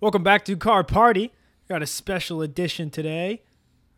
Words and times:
Welcome 0.00 0.22
back 0.22 0.44
to 0.46 0.56
Car 0.56 0.82
Party. 0.82 1.32
Got 1.68 1.82
a 1.82 1.86
special 1.86 2.40
edition 2.42 2.90
today. 2.90 3.42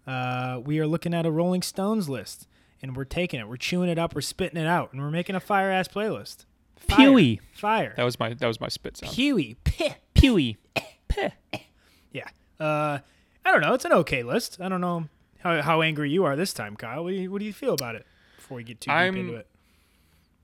Uh, 0.07 0.61
we 0.65 0.79
are 0.81 0.87
looking 0.87 1.15
at 1.15 1.25
a 1.25 1.31
Rolling 1.31 1.63
Stones 1.63 2.09
list, 2.09 2.49
and 2.83 2.97
we're 2.97 3.05
taking 3.05 3.39
it, 3.39 3.49
we're 3.49 3.57
chewing 3.57 3.89
it 3.89 3.99
up, 3.99 4.15
we're 4.15 4.21
spitting 4.21 4.61
it 4.61 4.67
out, 4.67 4.93
and 4.93 5.01
we're 5.01 5.11
making 5.13 5.37
a 5.37 5.41
fire 5.41 5.71
ass 5.71 5.87
playlist. 5.87 6.45
Fire. 6.77 7.09
Pewy. 7.09 7.41
Fire. 7.53 7.95
That 7.97 8.03
was 8.03 8.19
my 8.19 8.35
that 8.35 8.47
was 8.47 8.61
my 8.61 8.69
spit 8.69 8.97
sound. 8.97 9.13
Pewy. 9.13 9.57
Peh. 9.63 9.95
Pewy. 10.15 10.57
Yeah. 12.11 12.29
Uh, 12.59 12.99
I 13.45 13.53
don't 13.53 13.61
know. 13.61 13.75
It's 13.75 13.85
an 13.85 13.93
okay 13.93 14.23
list. 14.25 14.61
I 14.61 14.69
don't 14.69 14.81
know 14.81 15.09
how, 15.39 15.63
how 15.63 15.83
angry 15.83 16.11
you 16.11 16.25
are 16.25 16.35
this 16.37 16.53
time, 16.53 16.77
Kyle. 16.77 17.05
What 17.05 17.11
do 17.11 17.17
you, 17.17 17.31
what 17.31 17.39
do 17.39 17.45
you 17.45 17.53
feel 17.53 17.75
about 17.75 17.95
it 17.95 18.05
before 18.37 18.57
we 18.57 18.65
get 18.65 18.81
too 18.81 18.91
I'm- 18.91 19.15
deep 19.15 19.21
into 19.21 19.35
it? 19.37 19.47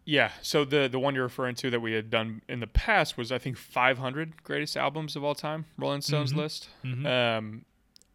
Yeah. 0.09 0.31
So 0.41 0.65
the 0.65 0.89
the 0.89 0.99
one 0.99 1.15
you're 1.15 1.25
referring 1.25 1.55
to 1.57 1.69
that 1.69 1.81
we 1.81 1.93
had 1.93 2.09
done 2.09 2.41
in 2.49 2.61
the 2.61 2.67
past 2.67 3.19
was 3.19 3.31
I 3.31 3.37
think 3.37 3.59
500 3.59 4.43
greatest 4.43 4.75
albums 4.75 5.17
of 5.17 5.23
all 5.23 5.35
time, 5.35 5.67
Rolling 5.77 6.01
Stones 6.01 6.35
list. 6.35 6.71
Um, 6.83 7.67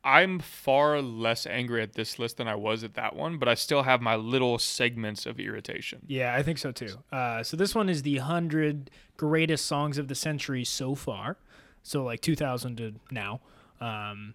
I'm 0.03 0.39
far 0.39 1.03
less 1.03 1.45
angry 1.45 1.83
at 1.83 1.93
this 1.93 2.17
list 2.17 2.37
than 2.37 2.47
I 2.47 2.55
was 2.55 2.83
at 2.83 2.95
that 2.95 3.15
one, 3.15 3.37
but 3.37 3.47
I 3.47 3.53
still 3.53 3.83
have 3.83 4.01
my 4.01 4.15
little 4.15 4.57
segments 4.57 5.27
of 5.27 5.39
irritation. 5.39 6.01
Yeah, 6.07 6.33
I 6.33 6.41
think 6.41 6.57
so 6.57 6.71
too. 6.71 6.97
Uh, 7.11 7.43
so 7.43 7.55
this 7.55 7.75
one 7.75 7.89
is 7.89 8.01
the 8.01 8.17
100 8.17 8.89
greatest 9.15 9.67
songs 9.67 9.99
of 9.99 10.07
the 10.07 10.15
century 10.15 10.65
so 10.65 10.95
far. 10.95 11.37
So 11.83 12.03
like 12.03 12.21
2000 12.21 12.77
to 12.77 12.93
now. 13.11 13.41
Um, 13.79 14.33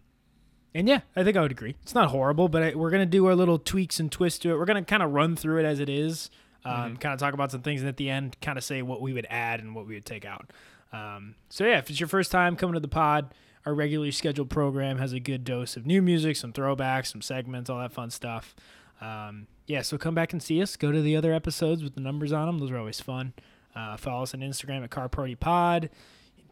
and 0.75 0.88
yeah, 0.88 1.01
I 1.16 1.25
think 1.25 1.37
I 1.37 1.41
would 1.41 1.51
agree. 1.51 1.75
It's 1.83 1.95
not 1.95 2.11
horrible, 2.11 2.49
but 2.49 2.63
I, 2.63 2.75
we're 2.77 2.91
going 2.91 3.02
to 3.02 3.07
do 3.07 3.27
our 3.27 3.35
little 3.35 3.59
tweaks 3.59 3.99
and 3.99 4.13
twists 4.13 4.38
to 4.41 4.51
it. 4.52 4.59
We're 4.59 4.65
going 4.65 4.83
to 4.83 4.88
kind 4.88 5.02
of 5.02 5.11
run 5.13 5.35
through 5.35 5.59
it 5.59 5.65
as 5.65 5.80
it 5.80 5.88
is, 5.88 6.30
um, 6.65 6.97
kind 6.97 7.15
of 7.15 7.21
talk 7.21 7.35
about 7.35 7.51
some 7.51 7.62
things, 7.62 7.80
and 7.80 7.89
at 7.89 7.97
the 7.97 8.11
end, 8.11 8.37
kind 8.41 8.59
of 8.59 8.65
say 8.65 8.83
what 8.83 9.01
we 9.01 9.12
would 9.12 9.27
add 9.30 9.61
and 9.61 9.75
what 9.75 9.87
we 9.87 9.95
would 9.95 10.05
take 10.05 10.25
out. 10.25 10.53
Um, 10.93 11.35
so 11.49 11.65
yeah, 11.65 11.79
if 11.79 11.91
it's 11.91 12.01
your 12.01 12.09
first 12.09 12.30
time 12.30 12.57
coming 12.57 12.75
to 12.75 12.80
the 12.80 12.89
pod, 12.89 13.35
our 13.66 13.75
regularly 13.75 14.11
scheduled 14.11 14.51
program 14.51 14.99
has 14.99 15.13
a 15.13 15.21
good 15.21 15.45
dose 15.45 15.77
of 15.77 15.87
new 15.87 16.01
music, 16.01 16.37
some 16.37 16.52
throwbacks, 16.52 17.09
some 17.09 17.23
segments, 17.23 17.69
all 17.69 17.79
that 17.79 17.93
fun 17.93 18.10
stuff. 18.10 18.55
Um, 19.01 19.47
yeah, 19.66 19.82
so 19.82 19.99
come 19.99 20.15
back 20.15 20.32
and 20.32 20.43
see 20.43 20.63
us. 20.63 20.77
Go 20.77 20.91
to 20.91 21.02
the 21.02 21.16
other 21.16 21.32
episodes 21.32 21.82
with 21.82 21.95
the 21.95 22.01
numbers 22.01 22.32
on 22.32 22.47
them; 22.47 22.59
those 22.59 22.71
are 22.71 22.79
always 22.79 23.01
fun. 23.01 23.35
Uh, 23.77 23.97
follow 23.97 24.23
us 24.23 24.35
on 24.35 24.41
Instagram 24.41 24.82
at 24.82 24.91
Car 24.91 25.09
Party 25.09 25.35
Pod. 25.35 25.91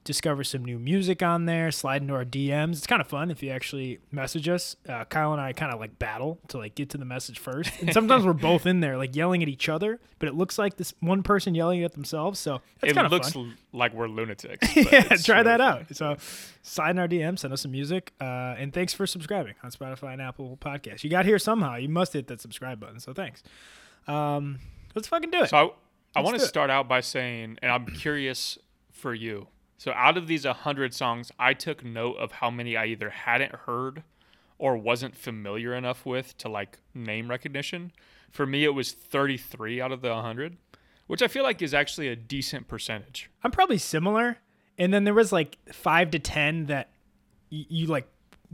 Discover 0.07 0.45
some 0.45 0.65
new 0.65 0.79
music 0.79 1.21
on 1.21 1.47
there. 1.47 1.73
Slide 1.73 2.01
into 2.01 2.15
our 2.15 2.25
DMs. 2.25 2.75
It's 2.75 2.87
kind 2.87 3.01
of 3.01 3.09
fun 3.09 3.29
if 3.33 3.43
you 3.43 3.51
actually 3.51 3.99
message 4.13 4.49
us. 4.49 4.77
Uh, 4.89 5.05
Kyle 5.05 5.33
and 5.33 5.41
I 5.41 5.53
kind 5.53 5.75
of 5.75 5.81
like 5.81 5.99
battle 5.99 6.39
to 6.47 6.59
like 6.59 6.77
get 6.77 6.91
to 6.91 6.99
the 6.99 7.05
message 7.05 7.41
first, 7.41 7.73
and 7.81 7.93
sometimes 7.93 8.25
we're 8.25 8.33
both 8.33 8.67
in 8.67 8.79
there 8.79 8.97
like 8.97 9.17
yelling 9.17 9.43
at 9.43 9.49
each 9.49 9.69
other, 9.69 9.99
but 10.21 10.29
it 10.29 10.37
looks 10.37 10.61
like 10.61 10.77
this 10.77 10.95
one 11.01 11.25
person 11.25 11.57
yelling 11.57 11.83
at 11.83 11.93
themselves. 11.95 12.39
So 12.39 12.61
it's 12.81 12.93
it 12.93 12.95
kind 12.95 13.05
of 13.05 13.11
looks 13.11 13.33
fun. 13.33 13.47
l- 13.73 13.79
like 13.81 13.95
we're 13.95 14.07
lunatics. 14.07 14.77
yeah, 14.77 15.03
try 15.17 15.39
really 15.39 15.45
that 15.45 15.61
out. 15.61 15.97
So, 15.97 16.17
slide 16.63 16.91
in 16.91 17.01
our 17.01 17.09
DM, 17.09 17.37
send 17.37 17.53
us 17.53 17.63
some 17.63 17.73
music, 17.73 18.13
uh, 18.21 18.55
and 18.57 18.73
thanks 18.73 18.95
for 18.95 19.09
subscribing 19.09 19.55
on 19.65 19.73
Spotify 19.73 20.13
and 20.13 20.23
Apple 20.23 20.57
Podcasts. 20.61 21.03
You 21.03 21.11
got 21.11 21.25
here 21.27 21.41
somehow. 21.41 21.75
You 21.75 21.89
must 21.89 22.13
hit 22.13 22.29
that 22.29 22.41
subscribe 22.41 22.79
button. 22.79 23.01
So 23.01 23.13
thanks. 23.13 23.43
Um, 24.07 24.61
let's 24.95 25.09
fucking 25.09 25.33
do 25.33 25.43
it. 25.43 25.51
So 25.51 25.75
I, 26.15 26.21
I 26.21 26.23
want 26.23 26.39
to 26.39 26.47
start 26.47 26.71
out 26.71 26.87
by 26.87 27.01
saying, 27.01 27.59
and 27.61 27.73
I'm 27.73 27.87
curious 27.87 28.57
for 28.93 29.13
you. 29.13 29.49
So 29.79 29.93
out 29.93 30.17
of 30.17 30.27
these 30.27 30.45
100 30.47 30.95
songs, 30.95 31.31
I 31.39 31.53
took 31.55 31.85
note 31.85 32.17
of 32.17 32.33
how 32.33 32.51
many 32.51 32.77
I 32.77 32.87
either 32.87 33.11
hadn't 33.11 33.55
heard 33.55 34.03
or 34.59 34.77
wasn't 34.77 35.15
familiar 35.17 35.75
enough 35.75 36.07
with 36.07 36.37
to 36.39 36.49
like 36.49 36.79
name 36.95 37.29
recognition. 37.29 37.93
For 38.31 38.47
me, 38.47 38.65
it 38.65 38.71
was 38.75 38.93
33 38.93 39.81
out 39.81 39.93
of 39.93 40.01
the 40.01 40.11
100, 40.11 40.57
which 41.07 41.23
I 41.23 41.29
feel 41.29 41.43
like 41.43 41.61
is 41.61 41.75
actually 41.75 42.09
a 42.09 42.17
decent 42.17 42.69
percentage. 42.69 43.31
I'm 43.45 43.51
probably 43.51 43.79
similar. 43.79 44.39
And 44.79 44.93
then 44.93 45.05
there 45.05 45.15
was 45.15 45.31
like 45.33 45.59
five 45.73 46.11
to 46.13 46.19
ten 46.19 46.67
that 46.67 46.91
y- 47.51 47.65
you 47.69 47.87
like 47.87 48.07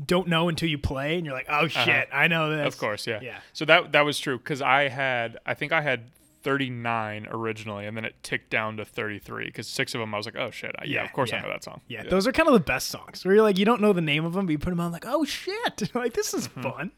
don't 0.06 0.28
know 0.28 0.48
until 0.48 0.68
you 0.68 0.78
play, 0.78 1.16
and 1.16 1.26
you're 1.26 1.34
like, 1.34 1.48
oh 1.50 1.66
shit, 1.68 2.08
I 2.12 2.28
know 2.28 2.48
this. 2.50 2.58
Uh-huh. 2.60 2.68
Of 2.68 2.78
course, 2.78 3.06
yeah. 3.06 3.20
Yeah. 3.20 3.38
So 3.52 3.64
that 3.64 3.92
that 3.92 4.02
was 4.02 4.18
true 4.20 4.38
because 4.38 4.62
I 4.62 4.88
had, 4.88 5.38
I 5.44 5.54
think 5.54 5.72
I 5.72 5.80
had 5.82 6.04
39 6.42 7.28
originally, 7.30 7.86
and 7.86 7.96
then 7.96 8.04
it 8.04 8.14
ticked 8.22 8.50
down 8.50 8.76
to 8.76 8.84
33 8.84 9.46
because 9.46 9.66
six 9.68 9.94
of 9.94 10.00
them 10.00 10.14
I 10.14 10.16
was 10.16 10.26
like, 10.26 10.36
oh 10.36 10.50
shit, 10.50 10.74
I, 10.78 10.84
yeah, 10.84 10.94
Yeah, 11.00 11.04
of 11.04 11.12
course 11.12 11.30
yeah. 11.30 11.38
I 11.38 11.42
know 11.42 11.48
that 11.48 11.64
song. 11.64 11.80
Yeah, 11.88 12.02
those 12.04 12.26
are 12.26 12.32
kind 12.32 12.48
of 12.48 12.54
the 12.54 12.60
best 12.60 12.88
songs 12.88 13.24
where 13.24 13.34
you're 13.34 13.42
like, 13.42 13.58
you 13.58 13.64
don't 13.64 13.80
know 13.80 13.92
the 13.92 14.00
name 14.00 14.24
of 14.24 14.32
them, 14.32 14.46
but 14.46 14.52
you 14.52 14.58
put 14.58 14.70
them 14.70 14.80
on 14.80 14.92
like, 14.92 15.04
oh 15.06 15.24
shit, 15.24 15.90
like 15.94 16.12
this 16.14 16.34
is 16.34 16.48
Mm-hmm. 16.48 16.62
fun. 16.62 16.92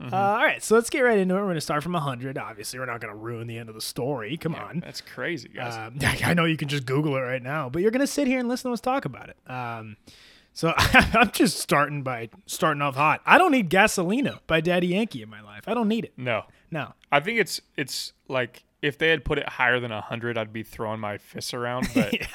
Uh, 0.00 0.16
all 0.16 0.36
right, 0.44 0.62
so 0.62 0.74
let's 0.74 0.90
get 0.90 1.00
right 1.02 1.16
into 1.18 1.34
it. 1.34 1.38
We're 1.38 1.44
going 1.44 1.54
to 1.54 1.60
start 1.60 1.82
from 1.84 1.92
100. 1.92 2.36
Obviously, 2.36 2.78
we're 2.80 2.86
not 2.86 3.00
going 3.00 3.12
to 3.14 3.18
ruin 3.18 3.46
the 3.46 3.56
end 3.56 3.68
of 3.68 3.76
the 3.76 3.80
story. 3.80 4.36
Come 4.36 4.54
on. 4.56 4.80
That's 4.80 5.00
crazy, 5.00 5.48
guys. 5.48 5.76
Um, 5.76 5.96
I 6.24 6.34
know 6.34 6.44
you 6.44 6.56
can 6.56 6.66
just 6.66 6.86
Google 6.86 7.14
it 7.16 7.20
right 7.20 7.42
now, 7.42 7.68
but 7.68 7.82
you're 7.82 7.92
going 7.92 8.00
to 8.00 8.06
sit 8.08 8.26
here 8.26 8.40
and 8.40 8.48
listen 8.48 8.68
to 8.68 8.72
us 8.72 8.80
talk 8.80 9.04
about 9.04 9.28
it. 9.28 9.36
Um, 9.48 9.96
so 10.52 10.74
I'm 10.76 11.30
just 11.30 11.58
starting 11.58 12.02
by 12.02 12.30
starting 12.46 12.82
off 12.82 12.96
hot. 12.96 13.20
I 13.24 13.38
don't 13.38 13.52
need 13.52 13.70
Gasolina 13.70 14.40
by 14.48 14.60
Daddy 14.60 14.88
Yankee 14.88 15.22
in 15.22 15.30
my 15.30 15.40
life. 15.40 15.64
I 15.68 15.74
don't 15.74 15.86
need 15.88 16.04
it. 16.04 16.12
no, 16.16 16.46
No. 16.72 16.94
I 17.12 17.20
think 17.20 17.38
it's 17.38 17.60
it's 17.76 18.12
like 18.28 18.64
if 18.82 18.98
they 18.98 19.08
had 19.08 19.24
put 19.24 19.38
it 19.38 19.48
higher 19.48 19.80
than 19.80 19.90
hundred, 19.90 20.36
I'd 20.36 20.52
be 20.52 20.62
throwing 20.62 21.00
my 21.00 21.16
fists 21.18 21.54
around. 21.54 21.88
But 21.94 22.12
Yeah. 22.12 22.26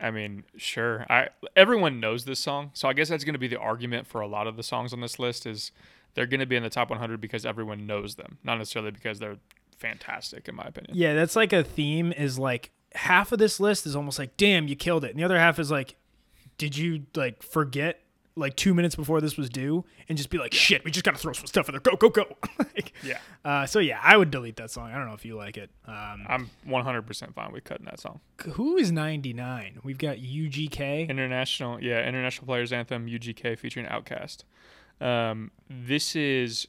I 0.00 0.10
mean, 0.10 0.44
sure. 0.56 1.06
I 1.08 1.28
everyone 1.54 2.00
knows 2.00 2.24
this 2.24 2.40
song, 2.40 2.70
so 2.74 2.88
I 2.88 2.92
guess 2.92 3.08
that's 3.08 3.24
going 3.24 3.34
to 3.34 3.38
be 3.38 3.48
the 3.48 3.58
argument 3.58 4.06
for 4.06 4.20
a 4.20 4.26
lot 4.26 4.46
of 4.46 4.56
the 4.56 4.62
songs 4.62 4.92
on 4.92 5.00
this 5.00 5.18
list 5.18 5.46
is 5.46 5.70
they're 6.14 6.26
going 6.26 6.40
to 6.40 6.46
be 6.46 6.56
in 6.56 6.62
the 6.62 6.70
top 6.70 6.90
100 6.90 7.20
because 7.20 7.46
everyone 7.46 7.86
knows 7.86 8.16
them, 8.16 8.38
not 8.42 8.58
necessarily 8.58 8.90
because 8.90 9.18
they're 9.18 9.38
fantastic, 9.76 10.48
in 10.48 10.56
my 10.56 10.64
opinion. 10.64 10.96
Yeah, 10.96 11.14
that's 11.14 11.36
like 11.36 11.52
a 11.52 11.62
theme 11.62 12.12
is 12.12 12.38
like 12.38 12.70
half 12.94 13.32
of 13.32 13.38
this 13.38 13.60
list 13.60 13.86
is 13.86 13.94
almost 13.96 14.18
like, 14.18 14.36
damn, 14.36 14.68
you 14.68 14.76
killed 14.76 15.04
it. 15.04 15.10
And 15.10 15.18
the 15.18 15.24
other 15.24 15.38
half 15.38 15.58
is 15.58 15.70
like, 15.70 15.96
did 16.58 16.76
you 16.76 17.06
like 17.14 17.42
forget 17.42 18.00
like 18.36 18.56
two 18.56 18.74
minutes 18.74 18.96
before 18.96 19.20
this 19.20 19.36
was 19.36 19.48
due 19.48 19.84
and 20.08 20.18
just 20.18 20.28
be 20.28 20.38
like, 20.38 20.52
shit, 20.52 20.84
we 20.84 20.90
just 20.90 21.04
got 21.04 21.12
to 21.14 21.20
throw 21.20 21.32
some 21.32 21.46
stuff 21.46 21.68
in 21.68 21.72
there. 21.72 21.80
Go, 21.80 21.94
go, 21.96 22.08
go. 22.08 22.24
like, 22.58 22.92
Yeah. 23.04 23.18
Uh, 23.44 23.64
so 23.66 23.78
yeah, 23.78 24.00
I 24.02 24.16
would 24.16 24.30
delete 24.32 24.56
that 24.56 24.70
song. 24.72 24.90
I 24.90 24.96
don't 24.96 25.06
know 25.06 25.14
if 25.14 25.24
you 25.24 25.36
like 25.36 25.56
it. 25.56 25.70
Um, 25.86 26.26
I'm 26.28 26.50
100% 26.66 27.32
fine 27.34 27.52
with 27.52 27.62
cutting 27.64 27.86
that 27.86 28.00
song. 28.00 28.20
who 28.54 28.76
is 28.76 28.90
99? 28.90 29.78
We've 29.84 29.98
got 29.98 30.16
UGK. 30.16 31.08
International, 31.08 31.80
yeah, 31.82 32.06
International 32.08 32.46
Players 32.46 32.72
Anthem 32.72 33.06
UGK 33.06 33.56
featuring 33.58 33.86
OutKast. 33.86 34.42
Um, 35.00 35.50
this 35.70 36.16
is 36.16 36.66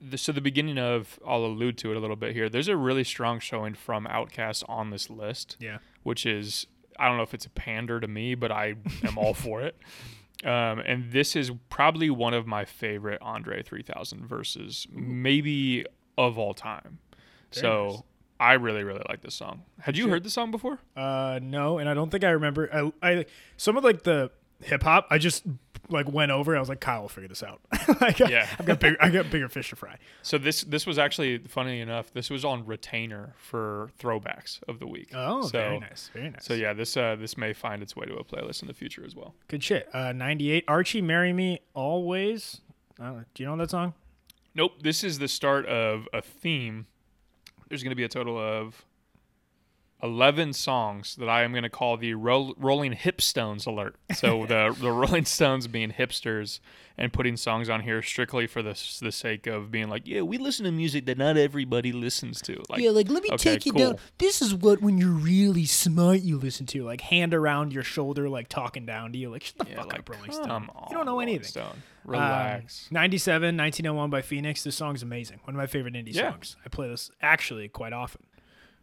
the, 0.00 0.18
so 0.18 0.30
the 0.32 0.40
beginning 0.40 0.78
of. 0.78 1.18
I'll 1.26 1.44
allude 1.44 1.78
to 1.78 1.90
it 1.90 1.96
a 1.96 2.00
little 2.00 2.16
bit 2.16 2.32
here. 2.34 2.48
There's 2.48 2.68
a 2.68 2.76
really 2.76 3.04
strong 3.04 3.40
showing 3.40 3.74
from 3.74 4.04
OutKast 4.06 4.64
on 4.68 4.90
this 4.90 5.10
list, 5.10 5.56
Yeah. 5.58 5.78
which 6.04 6.24
is 6.26 6.66
I 6.98 7.06
don't 7.08 7.16
know 7.16 7.22
if 7.22 7.34
it's 7.34 7.46
a 7.46 7.50
pander 7.50 7.98
to 8.00 8.06
me, 8.08 8.34
but 8.34 8.50
I 8.52 8.74
am 9.04 9.16
all 9.18 9.34
for 9.34 9.62
it. 9.62 9.76
Um, 10.44 10.78
and 10.78 11.10
this 11.10 11.34
is 11.34 11.50
probably 11.68 12.10
one 12.10 12.32
of 12.34 12.46
my 12.46 12.64
favorite 12.64 13.20
Andre 13.20 13.62
3000 13.62 14.26
verses, 14.26 14.86
maybe 14.92 15.84
of 16.16 16.38
all 16.38 16.54
time. 16.54 16.98
so 17.50 17.86
nice. 17.88 18.02
I 18.40 18.52
really, 18.52 18.84
really 18.84 19.02
like 19.08 19.20
this 19.20 19.34
song. 19.34 19.62
Had 19.80 19.96
you 19.96 20.08
heard 20.08 20.22
the 20.22 20.30
song 20.30 20.52
before? 20.52 20.78
Uh, 20.96 21.40
no, 21.42 21.78
and 21.78 21.88
I 21.88 21.94
don't 21.94 22.10
think 22.10 22.22
I 22.22 22.30
remember. 22.30 22.70
I, 22.72 22.92
I 23.02 23.26
some 23.56 23.76
of 23.76 23.82
like 23.82 24.04
the 24.04 24.30
hip 24.62 24.82
hop. 24.82 25.06
I 25.10 25.18
just 25.18 25.44
like 25.90 26.10
went 26.12 26.30
over. 26.30 26.56
I 26.56 26.60
was 26.60 26.68
like, 26.68 26.80
Kyle 26.80 27.02
will 27.02 27.08
figure 27.08 27.28
this 27.28 27.42
out. 27.42 27.60
like, 28.00 28.18
Yeah. 28.18 28.46
I've 28.58 28.66
got 28.66 28.80
bigger. 28.80 28.96
I 29.00 29.08
got 29.10 29.30
bigger 29.30 29.48
fish 29.48 29.70
to 29.70 29.76
fry. 29.76 29.96
So 30.22 30.38
this 30.38 30.62
this 30.64 30.86
was 30.86 30.98
actually 30.98 31.38
funny 31.38 31.80
enough. 31.80 32.12
This 32.12 32.30
was 32.30 32.44
on 32.44 32.66
retainer 32.66 33.34
for 33.38 33.90
throwbacks 33.98 34.60
of 34.68 34.78
the 34.80 34.86
week. 34.86 35.10
Oh, 35.14 35.42
so, 35.42 35.48
very 35.48 35.78
nice, 35.80 36.10
very 36.12 36.30
nice. 36.30 36.44
So 36.44 36.54
yeah, 36.54 36.72
this 36.72 36.96
uh, 36.96 37.16
this 37.18 37.36
may 37.36 37.52
find 37.52 37.82
its 37.82 37.96
way 37.96 38.06
to 38.06 38.14
a 38.16 38.24
playlist 38.24 38.62
in 38.62 38.68
the 38.68 38.74
future 38.74 39.04
as 39.04 39.14
well. 39.16 39.34
Good 39.48 39.62
shit. 39.62 39.88
Uh, 39.94 40.12
98. 40.12 40.64
Archie, 40.68 41.02
Marry 41.02 41.32
Me 41.32 41.60
Alvvays. 41.74 42.60
Uh, 43.00 43.20
do 43.34 43.42
you 43.42 43.48
know 43.48 43.56
that 43.56 43.70
song? 43.70 43.94
Nope, 44.54 44.82
this 44.82 45.04
is 45.04 45.18
the 45.20 45.28
start 45.28 45.66
of 45.66 46.08
a 46.12 46.20
theme. 46.20 46.86
There's 47.68 47.82
going 47.82 47.90
to 47.92 47.96
be 47.96 48.04
a 48.04 48.08
total 48.08 48.36
of 48.38 48.84
11 50.02 50.52
songs 50.52 51.16
that 51.16 51.28
I 51.28 51.42
am 51.42 51.50
going 51.52 51.64
to 51.64 51.68
call 51.70 51.96
the 51.96 52.14
Ro- 52.14 52.54
Rolling 52.56 52.92
Hipstones 52.92 53.66
alert. 53.66 53.96
So 54.14 54.46
the 54.48 54.74
the 54.78 54.92
Rolling 54.92 55.24
Stones 55.24 55.66
being 55.66 55.92
hipsters 55.92 56.60
and 56.96 57.12
putting 57.12 57.36
songs 57.36 57.68
on 57.68 57.80
here 57.82 58.00
strictly 58.02 58.46
for 58.46 58.62
the 58.62 58.70
the 59.02 59.10
sake 59.10 59.46
of 59.46 59.70
being 59.70 59.88
like, 59.88 60.06
yeah, 60.06 60.22
we 60.22 60.38
listen 60.38 60.64
to 60.66 60.72
music 60.72 61.06
that 61.06 61.18
not 61.18 61.36
everybody 61.36 61.92
listens 61.92 62.40
to. 62.42 62.62
Like, 62.68 62.80
yeah, 62.80 62.90
like 62.90 63.08
let 63.08 63.22
me 63.22 63.30
okay, 63.32 63.54
take 63.54 63.66
you 63.66 63.72
cool. 63.72 63.86
down. 63.90 63.96
This 64.18 64.40
is 64.40 64.54
what 64.54 64.80
when 64.80 64.98
you're 64.98 65.10
really 65.10 65.64
smart 65.64 66.20
you 66.20 66.38
listen 66.38 66.66
to, 66.66 66.84
like 66.84 67.00
hand 67.00 67.34
around 67.34 67.72
your 67.72 67.82
shoulder, 67.84 68.28
like 68.28 68.48
talking 68.48 68.86
down 68.86 69.12
to 69.12 69.18
you, 69.18 69.30
like 69.30 69.42
shut 69.44 69.58
the 69.58 69.66
yeah, 69.70 69.76
fuck 69.76 69.86
like, 69.92 69.98
up, 70.00 70.10
Rolling 70.10 70.32
Stone. 70.32 70.50
on, 70.50 70.70
you 70.90 70.96
don't 70.96 71.06
know 71.06 71.12
Rolling 71.12 71.28
anything. 71.28 71.44
Stone. 71.44 71.82
Um, 72.06 72.12
Relax. 72.12 72.88
97, 72.90 73.56
1901 73.56 74.10
by 74.10 74.22
Phoenix. 74.22 74.62
This 74.64 74.76
song's 74.76 75.02
amazing. 75.02 75.40
One 75.44 75.54
of 75.54 75.58
my 75.58 75.66
favorite 75.66 75.92
indie 75.94 76.14
Yeah. 76.14 76.30
songs. 76.32 76.56
I 76.64 76.68
play 76.68 76.88
this 76.88 77.10
actually 77.20 77.68
quite 77.68 77.92
often. 77.92 78.22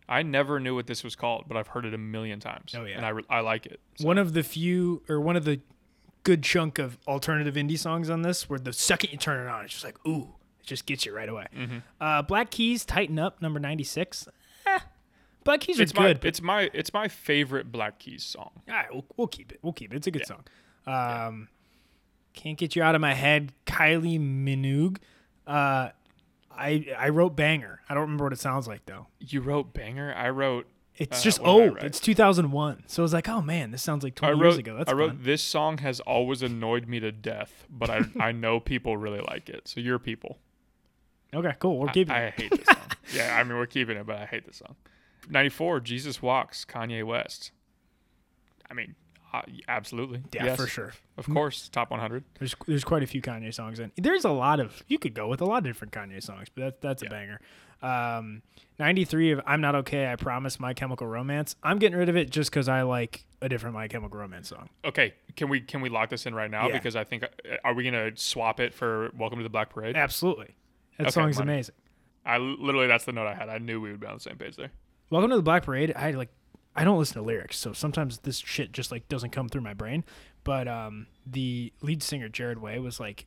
I 0.07 0.22
never 0.24 0.60
knew 0.60 0.75
what 0.75 0.88
this 0.88 1.04
was 1.04 1.16
called, 1.16 1.46
but 1.48 1.57
I've 1.57 1.68
heard 1.69 1.86
it 1.86 1.94
a 1.94 1.98
million 1.98 2.40
times. 2.40 2.75
Oh, 2.78 2.84
yeah. 2.86 2.98
and 2.98 3.06
I, 3.06 3.10
re- 3.10 3.24
I 3.30 3.40
like 3.40 3.66
it. 3.66 3.80
So- 3.96 4.06
One 4.07 4.18
of 4.18 4.34
the 4.34 4.44
few, 4.44 5.02
or 5.10 5.19
one 5.19 5.36
of 5.36 5.46
the 5.46 5.60
good 6.24 6.44
chunk 6.44 6.78
of 6.80 6.98
alternative 7.07 7.56
indie 7.56 7.78
songs 7.80 8.10
on 8.10 8.22
this, 8.22 8.50
where 8.50 8.60
the 8.60 8.74
second 8.74 9.12
you 9.12 9.18
turn 9.18 9.46
it 9.46 9.50
on, 9.50 9.66
it's 9.66 9.74
just 9.74 9.84
like, 9.86 9.98
ooh, 10.07 10.30
it 10.60 10.66
just 10.68 10.86
gets 10.86 11.06
you 11.06 11.16
right 11.16 11.30
away. 11.30 11.48
Mm-hmm. 11.56 11.78
Uh, 12.00 12.22
Black 12.22 12.52
Keys, 12.52 12.86
Tighten 12.86 13.18
Up, 13.19 13.42
number 13.42 13.60
96. 13.60 14.28
Eh, 14.68 14.80
Black 15.44 15.60
Keys 15.62 15.80
are 15.80 15.84
it's 15.84 15.94
my 15.94 16.13
good. 16.13 16.25
it's 16.25 16.42
my 16.42 16.69
it's 16.74 16.92
my 16.94 17.07
favorite 17.07 17.72
Black 17.72 18.00
Keys 18.00 18.24
song. 18.24 18.50
All 18.68 18.74
right, 18.75 18.92
we'll, 18.92 19.06
we'll 19.18 19.28
keep 19.28 19.52
it. 19.52 19.60
We'll 19.62 19.74
keep 19.74 19.94
it. 19.94 19.98
It's 19.98 20.07
a 20.07 20.12
good 20.12 20.25
song. 20.25 20.44
Um, 20.88 21.50
can't 22.34 22.57
get 22.57 22.75
you 22.75 22.81
out 22.84 22.96
of 22.96 23.02
my 23.02 23.13
head. 23.13 23.52
Kylie 23.68 24.19
Minogue. 24.19 24.98
Uh, 25.48 25.90
I 26.57 26.88
I 26.98 27.10
wrote 27.10 27.36
banger. 27.36 27.81
I 27.90 27.94
don't 27.94 28.02
remember 28.02 28.24
what 28.25 28.34
it 28.34 28.40
sounds 28.40 28.68
like 28.68 28.86
though. 28.86 29.07
You 29.19 29.42
wrote 29.42 29.74
banger. 29.74 30.13
I 30.16 30.30
wrote. 30.30 30.68
It's 30.98 31.19
Uh, 31.19 31.24
just 31.24 31.42
old. 31.44 31.78
It's 31.84 32.00
2001. 32.00 32.84
So 32.88 33.02
I 33.02 33.04
was 33.04 33.12
like, 33.13 33.28
oh 33.28 33.42
man, 33.42 33.72
this 33.72 33.84
sounds 33.84 34.02
like 34.04 34.13
I 34.24 34.28
20 34.31 34.34
wrote. 34.42 34.48
years 34.48 34.57
ago. 34.60 34.78
That's 34.78 34.90
I 34.90 34.94
wrote. 34.96 35.10
fun. 35.10 35.19
This 35.24 35.44
song 35.44 35.80
has 35.80 36.00
always 36.00 36.42
annoyed 36.42 36.88
me 36.88 37.02
to 37.02 37.12
death, 37.12 37.66
but 37.69 37.90
I 37.90 38.06
I 38.19 38.31
know 38.44 38.60
people 38.62 38.96
really 38.96 39.19
like 39.28 39.50
it. 39.50 39.68
So 39.68 39.80
you're 39.81 40.00
people. 40.00 40.40
Okay, 41.34 41.54
cool. 41.60 41.80
We're 41.80 41.90
I- 41.90 41.94
keeping. 41.94 42.16
I, 42.16 42.19
it. 42.28 42.34
hate 42.40 42.52
this 42.52 42.66
song. 42.66 42.78
yeah, 43.13 43.36
I 43.38 43.44
mean 43.44 43.57
we're 43.57 43.66
keeping 43.66 43.98
it, 43.98 44.06
but 44.06 44.16
I 44.18 44.25
hate 44.25 44.46
this 44.46 44.57
song. 44.57 44.75
94. 45.30 45.81
Jesus 45.81 46.22
walks. 46.22 46.63
Kanye 46.66 47.04
West. 47.04 47.52
I 48.69 48.74
mean, 48.74 48.96
uh, 49.37 49.41
absolutely. 49.67 50.21
yeah, 50.33 50.45
Yes, 50.45 50.57
for 50.57 50.67
sure. 50.67 50.93
Of 51.17 51.27
course, 51.27 51.69
top 51.69 51.91
100. 51.91 52.23
There's 52.39 52.55
there's 52.67 52.83
quite 52.83 53.03
a 53.03 53.07
few 53.07 53.21
Kanye 53.21 53.53
songs 53.53 53.79
in. 53.79 53.91
There's 53.97 54.25
a 54.25 54.29
lot 54.31 54.59
of 54.59 54.83
you 54.87 54.97
could 54.99 55.13
go 55.13 55.27
with 55.27 55.41
a 55.41 55.45
lot 55.45 55.59
of 55.59 55.63
different 55.65 55.93
Kanye 55.93 56.21
songs, 56.23 56.47
but 56.53 56.61
that's 56.81 56.81
that's 56.81 57.03
a 57.03 57.05
banger. 57.05 57.39
Um, 57.81 58.41
93 58.79 59.31
of 59.31 59.41
I'm 59.45 59.61
Not 59.61 59.75
Okay, 59.75 60.11
I 60.11 60.15
Promise, 60.15 60.59
My 60.59 60.73
Chemical 60.73 61.07
Romance. 61.07 61.55
I'm 61.61 61.77
getting 61.77 61.97
rid 61.97 62.09
of 62.09 62.15
it 62.15 62.29
just 62.29 62.49
because 62.49 62.67
I 62.67 62.81
like 62.81 63.25
a 63.41 63.49
different 63.49 63.75
My 63.75 63.87
Chemical 63.87 64.17
Romance 64.19 64.49
song. 64.49 64.69
Okay, 64.83 65.13
can 65.35 65.49
we 65.49 65.61
can 65.61 65.81
we 65.81 65.89
lock 65.89 66.09
this 66.09 66.25
in 66.25 66.33
right 66.33 66.49
now? 66.49 66.67
Yeah. 66.67 66.73
Because 66.73 66.95
I 66.95 67.03
think 67.03 67.23
uh, 67.23 67.27
are 67.63 67.73
we 67.73 67.83
gonna 67.83 68.11
swap 68.15 68.59
it 68.59 68.73
for 68.73 69.11
Welcome 69.17 69.39
to 69.39 69.43
the 69.43 69.49
Black 69.49 69.69
Parade? 69.69 69.95
Absolutely, 69.95 70.55
that 70.97 71.03
Okay, 71.07 71.11
song's 71.11 71.37
money. 71.37 71.53
amazing. 71.53 71.75
I 72.25 72.37
literally 72.39 72.87
that's 72.87 73.05
the 73.05 73.11
note 73.11 73.27
I 73.27 73.35
had. 73.35 73.49
I 73.49 73.59
knew 73.59 73.79
we 73.79 73.91
would 73.91 73.99
be 73.99 74.07
on 74.07 74.15
the 74.15 74.19
same 74.19 74.37
page 74.37 74.55
there. 74.55 74.71
Welcome 75.11 75.29
to 75.29 75.35
the 75.35 75.43
Black 75.43 75.63
Parade. 75.63 75.93
I 75.95 75.99
had 76.01 76.15
like 76.15 76.29
I 76.75 76.83
don't 76.83 77.00
listen 77.00 77.16
to 77.16 77.22
lyrics, 77.22 77.57
so 77.57 77.74
sometimes 77.74 78.19
this 78.19 78.38
shit 78.38 78.72
just 78.72 78.92
like 78.92 79.07
doesn't 79.07 79.31
come 79.31 79.48
through 79.48 79.62
my 79.62 79.74
brain. 79.74 80.04
But 80.44 80.68
um, 80.68 81.07
the 81.25 81.72
lead 81.81 82.04
singer 82.04 82.30
Gerard 82.30 82.62
Way 82.62 82.80
was 82.80 83.00
like 83.00 83.25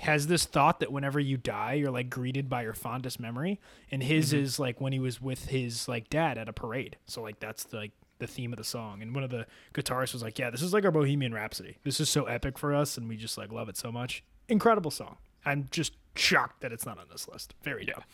has 0.00 0.26
this 0.26 0.44
thought 0.44 0.80
that 0.80 0.90
whenever 0.90 1.20
you 1.20 1.36
die, 1.36 1.74
you're 1.74 1.90
like 1.90 2.08
greeted 2.08 2.48
by 2.48 2.62
your 2.62 2.72
fondest 2.72 3.20
memory, 3.20 3.60
and 3.90 4.02
his 4.02 4.32
is 4.32 4.58
like 4.58 4.80
when 4.80 4.92
he 4.92 4.98
was 4.98 5.20
with 5.20 5.46
his 5.46 5.86
like 5.88 6.08
dad 6.08 6.38
at 6.38 6.48
a 6.48 6.52
parade. 6.52 6.96
So 7.06 7.22
like 7.22 7.40
that's 7.40 7.64
the, 7.64 7.76
like 7.76 7.92
the 8.18 8.26
theme 8.26 8.52
of 8.52 8.56
the 8.56 8.64
song. 8.64 9.02
And 9.02 9.14
one 9.14 9.24
of 9.24 9.30
the 9.30 9.46
guitarists 9.74 10.12
was 10.14 10.22
like, 10.22 10.38
"Yeah, 10.38 10.50
this 10.50 10.62
is 10.62 10.72
like 10.72 10.84
our 10.84 10.90
Bohemian 10.90 11.34
Rhapsody. 11.34 11.76
This 11.84 12.00
is 12.00 12.08
so 12.08 12.24
epic 12.24 12.58
for 12.58 12.74
us, 12.74 12.96
and 12.96 13.08
we 13.08 13.16
just 13.16 13.36
like 13.36 13.52
love 13.52 13.68
it 13.68 13.76
so 13.76 13.92
much. 13.92 14.24
Incredible 14.48 14.90
song. 14.90 15.18
I'm 15.44 15.68
just 15.70 15.94
shocked 16.14 16.60
that 16.60 16.72
it's 16.72 16.86
not 16.86 16.98
on 16.98 17.06
this 17.10 17.28
list. 17.28 17.54
Very 17.62 17.84
dope. 17.84 18.04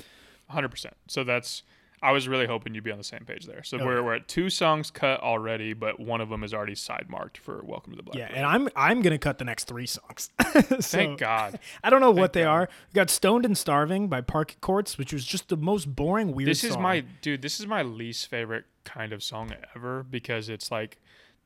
Hundred 0.49 0.71
percent. 0.71 0.97
So 1.06 1.25
that's. 1.25 1.62
I 2.03 2.12
was 2.12 2.29
really 2.29 2.47
hoping 2.47 2.75
you'd 2.75 2.85
be 2.85 2.93
on 2.93 2.99
the 2.99 3.05
same 3.05 3.25
page 3.27 3.45
there. 3.47 3.62
So 3.65 3.79
Oh, 3.81 3.85
we're, 3.85 3.97
yeah. 3.97 4.03
we're 4.03 4.15
at 4.15 4.29
two 4.29 4.50
songs 4.50 4.91
cut 4.91 5.21
already, 5.21 5.73
but 5.73 5.99
one 5.99 6.21
of 6.21 6.29
them 6.29 6.45
is 6.45 6.55
already 6.55 6.75
side 6.75 7.06
marked 7.09 7.39
for 7.39 7.62
Welcome 7.65 7.93
to 7.93 7.97
the 7.97 8.03
Black 8.03 8.17
Yeah, 8.17 8.27
Parade. 8.29 8.37
and 8.39 8.47
I'm 8.47 8.69
I'm 8.77 9.03
gonna 9.03 9.19
cut 9.19 9.39
the 9.39 9.45
next 9.45 9.65
three 9.65 9.87
songs. 9.87 10.31
So- 10.81 10.81
Thank 10.81 11.19
God. 11.19 11.59
I 11.85 11.91
don't 11.91 12.00
know 12.00 12.11
what 12.11 12.33
they 12.33 12.43
God. 12.43 12.50
are. 12.53 12.69
We 12.93 12.95
got 12.97 13.11
"Stoned 13.11 13.45
and 13.45 13.56
Starving" 13.59 14.09
by 14.09 14.21
Parquet 14.21 14.56
Courts, 14.61 14.97
which 14.99 15.12
was 15.12 15.25
just 15.25 15.49
the 15.49 15.56
most 15.56 15.95
boring, 15.95 16.33
weird. 16.35 16.49
This 16.49 16.65
is 16.65 16.73
song. 16.75 16.83
my 16.83 17.05
dude. 17.23 17.43
This 17.43 17.59
is 17.61 17.67
my 17.67 17.83
least 17.83 18.29
favorite 18.29 18.65
kind 18.85 19.12
of 19.12 19.23
song 19.23 19.53
ever 19.77 20.03
because 20.03 20.49
it's 20.49 20.71
like 20.71 20.99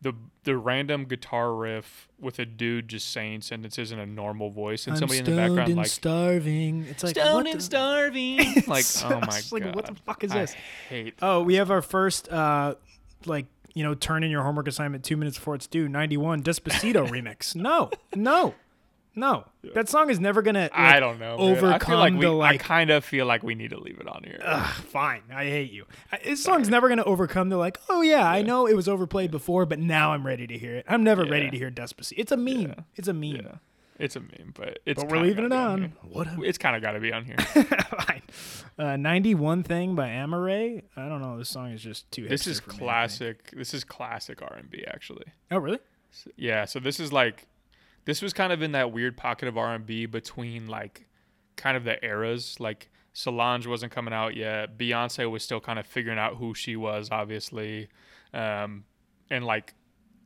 the 0.02 0.12
the 0.44 0.56
random 0.56 1.04
guitar 1.04 1.54
riff 1.54 2.08
with 2.20 2.38
a 2.40 2.44
dude 2.44 2.88
just 2.88 3.12
saying 3.12 3.40
sentences 3.40 3.92
in 3.92 3.98
a 4.00 4.06
normal 4.06 4.50
voice 4.50 4.86
and 4.86 4.94
I'm 4.94 4.98
somebody 4.98 5.20
in 5.20 5.24
the 5.24 5.36
background 5.36 5.68
and 5.68 5.76
like 5.76 5.86
starving. 5.86 6.86
It's 6.90 7.04
like 7.04 7.14
stoned 7.16 7.46
and 7.46 7.58
the- 7.60 7.64
starving. 7.64 8.38
like 8.66 8.84
oh 9.04 9.20
my 9.20 9.26
just 9.26 9.50
god, 9.50 9.62
like, 9.64 9.74
what 9.76 9.86
the 9.86 9.94
fuck 10.04 10.24
is 10.24 10.32
I 10.32 10.40
this? 10.40 10.56
hate. 10.88 11.14
Oh, 11.22 11.42
we 11.42 11.54
have 11.54 11.70
our 11.70 11.82
first, 11.82 12.28
uh, 12.30 12.74
like 13.26 13.46
you 13.74 13.82
know, 13.84 13.94
turn 13.94 14.22
in 14.24 14.30
your 14.30 14.42
homework 14.42 14.68
assignment 14.68 15.04
two 15.04 15.16
minutes 15.16 15.38
before 15.38 15.54
it's 15.54 15.66
due. 15.66 15.88
Ninety 15.88 16.16
one 16.16 16.42
Despacito 16.42 17.08
remix. 17.08 17.54
No, 17.54 17.90
no, 18.14 18.54
no. 19.14 19.44
That 19.74 19.88
song 19.88 20.10
is 20.10 20.18
never 20.18 20.42
gonna. 20.42 20.62
Like, 20.62 20.72
I 20.74 21.00
don't 21.00 21.18
know. 21.18 21.36
man. 21.38 21.50
I 21.54 21.58
feel 21.58 21.66
overcome 21.66 21.98
like 21.98 22.14
we, 22.14 22.20
the, 22.20 22.30
like- 22.32 22.54
I 22.54 22.64
kind 22.64 22.90
of 22.90 23.04
feel 23.04 23.26
like 23.26 23.42
we 23.42 23.54
need 23.54 23.70
to 23.70 23.78
leave 23.78 23.98
it 24.00 24.08
on 24.08 24.22
here. 24.24 24.40
Ugh, 24.42 24.74
fine. 24.84 25.22
I 25.32 25.44
hate 25.44 25.70
you. 25.70 25.84
This 26.24 26.42
song's 26.42 26.68
never 26.68 26.88
going 26.88 26.98
to 26.98 27.04
overcome 27.04 27.48
the 27.48 27.56
like, 27.56 27.78
oh, 27.88 28.00
yeah, 28.02 28.26
I 28.28 28.42
know 28.42 28.66
it 28.66 28.74
was 28.74 28.88
overplayed 28.88 29.30
before, 29.30 29.66
but 29.66 29.78
now 29.78 30.12
I'm 30.12 30.26
ready 30.26 30.46
to 30.46 30.58
hear 30.58 30.74
it. 30.76 30.86
I'm 30.88 31.04
never 31.04 31.24
ready 31.24 31.50
to 31.50 31.56
hear 31.56 31.70
Despacito. 31.70 32.14
It's 32.18 32.32
a 32.32 32.36
meme. 32.36 32.56
Yeah. 32.60 32.74
It's 32.96 33.08
a 33.08 33.12
meme. 33.12 33.36
yeah, 33.36 33.54
it's 33.98 34.16
a 34.16 34.20
meme, 34.20 34.52
but 34.54 34.80
it's. 34.86 35.02
But 35.02 35.12
we're 35.12 35.20
leaving 35.20 35.44
it 35.44 35.52
on. 35.52 35.92
What 36.02 36.26
a 36.26 36.42
It's 36.42 36.58
kind 36.58 36.74
of 36.76 36.82
got 36.82 36.92
to 36.92 37.00
be 37.00 37.12
on 37.12 37.24
here. 37.24 37.36
fine. 38.06 38.22
Uh, 38.78 38.96
91 38.96 39.62
Thing 39.64 39.94
by 39.94 40.08
Amerie. 40.08 40.82
I 40.96 41.08
don't 41.08 41.20
know. 41.20 41.38
This 41.38 41.50
song 41.50 41.70
is 41.70 41.82
just 41.82 42.10
too 42.10 42.26
this 42.26 42.46
is 42.46 42.60
for 42.60 42.72
me, 42.72 42.78
classic. 42.78 43.50
This 43.54 43.74
is 43.74 43.84
classic 43.84 44.40
R 44.42 44.54
and 44.54 44.70
B 44.70 44.84
actually. 44.88 45.26
Oh, 45.50 45.58
really? 45.58 45.78
Yeah, 46.36 46.64
so 46.64 46.78
this 46.80 46.98
is 46.98 47.12
like 47.12 47.46
this 48.04 48.22
was 48.22 48.32
kind 48.32 48.52
of 48.52 48.62
in 48.62 48.72
that 48.72 48.92
weird 48.92 49.16
pocket 49.16 49.48
of 49.48 49.56
R&B 49.56 50.06
between 50.06 50.66
like 50.66 51.06
kind 51.56 51.76
of 51.76 51.84
the 51.84 52.02
eras 52.04 52.58
like 52.58 52.90
Solange 53.12 53.66
wasn't 53.66 53.92
coming 53.92 54.14
out 54.14 54.34
yet. 54.34 54.78
Beyonce 54.78 55.30
was 55.30 55.42
still 55.42 55.60
kind 55.60 55.78
of 55.78 55.86
figuring 55.86 56.18
out 56.18 56.36
who 56.36 56.54
she 56.54 56.76
was 56.76 57.08
obviously. 57.10 57.88
Um 58.32 58.84
and 59.30 59.44
like 59.44 59.74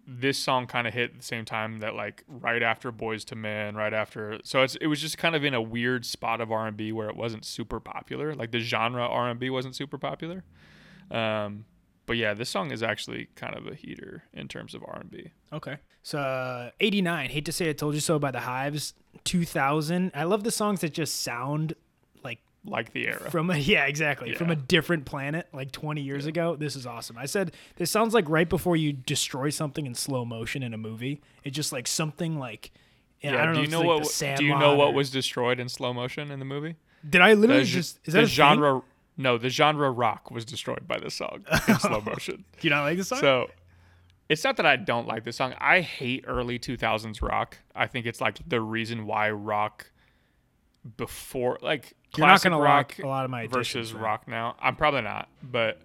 this 0.08 0.38
song 0.38 0.68
kind 0.68 0.86
of 0.86 0.94
hit 0.94 1.10
at 1.10 1.16
the 1.16 1.24
same 1.24 1.44
time 1.44 1.80
that 1.80 1.94
like 1.96 2.22
right 2.28 2.62
after 2.62 2.92
Boyz 2.92 3.30
II 3.30 3.38
Men, 3.38 3.74
right 3.74 3.92
after 3.92 4.38
so 4.44 4.62
it's 4.62 4.76
it 4.76 4.86
was 4.86 5.00
just 5.00 5.18
kind 5.18 5.34
of 5.34 5.44
in 5.44 5.52
a 5.52 5.60
weird 5.60 6.06
spot 6.06 6.40
of 6.40 6.52
R&B 6.52 6.92
where 6.92 7.08
it 7.08 7.16
wasn't 7.16 7.44
super 7.44 7.80
popular. 7.80 8.34
Like 8.34 8.52
the 8.52 8.60
genre 8.60 9.02
R&B 9.06 9.50
wasn't 9.50 9.74
super 9.74 9.98
popular. 9.98 10.44
Um 11.10 11.64
but 12.06 12.16
yeah, 12.16 12.32
this 12.34 12.48
song 12.48 12.70
is 12.70 12.82
actually 12.82 13.28
kind 13.34 13.54
of 13.56 13.66
a 13.66 13.74
heater 13.74 14.24
in 14.32 14.48
terms 14.48 14.74
of 14.74 14.82
R&B. 14.86 15.30
Okay. 15.52 15.76
So, 16.02 16.18
uh, 16.18 16.70
89. 16.80 17.30
Hate 17.30 17.44
to 17.46 17.52
say 17.52 17.68
I 17.68 17.72
told 17.72 17.94
you 17.94 18.00
so 18.00 18.18
by 18.18 18.30
the 18.30 18.40
Hives. 18.40 18.94
2000. 19.24 20.12
I 20.14 20.24
love 20.24 20.44
the 20.44 20.50
songs 20.50 20.80
that 20.80 20.92
just 20.92 21.22
sound 21.22 21.74
like 22.22 22.38
Like 22.64 22.92
the 22.92 23.06
era. 23.08 23.30
from 23.30 23.50
a 23.50 23.56
yeah 23.74 23.86
exactly 23.86 24.34
from 24.34 24.50
a 24.50 24.56
different 24.56 25.04
planet 25.04 25.46
like 25.52 25.72
20 25.72 26.00
years 26.00 26.26
ago 26.26 26.56
this 26.56 26.74
is 26.76 26.86
awesome 26.86 27.16
i 27.18 27.26
said 27.26 27.52
this 27.76 27.90
sounds 27.90 28.14
like 28.14 28.28
right 28.28 28.48
before 28.48 28.76
you 28.76 28.92
destroy 28.92 29.50
something 29.50 29.86
in 29.86 29.94
slow 29.94 30.24
motion 30.24 30.62
in 30.62 30.72
a 30.74 30.78
movie 30.78 31.20
it's 31.44 31.54
just 31.54 31.72
like 31.72 31.86
something 31.86 32.38
like 32.38 32.70
yeah, 33.20 33.40
i 33.42 33.44
don't 33.46 33.54
do 33.54 33.60
know 33.60 33.62
you 33.64 33.68
know 33.70 33.80
like 33.94 34.04
what? 34.04 34.36
do 34.36 34.44
you 34.44 34.58
know 34.58 34.74
what 34.76 34.94
was 34.94 35.10
destroyed 35.10 35.58
in 35.60 35.68
slow 35.68 35.92
motion 35.92 36.30
in 36.30 36.38
the 36.38 36.44
movie? 36.44 36.76
did 37.08 37.20
i 37.20 37.32
literally 37.34 37.62
The, 37.62 37.68
just 37.68 37.98
is 38.04 38.12
the 38.14 38.20
that 38.20 38.24
a 38.24 38.26
genre 38.26 38.68
genre? 38.70 38.82
No, 39.16 39.38
the 39.38 39.48
genre 39.48 39.90
rock 39.90 40.30
was 40.30 40.44
destroyed 40.44 40.86
by 40.86 40.98
this 40.98 41.14
song 41.14 41.44
in 41.68 41.78
slow 41.80 42.00
motion. 42.00 42.44
do 42.60 42.68
you 42.68 42.70
not 42.70 42.82
like 42.82 42.98
this 42.98 43.08
song 43.08 43.20
So 43.20 43.50
it's 44.28 44.44
not 44.44 44.56
that 44.58 44.66
I 44.66 44.76
don't 44.76 45.06
like 45.06 45.24
this 45.24 45.36
song. 45.36 45.54
I 45.58 45.80
hate 45.80 46.24
early 46.26 46.58
2000s 46.58 47.22
rock. 47.22 47.58
I 47.74 47.86
think 47.86 48.06
it's 48.06 48.20
like 48.20 48.38
the 48.46 48.60
reason 48.60 49.06
why 49.06 49.30
rock 49.30 49.90
before 50.96 51.58
like 51.62 51.94
you're 52.16 52.26
not 52.26 52.40
classic 52.40 52.50
gonna 52.50 52.62
rock 52.62 52.98
a 53.02 53.06
lot 53.06 53.24
of 53.24 53.30
my 53.30 53.46
versus 53.46 53.92
rock 53.92 54.28
now. 54.28 54.56
I'm 54.60 54.76
probably 54.76 55.02
not, 55.02 55.28
but 55.42 55.80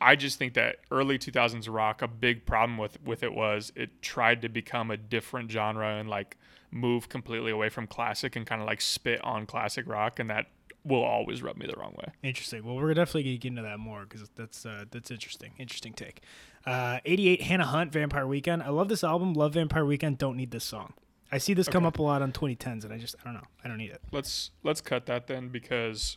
I 0.00 0.14
just 0.14 0.38
think 0.38 0.54
that 0.54 0.76
early 0.90 1.18
2000s 1.18 1.72
rock, 1.72 2.02
a 2.02 2.08
big 2.08 2.46
problem 2.46 2.78
with 2.78 3.02
with 3.02 3.22
it 3.22 3.34
was 3.34 3.72
it 3.74 4.00
tried 4.02 4.42
to 4.42 4.48
become 4.48 4.90
a 4.90 4.96
different 4.96 5.50
genre 5.50 5.96
and 5.96 6.08
like 6.08 6.36
move 6.70 7.08
completely 7.08 7.50
away 7.50 7.68
from 7.68 7.86
classic 7.86 8.36
and 8.36 8.46
kind 8.46 8.60
of 8.60 8.66
like 8.66 8.80
spit 8.80 9.20
on 9.24 9.46
classic 9.46 9.88
rock, 9.88 10.18
and 10.18 10.30
that 10.30 10.46
will 10.88 11.04
always 11.04 11.42
rub 11.42 11.56
me 11.56 11.66
the 11.66 11.78
wrong 11.78 11.94
way. 11.98 12.12
Interesting. 12.22 12.64
Well, 12.64 12.76
we're 12.76 12.94
definitely 12.94 13.24
gonna 13.24 13.36
get 13.36 13.48
into 13.48 13.62
that 13.62 13.78
more 13.78 14.04
because 14.08 14.28
that's 14.34 14.66
uh, 14.66 14.84
that's 14.90 15.10
interesting. 15.10 15.52
Interesting 15.58 15.92
take. 15.92 16.22
Uh, 16.66 16.98
88 17.04 17.42
Hannah 17.42 17.66
Hunt 17.66 17.92
Vampire 17.92 18.26
Weekend. 18.26 18.62
I 18.62 18.70
love 18.70 18.88
this 18.88 19.04
album. 19.04 19.34
Love 19.34 19.54
Vampire 19.54 19.84
Weekend. 19.84 20.18
Don't 20.18 20.36
need 20.36 20.50
this 20.50 20.64
song. 20.64 20.94
I 21.30 21.38
see 21.38 21.54
this 21.54 21.68
come 21.68 21.84
up 21.84 21.98
a 21.98 22.02
lot 22.02 22.22
on 22.22 22.32
2010s, 22.32 22.84
and 22.84 22.92
I 22.92 22.98
just 22.98 23.14
I 23.20 23.24
don't 23.24 23.34
know. 23.34 23.46
I 23.64 23.68
don't 23.68 23.78
need 23.78 23.90
it. 23.90 24.00
Let's 24.12 24.50
let's 24.62 24.80
cut 24.80 25.06
that 25.06 25.26
then 25.26 25.48
because 25.48 26.16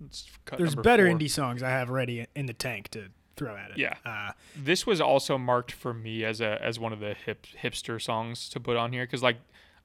let's 0.00 0.26
cut 0.44 0.58
There's 0.58 0.74
better 0.74 1.08
four. 1.08 1.18
indie 1.18 1.30
songs 1.30 1.62
I 1.62 1.70
have 1.70 1.90
ready 1.90 2.26
in 2.34 2.46
the 2.46 2.52
tank 2.52 2.88
to 2.90 3.08
throw 3.36 3.56
at 3.56 3.72
it. 3.72 3.78
Yeah. 3.78 3.94
Uh, 4.04 4.32
this 4.56 4.86
was 4.86 5.00
also 5.00 5.36
marked 5.36 5.72
for 5.72 5.92
me 5.92 6.24
as 6.24 6.40
a 6.40 6.62
as 6.62 6.78
one 6.78 6.92
of 6.92 7.00
the 7.00 7.14
hip 7.14 7.46
hipster 7.62 8.00
songs 8.00 8.48
to 8.50 8.60
put 8.60 8.76
on 8.76 8.92
here 8.92 9.04
because 9.04 9.22
like 9.22 9.38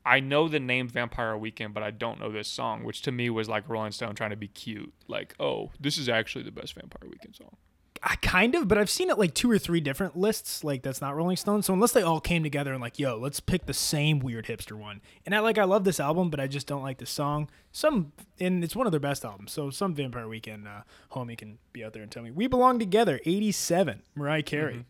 I 0.06 0.20
know 0.20 0.48
the 0.48 0.60
name 0.60 0.88
Vampire 0.88 1.38
Weekend, 1.38 1.74
but 1.74 1.84
I 1.84 1.92
don't 1.92 2.20
know 2.20 2.32
this 2.32 2.48
song, 2.48 2.84
which 2.84 3.02
to 3.04 3.12
me 3.12 3.30
was 3.30 3.48
like 3.48 3.70
Rolling 3.70 3.92
Stone 3.92 4.16
trying 4.16 4.32
to 4.32 4.36
be 4.36 4.48
cute. 4.48 4.94
Like, 5.08 5.36
oh, 5.40 5.72
this 5.80 5.98
is 5.98 6.10
actually 6.10 6.44
the 6.44 6.52
best 6.52 6.74
Vampire 6.74 7.10
Weekend 7.10 7.36
song. 7.36 7.56
I 8.04 8.16
kind 8.16 8.56
of, 8.56 8.68
but 8.68 8.80
I've 8.80 8.90
seen 8.90 9.12
it 9.12 9.20
like 9.20 9.36
two 9.36 9.52
or 9.52 9.60
three 9.60 9.80
different 9.80 10.18
lists. 10.18 10.64
Like 10.64 10.82
that's 10.82 11.02
not 11.02 11.16
Rolling 11.16 11.38
Stone. 11.38 11.62
So 11.62 11.74
unless 11.74 11.92
they 11.92 12.02
all 12.02 12.20
came 12.20 12.42
together 12.42 12.74
and 12.74 12.82
like, 12.82 12.98
yo, 12.98 13.16
let's 13.18 13.40
pick 13.40 13.68
the 13.68 13.76
same 13.76 14.20
weird 14.20 14.48
hipster 14.48 14.74
one. 14.74 15.02
And 15.24 15.36
I 15.36 15.40
like, 15.40 15.60
I 15.60 15.66
love 15.66 15.84
this 15.84 16.00
album, 16.00 16.32
but 16.32 16.40
I 16.40 16.48
just 16.48 16.66
don't 16.66 16.82
like 16.82 16.98
this 16.98 17.12
song. 17.12 17.48
Some, 17.72 18.12
and 18.40 18.64
it's 18.64 18.76
one 18.76 18.88
of 18.88 18.92
their 18.92 19.00
best 19.00 19.24
albums. 19.24 19.52
So 19.52 19.70
some 19.70 19.94
Vampire 19.94 20.28
Weekend 20.28 20.68
uh, 20.68 20.82
homie 21.12 21.38
can 21.38 21.60
be 21.74 21.84
out 21.84 21.94
there 21.94 22.02
and 22.02 22.12
tell 22.12 22.24
me 22.24 22.32
we 22.32 22.48
belong 22.48 22.80
together. 22.80 23.20
'87, 23.24 24.02
Mariah 24.16 24.42
Carey, 24.42 24.86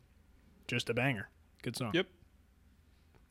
just 0.68 0.89
a 0.89 0.94
banger. 0.94 1.27
Good 1.63 1.75
song. 1.75 1.91
Yep. 1.94 2.08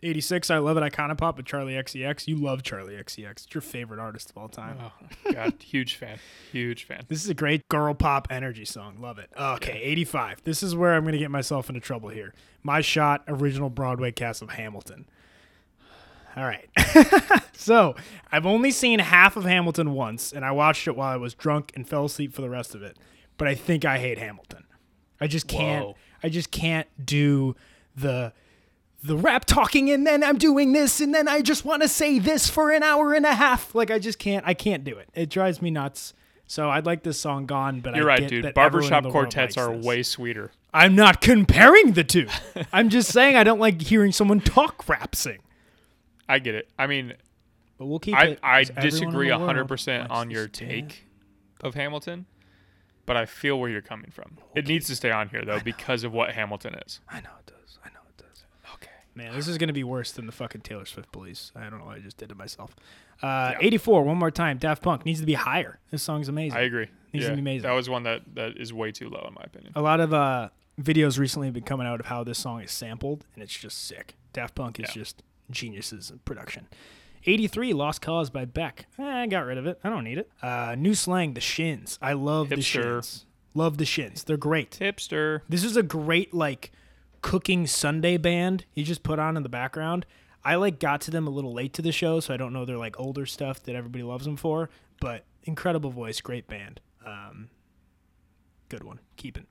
86, 0.03 0.51
I 0.51 0.59
love 0.59 0.77
it. 0.77 0.81
Icona 0.81 1.17
Pop 1.17 1.37
with 1.37 1.47
Charli 1.47 1.79
XCX. 1.79 2.27
You 2.27 2.37
love 2.37 2.63
Charli 2.63 2.99
XCX. 2.99 3.31
It's 3.31 3.55
your 3.55 3.61
favorite 3.61 4.01
artist 4.01 4.31
of 4.31 4.39
all 4.39 4.49
time. 4.49 4.79
Oh 4.81 5.33
God, 5.33 5.55
huge 5.61 5.97
fan, 5.97 6.19
huge 6.51 6.85
fan. 6.85 7.05
This 7.09 7.23
is 7.23 7.29
a 7.29 7.35
great 7.35 7.69
girl 7.69 7.93
pop 7.93 8.29
energy 8.31 8.65
song. 8.65 8.97
Love 9.01 9.19
it. 9.19 9.31
Okay, 9.39 9.79
85. 9.83 10.43
This 10.45 10.63
is 10.63 10.75
where 10.75 10.95
I'm 10.95 11.03
going 11.03 11.13
to 11.13 11.19
get 11.19 11.31
myself 11.31 11.69
into 11.69 11.81
trouble 11.81 12.09
here. 12.09 12.33
My 12.63 12.81
Shot, 12.81 13.25
original 13.29 13.69
Broadway 13.69 14.11
cast 14.11 14.41
of 14.41 14.51
Hamilton. 14.51 15.07
All 16.37 16.45
right. 16.45 16.69
so 17.53 17.95
I've 18.31 18.47
only 18.47 18.71
seen 18.71 19.01
half 19.01 19.37
of 19.37 19.45
Hamilton 19.45 19.93
once, 19.93 20.33
and 20.33 20.45
I 20.45 20.53
watched 20.53 20.87
it 20.87 20.97
while 20.97 21.13
I 21.13 21.17
was 21.17 21.35
drunk 21.35 21.73
and 21.75 21.87
fell 21.87 22.07
asleep 22.07 22.33
for 22.33 22.41
the 22.41 22.51
rest 22.51 22.75
of 22.75 22.83
it. 22.83 22.97
But 23.37 23.49
I 23.49 23.55
think 23.55 23.85
I 23.85 23.99
hate 23.99 24.19
Hamilton. 24.19 24.65
I 25.21 25.27
just 25.27 25.47
can't. 25.47 25.85
Whoa. 25.85 25.97
I 26.23 26.29
just 26.29 26.51
can't 26.51 26.87
do 27.05 27.57
the 27.97 28.33
the 29.03 29.17
rap 29.17 29.45
talking, 29.45 29.91
and 29.91 30.07
then 30.07 30.23
I'm 30.23 30.39
doing 30.39 30.73
this, 30.73 31.01
and 31.01 31.15
then 31.15 31.27
I 31.29 31.41
just 31.43 31.65
want 31.65 31.83
to 31.83 31.89
say 31.89 32.19
this 32.19 32.49
for 32.51 32.71
an 32.71 32.83
hour 32.83 33.15
and 33.15 33.25
a 33.27 33.35
half. 33.35 33.75
Like 33.75 33.91
I 33.91 33.99
just 33.99 34.19
can't. 34.19 34.45
I 34.47 34.55
can't 34.55 34.85
do 34.85 34.97
it. 34.99 35.09
It 35.15 35.31
drives 35.31 35.61
me 35.63 35.71
nuts. 35.71 36.15
So 36.47 36.69
I'd 36.69 36.85
like 36.85 37.05
this 37.05 37.21
song 37.21 37.47
gone, 37.47 37.79
but 37.81 37.95
You're 37.95 38.11
I 38.11 38.17
right, 38.19 38.29
dude. 38.29 38.53
Barbershop 38.55 39.05
quartets 39.09 39.57
are 39.57 39.75
this. 39.77 39.87
way 39.87 40.03
sweeter. 40.03 40.51
I'm 40.75 40.97
not 40.97 41.21
comparing 41.21 41.93
the 41.93 42.03
two. 42.03 42.27
I'm 42.73 42.89
just 42.89 43.13
saying 43.13 43.37
I 43.37 43.45
don't 43.45 43.61
like 43.61 43.81
hearing 43.81 44.11
someone 44.11 44.41
talk 44.41 44.89
rap 44.89 45.15
sing. 45.15 45.39
I 46.29 46.41
get 46.41 46.57
it. 46.57 46.69
I 46.79 46.89
mean, 46.89 47.15
But 47.79 47.87
we'll 47.87 48.01
keep 48.01 48.17
I, 48.17 48.25
it. 48.25 48.39
I 48.43 48.61
'cause 48.65 48.71
everyone 48.71 48.85
in 48.85 48.91
disagree 48.91 49.29
the 49.29 49.35
100% 49.35 50.11
on 50.11 50.31
your 50.31 50.49
take 50.49 51.07
of 51.61 51.75
Hamilton, 51.75 52.27
but 53.07 53.17
I 53.17 53.27
feel 53.27 53.59
where 53.61 53.71
you're 53.71 53.81
coming 53.81 54.11
from. 54.11 54.37
It 54.57 54.67
needs 54.67 54.87
to 54.89 54.97
stay 54.97 55.11
on 55.13 55.29
here, 55.29 55.45
though, 55.45 55.61
because 55.61 56.03
of 56.05 56.13
what 56.13 56.33
Hamilton 56.33 56.75
is. 56.87 57.01
I 57.09 57.21
know 57.21 57.31
it 57.39 57.47
does. 57.47 57.79
I 57.85 57.89
know 57.91 58.01
it 58.09 58.17
does. 58.23 58.45
Okay. 58.75 58.91
Man, 59.25 59.35
this 59.35 59.49
is 59.49 59.59
gonna 59.59 59.73
be 59.73 59.85
worse 59.85 60.13
than 60.13 60.27
the 60.27 60.33
fucking 60.33 60.63
Taylor 60.63 60.87
Swift 60.87 61.13
police. 61.13 61.53
I 61.55 61.69
don't 61.69 61.79
know 61.79 61.85
what 61.87 61.97
I 61.97 62.01
just 62.01 62.17
did 62.17 62.29
to 62.31 62.35
myself. 62.35 62.75
Uh, 63.23 63.53
84. 63.61 64.03
One 64.03 64.17
more 64.17 64.31
time. 64.31 64.57
Daft 64.57 64.83
Punk 64.83 65.05
needs 65.05 65.21
to 65.21 65.27
be 65.27 65.35
higher. 65.35 65.79
This 65.91 66.03
song's 66.03 66.29
amazing. 66.29 66.57
I 66.59 66.63
agree. 66.63 66.89
Needs 67.13 67.27
to 67.27 67.33
be 67.35 67.41
amazing. 67.41 67.69
That 67.69 67.75
was 67.75 67.91
one 67.91 68.05
that, 68.05 68.23
that 68.35 68.57
is 68.57 68.73
way 68.73 68.93
too 68.93 69.11
low, 69.11 69.25
in 69.29 69.35
my 69.35 69.43
opinion. 69.45 69.73
a 69.77 69.83
lot 69.83 70.01
of 70.01 70.15
uh, 70.15 70.49
videos 70.81 71.19
recently 71.19 71.49
have 71.49 71.55
been 71.55 71.65
coming 71.65 71.87
out 71.87 72.01
of 72.01 72.07
how 72.07 72.25
this 72.25 72.39
song 72.39 72.63
is 72.63 72.71
sampled, 72.71 73.27
and 73.35 73.43
it's 73.43 73.57
just 73.59 73.85
sick. 73.87 74.17
Daft 74.33 74.55
Punk 74.55 74.79
is 74.81 74.85
Yeah. 74.89 75.03
just 75.03 75.23
geniuses 75.51 76.11
in 76.11 76.21
production. 76.21 76.67
83, 77.27 77.75
Lost 77.75 78.01
Cause 78.01 78.31
by 78.31 78.47
Beck. 78.47 78.87
Eh, 78.99 79.03
I 79.05 79.27
got 79.27 79.45
rid 79.45 79.59
of 79.59 79.67
it. 79.67 79.79
I 79.85 79.91
don't 79.91 80.05
need 80.05 80.17
it. 80.17 80.31
Uh, 80.41 80.75
new 80.79 80.95
slang, 80.95 81.35
the 81.35 81.41
Shins. 81.43 81.99
I 82.01 82.15
love 82.15 82.49
the 82.49 82.63
Shins. 82.63 83.27
Love 83.53 83.77
the 83.77 83.85
Shins. 83.85 84.25
They're 84.25 84.39
great. 84.39 84.79
Hipster. 84.81 85.43
This 85.49 85.65
is 85.65 85.77
a 85.77 85.83
great 85.83 86.33
like 86.33 86.73
cooking 87.23 87.67
Sunday 87.67 88.17
band 88.17 88.65
he 88.71 88.83
just 88.83 89.03
put 89.03 89.19
on 89.19 89.37
in 89.37 89.43
the 89.43 89.49
background. 89.49 90.07
I 90.43 90.55
like 90.55 90.79
got 90.81 91.03
to 91.03 91.11
them 91.11 91.27
a 91.27 91.31
little 91.31 91.53
late 91.53 91.75
to 91.75 91.83
the 91.83 91.93
show, 91.93 92.21
so 92.21 92.33
I 92.33 92.37
don't 92.39 92.53
know 92.53 92.65
their 92.65 92.79
like 92.79 92.99
older 92.99 93.27
stuff 93.27 93.63
that 93.65 93.75
everybody 93.77 94.03
loves 94.03 94.25
them 94.25 94.37
for. 94.37 94.71
But 95.01 95.25
incredible 95.45 95.91
voice, 95.91 96.21
great 96.21 96.47
band. 96.49 96.81
Um, 97.05 97.49
good 98.69 98.85
one. 98.85 99.01
Keeping. 99.17 99.47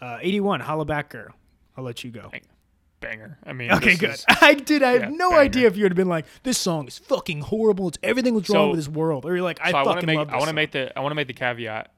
Uh, 0.00 0.18
81, 0.20 0.60
Hollaback 0.62 1.08
Girl. 1.08 1.34
I'll 1.76 1.84
let 1.84 2.04
you 2.04 2.10
go. 2.10 2.30
Banger. 3.00 3.38
I 3.46 3.52
mean, 3.52 3.70
Okay, 3.72 3.96
good. 3.96 4.10
is- 4.10 4.24
I 4.40 4.54
did. 4.54 4.82
I 4.82 4.98
have 4.98 5.12
no 5.12 5.30
banger. 5.30 5.40
idea 5.42 5.66
if 5.68 5.76
you 5.76 5.84
would 5.84 5.92
have 5.92 5.96
been 5.96 6.08
like, 6.08 6.26
"This 6.42 6.58
song 6.58 6.88
is 6.88 6.98
fucking 6.98 7.42
horrible. 7.42 7.88
It's 7.88 7.98
everything 8.02 8.34
was 8.34 8.48
wrong 8.48 8.66
So- 8.66 8.70
with 8.70 8.78
this 8.80 8.88
world," 8.88 9.24
or 9.24 9.34
you're 9.34 9.44
like, 9.44 9.60
"I 9.62 9.70
so 9.70 9.76
I 9.78 9.84
fucking 9.84 9.86
want 9.88 10.00
to 10.00 10.06
make 10.06 10.18
love 10.18 10.26
this." 10.28 10.34
I 10.34 10.38
want 10.38 10.48
to 10.48 10.54
make 10.54 10.70
the 10.72 10.98
I 10.98 11.00
want 11.00 11.10
to 11.12 11.14
make 11.14 11.28
the 11.28 11.32
caveat 11.34 11.92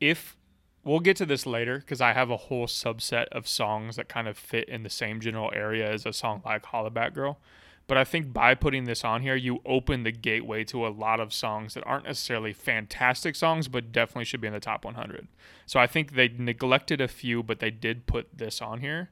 if 0.00 0.36
we'll 0.84 1.00
get 1.00 1.16
to 1.18 1.26
this 1.26 1.46
later 1.46 1.78
because 1.78 2.00
I 2.00 2.12
have 2.12 2.30
a 2.30 2.36
whole 2.36 2.66
subset 2.66 3.26
of 3.28 3.46
songs 3.46 3.96
that 3.96 4.08
kind 4.08 4.28
of 4.28 4.38
fit 4.38 4.68
in 4.68 4.82
the 4.82 4.90
same 4.90 5.20
general 5.20 5.50
area 5.54 5.90
as 5.90 6.06
a 6.06 6.12
song 6.12 6.42
like 6.44 6.64
Hollaback 6.64 7.14
Girl. 7.14 7.38
But 7.86 7.98
I 7.98 8.04
think 8.04 8.32
by 8.32 8.54
putting 8.54 8.84
this 8.84 9.04
on 9.04 9.22
here, 9.22 9.34
you 9.34 9.60
open 9.66 10.04
the 10.04 10.12
gateway 10.12 10.62
to 10.64 10.86
a 10.86 10.90
lot 10.90 11.18
of 11.18 11.34
songs 11.34 11.74
that 11.74 11.84
aren't 11.84 12.04
necessarily 12.04 12.52
fantastic 12.52 13.34
songs, 13.34 13.66
but 13.66 13.90
definitely 13.90 14.26
should 14.26 14.40
be 14.40 14.46
in 14.46 14.52
the 14.52 14.60
top 14.60 14.84
100. 14.84 15.26
So 15.66 15.80
I 15.80 15.88
think 15.88 16.12
they 16.12 16.28
neglected 16.28 17.00
a 17.00 17.08
few, 17.08 17.42
but 17.42 17.58
they 17.58 17.72
did 17.72 18.06
put 18.06 18.28
this 18.38 18.62
on 18.62 18.80
here. 18.80 19.10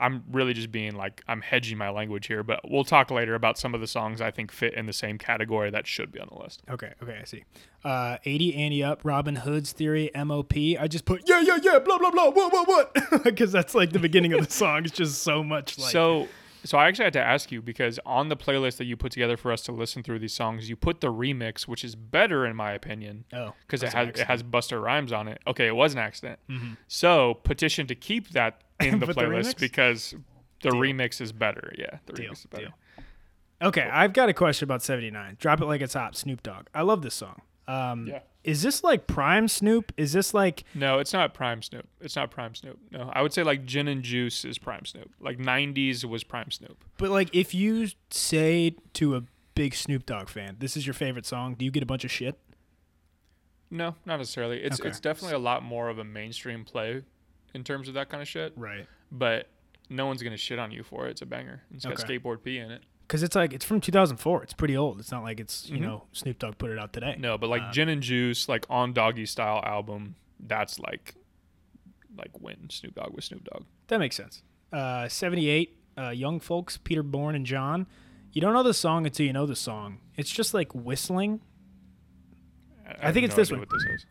I'm 0.00 0.24
really 0.30 0.54
just 0.54 0.72
being 0.72 0.96
like 0.96 1.22
I'm 1.28 1.40
hedging 1.42 1.78
my 1.78 1.90
language 1.90 2.26
here, 2.26 2.42
but 2.42 2.60
we'll 2.68 2.84
talk 2.84 3.10
later 3.10 3.34
about 3.34 3.58
some 3.58 3.74
of 3.74 3.80
the 3.80 3.86
songs 3.86 4.20
I 4.20 4.30
think 4.30 4.50
fit 4.50 4.74
in 4.74 4.86
the 4.86 4.92
same 4.92 5.18
category 5.18 5.70
that 5.70 5.86
should 5.86 6.10
be 6.10 6.18
on 6.20 6.28
the 6.32 6.42
list. 6.42 6.62
Okay, 6.70 6.92
okay, 7.02 7.18
I 7.20 7.24
see. 7.24 7.44
Uh, 7.84 8.18
80 8.24 8.56
Ante 8.56 8.84
Up, 8.84 9.04
Robin 9.04 9.36
Hood's 9.36 9.72
Theory, 9.72 10.10
MOP. 10.14 10.54
I 10.78 10.86
just 10.88 11.04
put, 11.04 11.28
yeah, 11.28 11.40
yeah, 11.40 11.58
yeah, 11.62 11.78
blah, 11.78 11.98
blah, 11.98 12.10
blah, 12.10 12.30
what, 12.30 12.52
what, 12.52 12.68
what? 12.68 13.24
Because 13.24 13.52
that's 13.52 13.74
like 13.74 13.92
the 13.92 13.98
beginning 13.98 14.32
of 14.32 14.46
the 14.46 14.52
song. 14.52 14.84
It's 14.84 14.96
just 14.96 15.22
so 15.22 15.42
much 15.42 15.78
like. 15.78 15.92
so 15.92 16.28
so 16.64 16.78
I 16.78 16.88
actually 16.88 17.04
had 17.04 17.12
to 17.14 17.22
ask 17.22 17.50
you 17.52 17.62
because 17.62 17.98
on 18.04 18.28
the 18.28 18.36
playlist 18.36 18.76
that 18.78 18.84
you 18.84 18.96
put 18.96 19.12
together 19.12 19.36
for 19.36 19.50
us 19.52 19.62
to 19.62 19.72
listen 19.72 20.02
through 20.02 20.18
these 20.18 20.34
songs, 20.34 20.68
you 20.68 20.76
put 20.76 21.00
the 21.00 21.12
remix, 21.12 21.62
which 21.68 21.84
is 21.84 21.94
better 21.94 22.46
in 22.46 22.54
my 22.56 22.72
opinion, 22.72 23.24
oh, 23.32 23.54
because 23.62 23.82
it 23.82 23.92
has 23.92 24.08
it 24.08 24.18
has 24.20 24.42
Busta 24.42 24.80
Rhymes 24.82 25.12
on 25.12 25.28
it. 25.28 25.40
Okay, 25.46 25.66
it 25.66 25.74
was 25.76 25.92
an 25.94 25.98
accident. 26.00 26.38
So 26.88 27.34
petition 27.44 27.86
to 27.86 27.94
keep 27.94 28.30
that 28.30 28.62
in 28.80 28.98
the 29.00 29.06
Put 29.06 29.16
the 29.16 29.22
playlist 29.22 29.58
because 29.58 30.14
the 30.62 30.70
Deal. 30.70 30.80
remix 30.80 31.20
is 31.20 31.32
better. 31.32 31.72
Yeah, 31.78 31.98
the 32.06 32.12
Deal, 32.12 32.30
remix 32.30 32.38
is 32.40 32.46
better. 32.46 32.64
deal. 32.64 32.74
Okay, 33.62 33.82
I've 33.92 34.12
got 34.14 34.28
a 34.30 34.32
question 34.34 34.64
about 34.64 34.82
79. 34.82 35.36
Drop 35.38 35.60
It 35.60 35.66
Like 35.66 35.82
It's 35.82 35.92
Hot, 35.94 36.16
Snoop 36.16 36.42
Dogg. 36.42 36.66
I 36.74 36.80
love 36.82 37.02
this 37.02 37.14
song. 37.14 37.42
Um, 37.68 38.06
Yeah. 38.06 38.20
Is 38.42 38.62
this 38.62 38.82
like 38.82 39.06
prime 39.06 39.48
Snoop? 39.48 39.92
Is 39.96 40.12
this 40.14 40.32
like. 40.32 40.64
No, 40.74 40.98
it's 40.98 41.12
not 41.12 41.34
Prime 41.34 41.60
Snoop. 41.62 41.86
It's 42.00 42.16
not 42.16 42.30
Prime 42.30 42.54
Snoop. 42.54 42.78
No, 42.90 43.10
I 43.12 43.20
would 43.20 43.32
say 43.34 43.42
like 43.42 43.66
Gin 43.66 43.86
and 43.86 44.02
Juice 44.02 44.44
is 44.46 44.56
Prime 44.58 44.86
Snoop. 44.86 45.10
Like 45.20 45.38
'90s 45.38 46.04
was 46.06 46.24
Prime 46.24 46.50
Snoop. 46.50 46.82
But 46.96 47.10
like, 47.10 47.28
if 47.34 47.54
you 47.54 47.88
say 48.10 48.76
to 48.94 49.16
a 49.16 49.22
big 49.54 49.74
Snoop 49.74 50.06
Dogg 50.06 50.28
fan, 50.30 50.56
this 50.58 50.74
is 50.76 50.86
your 50.86 50.94
favorite 50.94 51.26
song, 51.26 51.54
do 51.54 51.64
you 51.66 51.70
get 51.70 51.82
a 51.82 51.86
bunch 51.86 52.04
of 52.04 52.10
shit? 52.10 52.38
No, 53.70 53.94
not 54.04 54.16
necessarily. 54.16 54.62
It's 54.62 54.80
Okay. 54.80 54.88
it's 54.88 55.00
definitely 55.00 55.36
a 55.36 55.40
lot 55.40 55.62
more 55.62 55.88
of 55.88 55.98
a 55.98 56.04
mainstream 56.04 56.64
play 56.64 57.02
in 57.54 57.62
terms 57.62 57.88
of 57.88 57.94
that 57.94 58.08
kind 58.08 58.22
of 58.22 58.28
shit. 58.28 58.52
Right. 58.56 58.86
But 59.12 59.48
no 59.88 60.06
one's 60.06 60.22
gonna 60.22 60.36
shit 60.36 60.58
on 60.58 60.70
you 60.70 60.82
for 60.82 61.06
it. 61.06 61.10
It's 61.10 61.22
a 61.22 61.26
banger. 61.26 61.62
It's 61.74 61.84
got 61.84 62.00
Okay. 62.02 62.18
skateboard 62.18 62.42
P 62.42 62.58
in 62.58 62.70
it. 62.70 62.82
Because 63.10 63.24
it's 63.24 63.34
like, 63.34 63.52
it's 63.52 63.64
from 63.64 63.80
2004. 63.80 64.44
It's 64.44 64.52
pretty 64.52 64.76
old. 64.76 65.00
It's 65.00 65.10
not 65.10 65.24
like 65.24 65.40
it's, 65.40 65.68
you 65.68 65.78
Mhm. 65.78 65.80
know, 65.80 66.04
Snoop 66.12 66.38
Dogg 66.38 66.58
put 66.58 66.70
it 66.70 66.78
out 66.78 66.92
today. 66.92 67.16
No, 67.18 67.36
but 67.36 67.50
like 67.50 67.60
Uh, 67.62 67.72
Gin 67.72 67.88
and 67.88 68.00
Juice, 68.04 68.48
like 68.48 68.64
on 68.70 68.92
Doggy 68.92 69.26
Style 69.26 69.60
album, 69.66 70.14
that's 70.38 70.78
like 70.78 71.16
like 72.16 72.30
when 72.40 72.70
Snoop 72.70 72.94
Dogg 72.94 73.12
was 73.12 73.24
Snoop 73.24 73.42
Dogg. 73.44 73.64
That 73.88 73.98
makes 73.98 74.14
sense. 74.14 74.42
Uh, 74.72 75.08
78, 75.08 75.76
uh, 75.98 76.10
Young 76.10 76.38
Folks, 76.38 76.76
Peter 76.76 77.02
Bjorn 77.02 77.34
and 77.34 77.44
John. 77.44 77.88
You 78.32 78.40
don't 78.40 78.52
know 78.52 78.62
the 78.62 78.74
song 78.74 79.06
until 79.06 79.26
you 79.26 79.32
know 79.32 79.44
the 79.46 79.56
song. 79.56 79.98
It's 80.16 80.30
just 80.30 80.54
like 80.54 80.72
whistling. 80.72 81.40
I 82.86 83.06
have 83.06 83.14
think 83.14 83.24
it's 83.26 83.34
no 83.36 83.42
this 83.42 83.50
one. 83.50 83.58
What 83.58 83.70
this 83.70 83.82
is. 83.84 84.06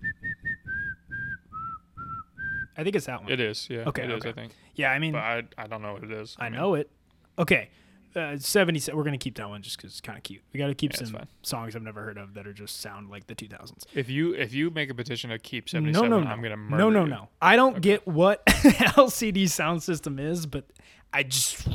I 2.77 2.83
think 2.83 2.95
it's 2.97 3.05
that 3.05 3.21
one. 3.23 3.31
It 3.31 3.39
is, 3.39 3.67
yeah. 3.69 3.79
Okay, 3.87 4.03
it 4.03 4.09
is, 4.11 4.17
okay. 4.21 4.29
I 4.29 4.33
think. 4.33 4.53
yeah, 4.75 4.91
I 4.91 4.99
mean, 4.99 5.13
But 5.13 5.19
I 5.23 5.43
I 5.57 5.67
don't 5.67 5.81
know 5.81 5.93
what 5.93 6.03
it 6.03 6.11
is. 6.11 6.35
I 6.39 6.49
mean, 6.49 6.59
know 6.59 6.73
it. 6.75 6.89
Okay. 7.37 7.69
Uh, 8.15 8.37
70, 8.37 8.91
we're 8.93 9.03
going 9.03 9.11
to 9.13 9.23
keep 9.23 9.35
that 9.37 9.47
one 9.47 9.61
just 9.61 9.77
because 9.77 9.91
it's 9.91 10.01
kind 10.01 10.17
of 10.17 10.23
cute. 10.23 10.41
We 10.51 10.57
got 10.57 10.67
to 10.67 10.73
keep 10.73 10.93
Yeah, 10.93 11.05
some 11.05 11.17
songs 11.43 11.75
I've 11.75 11.83
never 11.83 12.01
heard 12.01 12.17
of 12.17 12.33
that 12.33 12.47
are 12.47 12.53
just 12.53 12.81
sound 12.81 13.09
like 13.09 13.27
the 13.27 13.35
2000s. 13.35 13.83
If 13.93 14.09
you 14.09 14.33
if 14.33 14.53
you 14.53 14.71
make 14.71 14.89
a 14.89 14.95
petition 14.95 15.29
to 15.29 15.37
keep 15.37 15.65
No, 15.67 15.77
77, 15.77 16.09
no, 16.09 16.19
no. 16.19 16.27
I'm 16.27 16.41
gonna 16.41 16.57
murder 16.57 16.83
no, 16.83 16.89
no, 16.89 17.03
you. 17.03 17.09
no. 17.09 17.29
I 17.41 17.55
don't 17.55 17.81
get 17.81 18.07
what 18.07 18.43
LCD 18.47 19.43
Soundsystem 19.43 20.19
is, 20.19 20.45
but 20.47 20.65
I 21.13 21.23
just, 21.23 21.67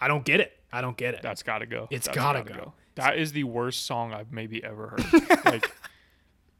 I 0.00 0.06
don't 0.08 0.24
get 0.24 0.40
it. 0.40 0.52
I 0.72 0.80
don't 0.80 0.96
get 0.96 1.14
it. 1.14 1.20
That's 1.22 1.42
gotta 1.42 1.66
go. 1.66 1.88
It's 1.90 2.06
That's 2.06 2.16
gotta 2.16 2.42
go. 2.42 2.74
That 2.94 3.18
is 3.18 3.32
the 3.32 3.44
worst 3.44 3.84
song 3.86 4.12
I've 4.12 4.32
maybe 4.32 4.62
ever 4.62 4.88
heard. 4.88 5.44
like, 5.44 5.70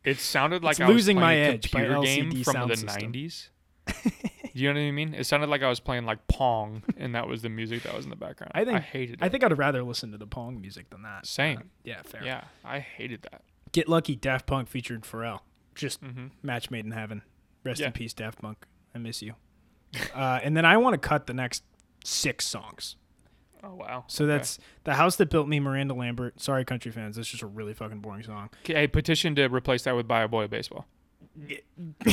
it 0.05 0.19
sounded 0.19 0.64
like 0.64 0.73
It's 0.73 0.81
I 0.81 0.87
was 0.88 0.95
Losing 0.97 1.21
My 1.21 1.37
Edge 1.37 1.71
by 1.71 1.81
computer 1.85 2.02
game 2.02 2.43
from 2.45 2.69
the 2.69 2.76
System. 2.76 3.12
90s. 3.12 3.49
you 4.54 4.73
know 4.73 4.80
what 4.80 4.87
I 4.87 4.90
mean? 4.90 5.14
It 5.14 5.25
sounded 5.25 5.49
like 5.49 5.62
I 5.62 5.68
was 5.68 5.80
playing 5.80 6.04
like 6.04 6.26
Pong, 6.28 6.82
and 6.97 7.14
that 7.14 7.26
was 7.28 7.42
the 7.42 7.49
music 7.49 7.82
that 7.85 7.94
was 7.94 8.04
in 8.04 8.11
the 8.11 8.16
background. 8.16 8.52
I 8.54 8.64
think- 8.64 8.76
I 8.78 8.80
hated 8.80 9.14
it. 9.14 9.18
I 9.23 9.28
think 9.28 9.44
I'd 9.44 9.56
rather 9.56 9.82
listen 9.82 10.12
to 10.12 10.18
the 10.18 10.26
Pong 10.26 10.61
music 10.61 10.90
than 10.90 11.02
that. 11.02 11.26
Same. 11.26 11.59
Uh, 11.59 11.62
yeah, 11.85 12.02
fair. 12.02 12.25
yeah, 12.25 12.44
I 12.64 12.78
hated 12.80 13.23
that. 13.30 13.42
Get 13.73 13.88
Lucky, 13.88 14.14
Daft 14.16 14.47
Punk 14.47 14.68
featured 14.68 15.02
Pharrell. 15.02 15.40
Just 15.75 16.00
hmm 16.00 16.26
match 16.42 16.71
made 16.71 16.85
in 16.85 16.90
heaven. 16.92 17.23
Rest 17.64 17.80
Yeah. 17.80 17.87
in 17.87 17.92
peace, 17.92 18.12
Daft 18.12 18.40
Punk. 18.42 18.66
I 18.94 18.99
miss 18.99 19.23
you. 19.23 19.35
uh, 20.14 20.40
and 20.42 20.56
then 20.56 20.64
I 20.64 20.76
want 20.76 20.94
to 21.00 21.09
cut 21.09 21.26
the 21.26 21.35
next 21.35 21.62
six 22.04 22.47
songs. 22.47 22.97
Oh 23.64 23.75
wow. 23.76 24.04
So 24.09 24.25
Okay. 24.25 24.32
that's 24.32 24.59
The 24.85 24.94
House 24.94 25.16
That 25.16 25.30
Built 25.30 25.47
Me, 25.49 25.61
Miranda 25.61 25.94
Lambert. 25.94 26.40
Sorry, 26.40 26.64
country 26.64 26.90
fans. 26.90 27.16
That's 27.16 27.28
just 27.28 27.42
a 27.42 27.47
really 27.47 27.75
fucking 27.75 28.00
boring 28.00 28.25
song. 28.25 28.50
Okay, 28.64 28.87
petition 28.88 29.35
to 29.37 29.44
replace 29.49 29.82
that 29.85 29.94
with 29.94 30.09
"Buy 30.09 30.23
a 30.23 30.28
Boy 30.28 30.47
Baseball." 30.49 30.87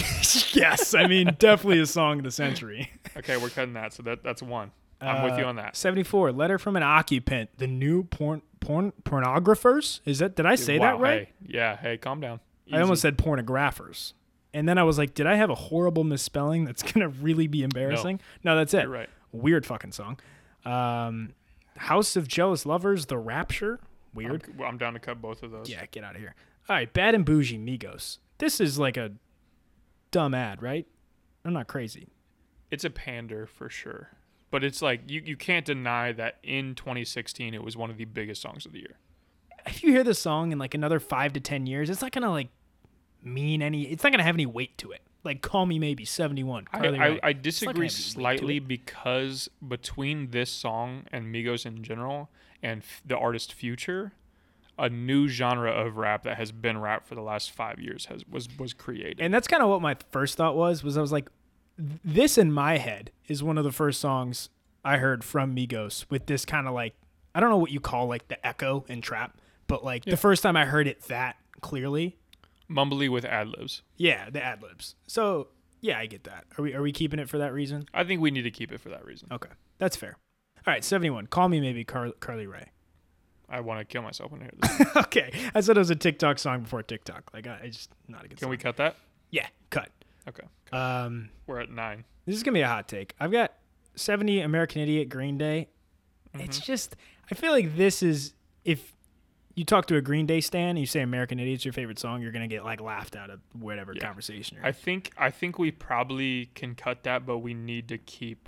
yes, 0.54 0.94
I 0.94 1.08
mean, 1.08 1.36
definitely 1.40 1.80
a 1.80 1.86
song 1.86 2.20
of 2.20 2.24
the 2.24 2.32
century. 2.32 2.92
Okay, 3.18 3.38
we're 3.38 3.50
cutting 3.50 3.74
that. 3.74 3.94
So 3.94 4.04
that 4.04 4.24
that's 4.24 4.42
one. 4.42 4.72
I'm 5.02 5.24
with 5.24 5.38
you 5.38 5.46
Uh, 5.46 5.50
on 5.50 5.56
that. 5.56 5.78
74, 5.78 6.34
Letter 6.34 6.58
from 6.58 6.76
an 6.76 6.84
Occupant. 6.84 7.50
The 7.58 7.68
new 7.68 8.04
porn, 8.04 8.42
porn 8.60 8.92
pornographers? 9.04 10.02
Is 10.06 10.20
that, 10.20 10.36
did 10.36 10.46
I 10.46 10.56
say 10.56 10.78
Wow, 10.78 10.98
that 10.98 11.02
right? 11.02 11.20
Hey, 11.28 11.32
yeah. 11.48 11.78
Hey, 11.78 11.96
calm 11.98 12.20
down. 12.20 12.42
I 12.72 12.82
almost 12.82 13.02
said 13.02 13.18
pornographers. 13.18 14.12
And 14.54 14.68
then 14.68 14.78
I 14.78 14.84
was 14.84 14.98
like, 14.98 15.14
did 15.14 15.26
I 15.26 15.36
have 15.36 15.50
a 15.50 15.56
horrible 15.56 16.04
misspelling 16.04 16.66
that's 16.66 16.84
going 16.92 17.00
to 17.00 17.08
really 17.08 17.48
be 17.48 17.64
embarrassing? 17.64 18.20
No, 18.44 18.58
that's 18.58 18.74
it. 18.74 18.84
You're 18.84 18.90
right. 18.92 19.10
Weird 19.32 19.66
fucking 19.66 19.94
song. 19.94 20.20
Um, 20.66 21.34
House 21.78 22.16
of 22.18 22.28
Jealous 22.28 22.66
Lovers, 22.66 23.06
The 23.06 23.18
Rapture. 23.18 23.80
Weird. 24.14 24.44
I'm, 24.60 24.66
I'm 24.66 24.78
down 24.78 24.94
to 24.94 25.00
cut 25.00 25.22
both 25.22 25.44
of 25.44 25.52
those. 25.52 25.70
Yeah, 25.70 25.86
get 25.92 26.04
out 26.04 26.16
of 26.16 26.22
here. 26.22 26.36
All 26.68 26.76
right, 26.76 26.92
Bad 26.92 27.16
and 27.16 27.24
Bougie 27.24 27.58
Migos. 27.58 28.18
This 28.40 28.60
is 28.60 28.80
like 28.80 28.98
a 28.98 29.12
dumb 30.12 30.34
ad, 30.34 30.62
right? 30.62 30.88
I'm 31.46 31.54
not 31.54 31.68
crazy. 31.68 32.08
It's 32.72 32.84
a 32.84 32.90
pander 32.90 33.46
for 33.46 33.70
sure. 33.70 34.10
but 34.52 34.64
it's 34.64 34.82
like 34.82 35.02
you, 35.08 35.22
you 35.24 35.36
can't 35.38 35.66
deny 35.66 36.12
that 36.12 36.38
in 36.44 36.74
2016 36.76 37.54
it 37.54 37.64
was 37.64 37.78
one 37.78 37.90
of 37.92 37.98
the 37.98 38.06
biggest 38.06 38.42
songs 38.42 38.66
of 38.66 38.72
the 38.72 38.80
year. 38.80 38.98
If 39.68 39.84
you 39.84 39.92
hear 39.92 40.04
this 40.04 40.20
song 40.20 40.52
in 40.52 40.58
like 40.58 40.74
another 40.74 41.00
five 41.00 41.34
to 41.34 41.40
ten 41.40 41.68
years, 41.68 41.90
it's 41.90 42.02
not 42.02 42.12
gonna 42.12 42.32
like 42.32 42.48
mean 43.22 43.62
any. 43.62 43.84
It's 43.84 44.04
not 44.04 44.12
gonna 44.12 44.24
have 44.24 44.36
any 44.36 44.46
weight 44.46 44.78
to 44.80 44.92
it. 44.92 45.02
Like 45.24 45.42
"Call 45.42 45.66
Me 45.66 45.78
Maybe" 45.78 46.06
seventy 46.06 46.44
one. 46.44 46.66
I, 46.72 46.88
I, 46.88 47.20
I 47.22 47.34
disagree 47.34 47.90
slightly 47.90 48.60
because 48.60 49.50
between 49.68 50.32
this 50.32 50.50
song 50.50 51.04
and 51.12 51.26
Migos 51.34 51.66
in 51.66 51.84
general 51.84 52.30
and 52.64 52.82
f- 52.82 53.02
the 53.06 53.18
artist 53.18 53.54
Future, 53.54 54.14
a 54.80 54.90
new 54.90 55.28
genre 55.28 55.72
of 55.72 55.98
rap 55.98 56.24
that 56.24 56.38
has 56.38 56.52
been 56.52 56.78
rap 56.80 57.06
for 57.06 57.14
the 57.16 57.22
last 57.22 57.52
five 57.52 57.80
years 57.80 58.06
has 58.06 58.24
was 58.28 58.48
was 58.58 58.74
created. 58.74 59.20
And 59.20 59.34
that's 59.34 59.48
kind 59.48 59.62
of 59.62 59.70
what 59.70 59.82
my 59.82 59.96
first 60.12 60.38
thought 60.38 60.56
was. 60.56 60.84
Was 60.84 60.98
I 60.98 61.02
was 61.02 61.12
like, 61.12 61.30
this 61.78 62.38
in 62.38 62.52
my 62.52 62.78
head 62.78 63.12
is 63.28 63.44
one 63.44 63.58
of 63.58 63.64
the 63.64 63.72
first 63.72 64.00
songs 64.02 64.50
I 64.84 64.98
heard 64.98 65.24
from 65.24 65.56
Migos 65.56 66.06
with 66.10 66.26
this 66.26 66.46
kind 66.46 66.68
of 66.68 66.74
like 66.74 66.96
I 67.36 67.40
don't 67.40 67.50
know 67.50 67.58
what 67.58 67.72
you 67.72 67.80
call 67.80 68.08
like 68.08 68.28
the 68.28 68.46
echo 68.46 68.86
in 68.88 69.02
trap, 69.02 69.38
but 69.68 69.84
like 69.84 70.06
Yeah. 70.06 70.12
the 70.12 70.18
first 70.18 70.42
time 70.44 70.56
I 70.58 70.66
heard 70.66 70.88
it 70.88 71.04
that 71.04 71.36
clearly, 71.62 72.18
Mumbly 72.70 73.10
with 73.10 73.26
ad 73.26 73.48
libs. 73.50 73.82
yeah, 73.98 74.30
the 74.30 74.44
ad 74.44 74.62
libs. 74.62 74.96
So 75.08 75.50
yeah, 75.82 75.98
I 76.00 76.06
get 76.08 76.24
that. 76.26 76.46
Are 76.58 76.62
we 76.62 76.74
are 76.74 76.82
we 76.82 76.92
keeping 76.92 77.20
it 77.20 77.30
for 77.30 77.38
that 77.38 77.54
reason? 77.54 77.86
I 77.94 78.04
think 78.04 78.22
we 78.22 78.32
need 78.32 78.42
to 78.44 78.52
keep 78.52 78.72
it 78.72 78.80
for 78.80 78.90
that 78.90 79.06
reason. 79.06 79.28
Okay, 79.32 79.50
that's 79.78 79.96
fair. 79.96 80.18
All 80.68 80.74
right, 80.74 80.84
seventy 80.84 81.10
one. 81.10 81.28
Call 81.28 81.50
me 81.50 81.60
maybe 81.62 81.84
Car- 81.84 82.12
Carly 82.20 82.48
Rae. 82.48 82.70
I 83.50 83.60
want 83.62 83.80
to 83.80 83.86
kill 83.86 84.02
myself 84.02 84.32
when 84.32 84.42
I 84.42 84.46
hear 84.46 84.54
this. 84.86 84.96
okay, 84.98 85.32
I 85.56 85.62
said 85.62 85.76
it 85.78 85.80
was 85.80 85.90
a 85.90 85.96
TikTok 85.96 86.40
song 86.40 86.62
before 86.62 86.84
TikTok. 86.84 87.32
Like 87.34 87.48
I, 87.48 87.60
I 87.64 87.68
just 87.68 87.90
not 88.08 88.26
a 88.26 88.28
good. 88.28 88.38
Can 88.38 88.46
song. 88.46 88.50
we 88.52 88.58
cut 88.58 88.78
that? 88.78 88.96
Yeah, 89.32 89.48
cut. 89.70 89.90
Okay. 90.28 90.48
Um, 90.72 91.30
We're 91.48 91.60
at 91.62 91.70
nine. 91.72 92.04
this 92.26 92.36
is 92.36 92.44
gonna 92.44 92.56
be 92.56 92.62
a 92.62 92.68
hot 92.68 92.88
take. 92.88 93.14
I've 93.20 93.32
got 93.32 93.54
seventy 93.96 94.42
American 94.42 94.82
Idiot 94.82 95.10
Green 95.10 95.38
Day. 95.38 95.68
Mm-hmm. 96.36 96.46
It's 96.46 96.60
just 96.60 96.96
I 97.32 97.36
feel 97.36 97.52
like 97.52 97.76
this 97.76 98.04
is 98.04 98.34
if 98.66 98.94
you 99.56 99.66
talk 99.66 99.88
to 99.88 99.96
a 99.98 100.02
Green 100.02 100.26
Day 100.26 100.40
stan 100.42 100.70
and 100.70 100.80
you 100.80 100.86
say 100.86 101.02
American 101.02 101.40
Idiot's 101.40 101.66
your 101.66 101.74
favorite 101.74 101.98
song, 102.00 102.22
you're 102.22 102.32
gonna 102.32 102.48
get 102.48 102.64
like 102.64 102.80
laughed 102.82 103.16
out 103.16 103.30
of 103.32 103.40
whatever 103.54 103.94
Yeah. 103.94 104.06
conversation 104.06 104.58
you're 104.58 104.66
I 104.66 104.72
think 104.72 105.12
I 105.18 105.32
think 105.32 105.58
we 105.58 105.72
probably 105.72 106.52
can 106.56 106.76
cut 106.76 107.04
that, 107.04 107.26
but 107.26 107.40
we 107.40 107.54
need 107.56 107.88
to 107.90 107.98
keep 107.98 108.48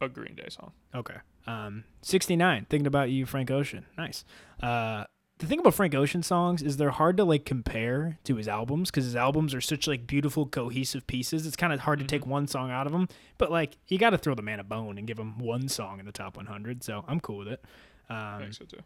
a 0.00 0.08
Green 0.08 0.34
Day 0.34 0.48
song. 0.50 0.72
Okay. 0.94 1.16
Um, 1.46 1.84
69. 2.02 2.66
Thinking 2.68 2.86
about 2.86 3.10
you, 3.10 3.26
Frank 3.26 3.50
Ocean. 3.50 3.86
Nice. 3.96 4.24
Uh, 4.62 5.04
the 5.38 5.46
thing 5.46 5.60
about 5.60 5.74
Frank 5.74 5.94
Ocean 5.94 6.22
songs 6.22 6.62
is 6.62 6.76
they're 6.76 6.90
hard 6.90 7.16
to 7.16 7.24
like 7.24 7.44
compare 7.44 8.18
to 8.24 8.34
his 8.36 8.48
albums 8.48 8.90
because 8.90 9.04
his 9.04 9.14
albums 9.16 9.54
are 9.54 9.60
such 9.60 9.86
like 9.86 10.06
beautiful 10.06 10.46
cohesive 10.46 11.06
pieces. 11.06 11.46
It's 11.46 11.56
kind 11.56 11.72
of 11.72 11.80
hard 11.80 12.00
to 12.00 12.04
take 12.04 12.26
one 12.26 12.46
song 12.48 12.70
out 12.70 12.86
of 12.86 12.92
them, 12.92 13.08
but 13.38 13.50
like 13.50 13.76
you 13.86 13.98
got 13.98 14.10
to 14.10 14.18
throw 14.18 14.34
the 14.34 14.42
man 14.42 14.58
a 14.60 14.64
bone 14.64 14.98
and 14.98 15.06
give 15.06 15.18
him 15.18 15.38
one 15.38 15.68
song 15.68 16.00
in 16.00 16.06
the 16.06 16.12
top 16.12 16.36
100. 16.36 16.82
So 16.82 17.04
I'm 17.06 17.20
cool 17.20 17.38
with 17.38 17.48
it. 17.48 17.64
I 18.10 18.34
Um, 18.34 18.40
think 18.42 18.54
so 18.54 18.64
too. 18.64 18.80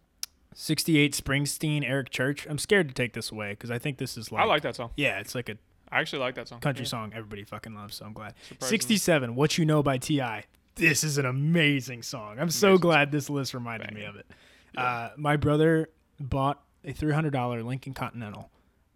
68 0.55 1.15
Springsteen, 1.15 1.83
Eric 1.89 2.11
Church. 2.11 2.47
I'm 2.49 2.59
scared 2.59 2.89
to 2.89 2.95
take 2.95 3.15
this 3.15 3.31
away 3.33 3.51
because 3.53 3.71
I 3.71 3.79
think 3.79 3.97
this 3.97 4.19
is 4.19 4.31
like, 4.31 4.43
I 4.43 4.45
like 4.45 4.63
that 4.63 4.77
song. 4.77 4.91
yeah, 4.97 5.19
it's 5.21 5.35
like 5.35 5.49
a 5.49 5.57
I 5.91 6.01
actually 6.01 6.21
like 6.21 6.35
that 6.37 6.49
song. 6.49 6.61
country 6.61 6.85
Yeah. 6.85 6.89
song 6.91 7.13
everybody 7.15 7.45
fucking 7.45 7.75
loves. 7.75 7.97
So 7.97 8.05
I'm 8.05 8.13
glad. 8.13 8.35
67 8.61 9.35
What 9.35 9.57
You 9.59 9.65
Know 9.65 9.83
by 9.83 9.99
T.I. 9.99 10.45
This 10.75 11.05
is 11.05 11.19
an 11.19 11.27
amazing 11.27 12.03
song. 12.03 12.39
I'm 12.39 12.51
so 12.51 12.69
Amazing 12.69 12.81
glad 12.81 13.13
this 13.13 13.29
list 13.29 13.55
reminded 13.55 13.93
me 13.93 14.05
of 14.05 14.17
it. 14.17 14.27
Uh, 14.77 15.11
my 15.17 15.37
brother 15.37 15.91
bought 16.19 16.63
a 16.85 16.93
$300 16.93 17.65
Lincoln 17.65 17.93
Continental 17.95 18.51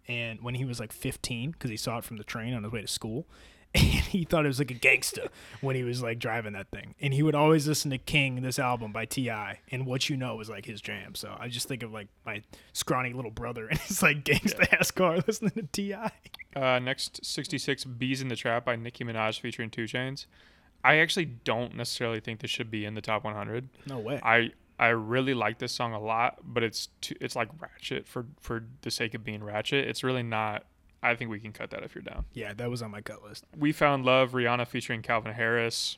and 0.07 0.41
when 0.41 0.55
he 0.55 0.65
was 0.65 0.79
like 0.79 0.91
15 0.91 1.51
because 1.51 1.69
he 1.69 1.77
saw 1.77 1.97
it 1.99 2.03
from 2.03 2.17
the 2.17 2.23
train 2.23 2.53
on 2.53 2.63
his 2.63 2.71
way 2.71 2.81
to 2.81 2.87
school 2.87 3.27
and 3.75 3.83
he 3.83 4.23
thought 4.23 4.45
it 4.45 4.47
was 4.47 4.59
like 4.59 4.71
a 4.71 4.75
gangsta 4.75 5.27
when 5.61 5.75
he 5.75 5.83
was 5.83 6.01
like 6.01 6.17
driving 6.17 6.53
that 6.53 6.71
thing. 6.71 6.95
And 6.99 7.13
he 7.13 7.21
would 7.21 7.35
always 7.35 7.67
listen 7.67 7.91
to 7.91 7.97
king 7.97 8.41
this 8.41 8.57
album 8.57 8.91
by 8.91 9.05
ti 9.05 9.29
and 9.29 9.85
what 9.85 10.09
you 10.09 10.17
know 10.17 10.35
was 10.35 10.49
like 10.49 10.65
his 10.65 10.81
jam. 10.81 11.13
So 11.15 11.35
i 11.39 11.47
just 11.47 11.67
think 11.67 11.83
of 11.83 11.91
like 11.91 12.07
my 12.25 12.41
scrawny 12.73 13.13
little 13.13 13.29
brother 13.31 13.67
and 13.67 13.77
his 13.79 14.01
like 14.01 14.23
gangsta 14.23 14.73
ass 14.73 14.89
car 14.89 15.19
listening 15.27 15.51
to 15.51 15.63
ti 15.63 15.93
Uh, 16.55 16.79
next, 16.79 17.23
66, 17.23 17.85
Bees 17.85 18.19
in 18.21 18.29
the 18.29 18.35
Trap 18.35 18.65
by 18.65 18.75
Nicki 18.75 19.03
Minaj 19.03 19.39
featuring 19.39 19.69
2 19.69 19.83
Chainz. 19.83 20.25
I 20.87 20.97
actually 20.97 21.25
don't 21.25 21.75
necessarily 21.75 22.19
think 22.19 22.39
this 22.39 22.51
should 22.51 22.71
be 22.71 22.85
in 22.85 22.93
the 22.95 23.01
top 23.01 23.23
100. 23.23 23.69
no 23.87 23.99
way 23.99 24.19
I 24.23 24.51
I 24.79 24.89
really 24.89 25.33
like 25.33 25.57
this 25.57 25.71
song 25.71 25.93
a 25.93 25.99
lot, 25.99 26.37
but 26.43 26.61
it's 26.63 26.89
too, 27.01 27.15
it's 27.19 27.35
like 27.35 27.49
ratchet 27.59 28.07
for 28.07 28.25
for 28.39 28.63
the 28.81 28.91
sake 28.91 29.13
of 29.13 29.23
being 29.23 29.43
ratchet. 29.43 29.87
It's 29.87 30.03
really 30.03 30.23
not. 30.23 30.65
I 31.03 31.15
think 31.15 31.29
we 31.31 31.39
can 31.39 31.51
cut 31.53 31.69
that 31.71 31.83
if 31.83 31.93
you're 31.95 32.01
down. 32.01 32.25
yeah 32.33 32.53
that 32.53 32.69
was 32.69 32.81
on 32.81 32.91
my 32.91 33.01
cut 33.01 33.23
list 33.23 33.45
We 33.57 33.71
found 33.71 34.05
love. 34.05 34.31
Rihanna 34.31 34.67
featuring 34.67 35.01
Calvin 35.01 35.33
Harris. 35.33 35.97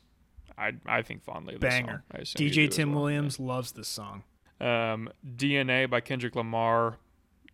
I 0.57 0.73
I 0.85 1.01
think 1.03 1.23
fondly 1.23 1.55
of 1.55 1.61
this 1.61 1.73
Banger. 1.73 2.03
song. 2.23 2.25
You 2.43 2.49
do 2.49 2.67
dj 2.67 2.71
tim 2.71 2.91
well. 2.93 3.03
williams 3.03 3.39
loves 3.39 3.71
this 3.73 3.87
song 3.87 4.23
Um, 4.59 5.09
DNA 5.25 5.89
by 5.89 6.01
Kendrick 6.01 6.35
Lamar. 6.35 6.97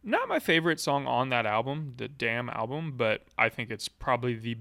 Not 0.04 0.28
my 0.28 0.40
favorite 0.40 0.80
song 0.80 1.08
on 1.08 1.30
that 1.30 1.46
album, 1.48 1.94
the 1.98 2.08
Damn 2.08 2.50
album, 2.50 2.94
but 2.98 3.24
I 3.38 3.50
think 3.50 3.70
it's 3.72 3.88
probably 3.88 4.36
the 4.36 4.58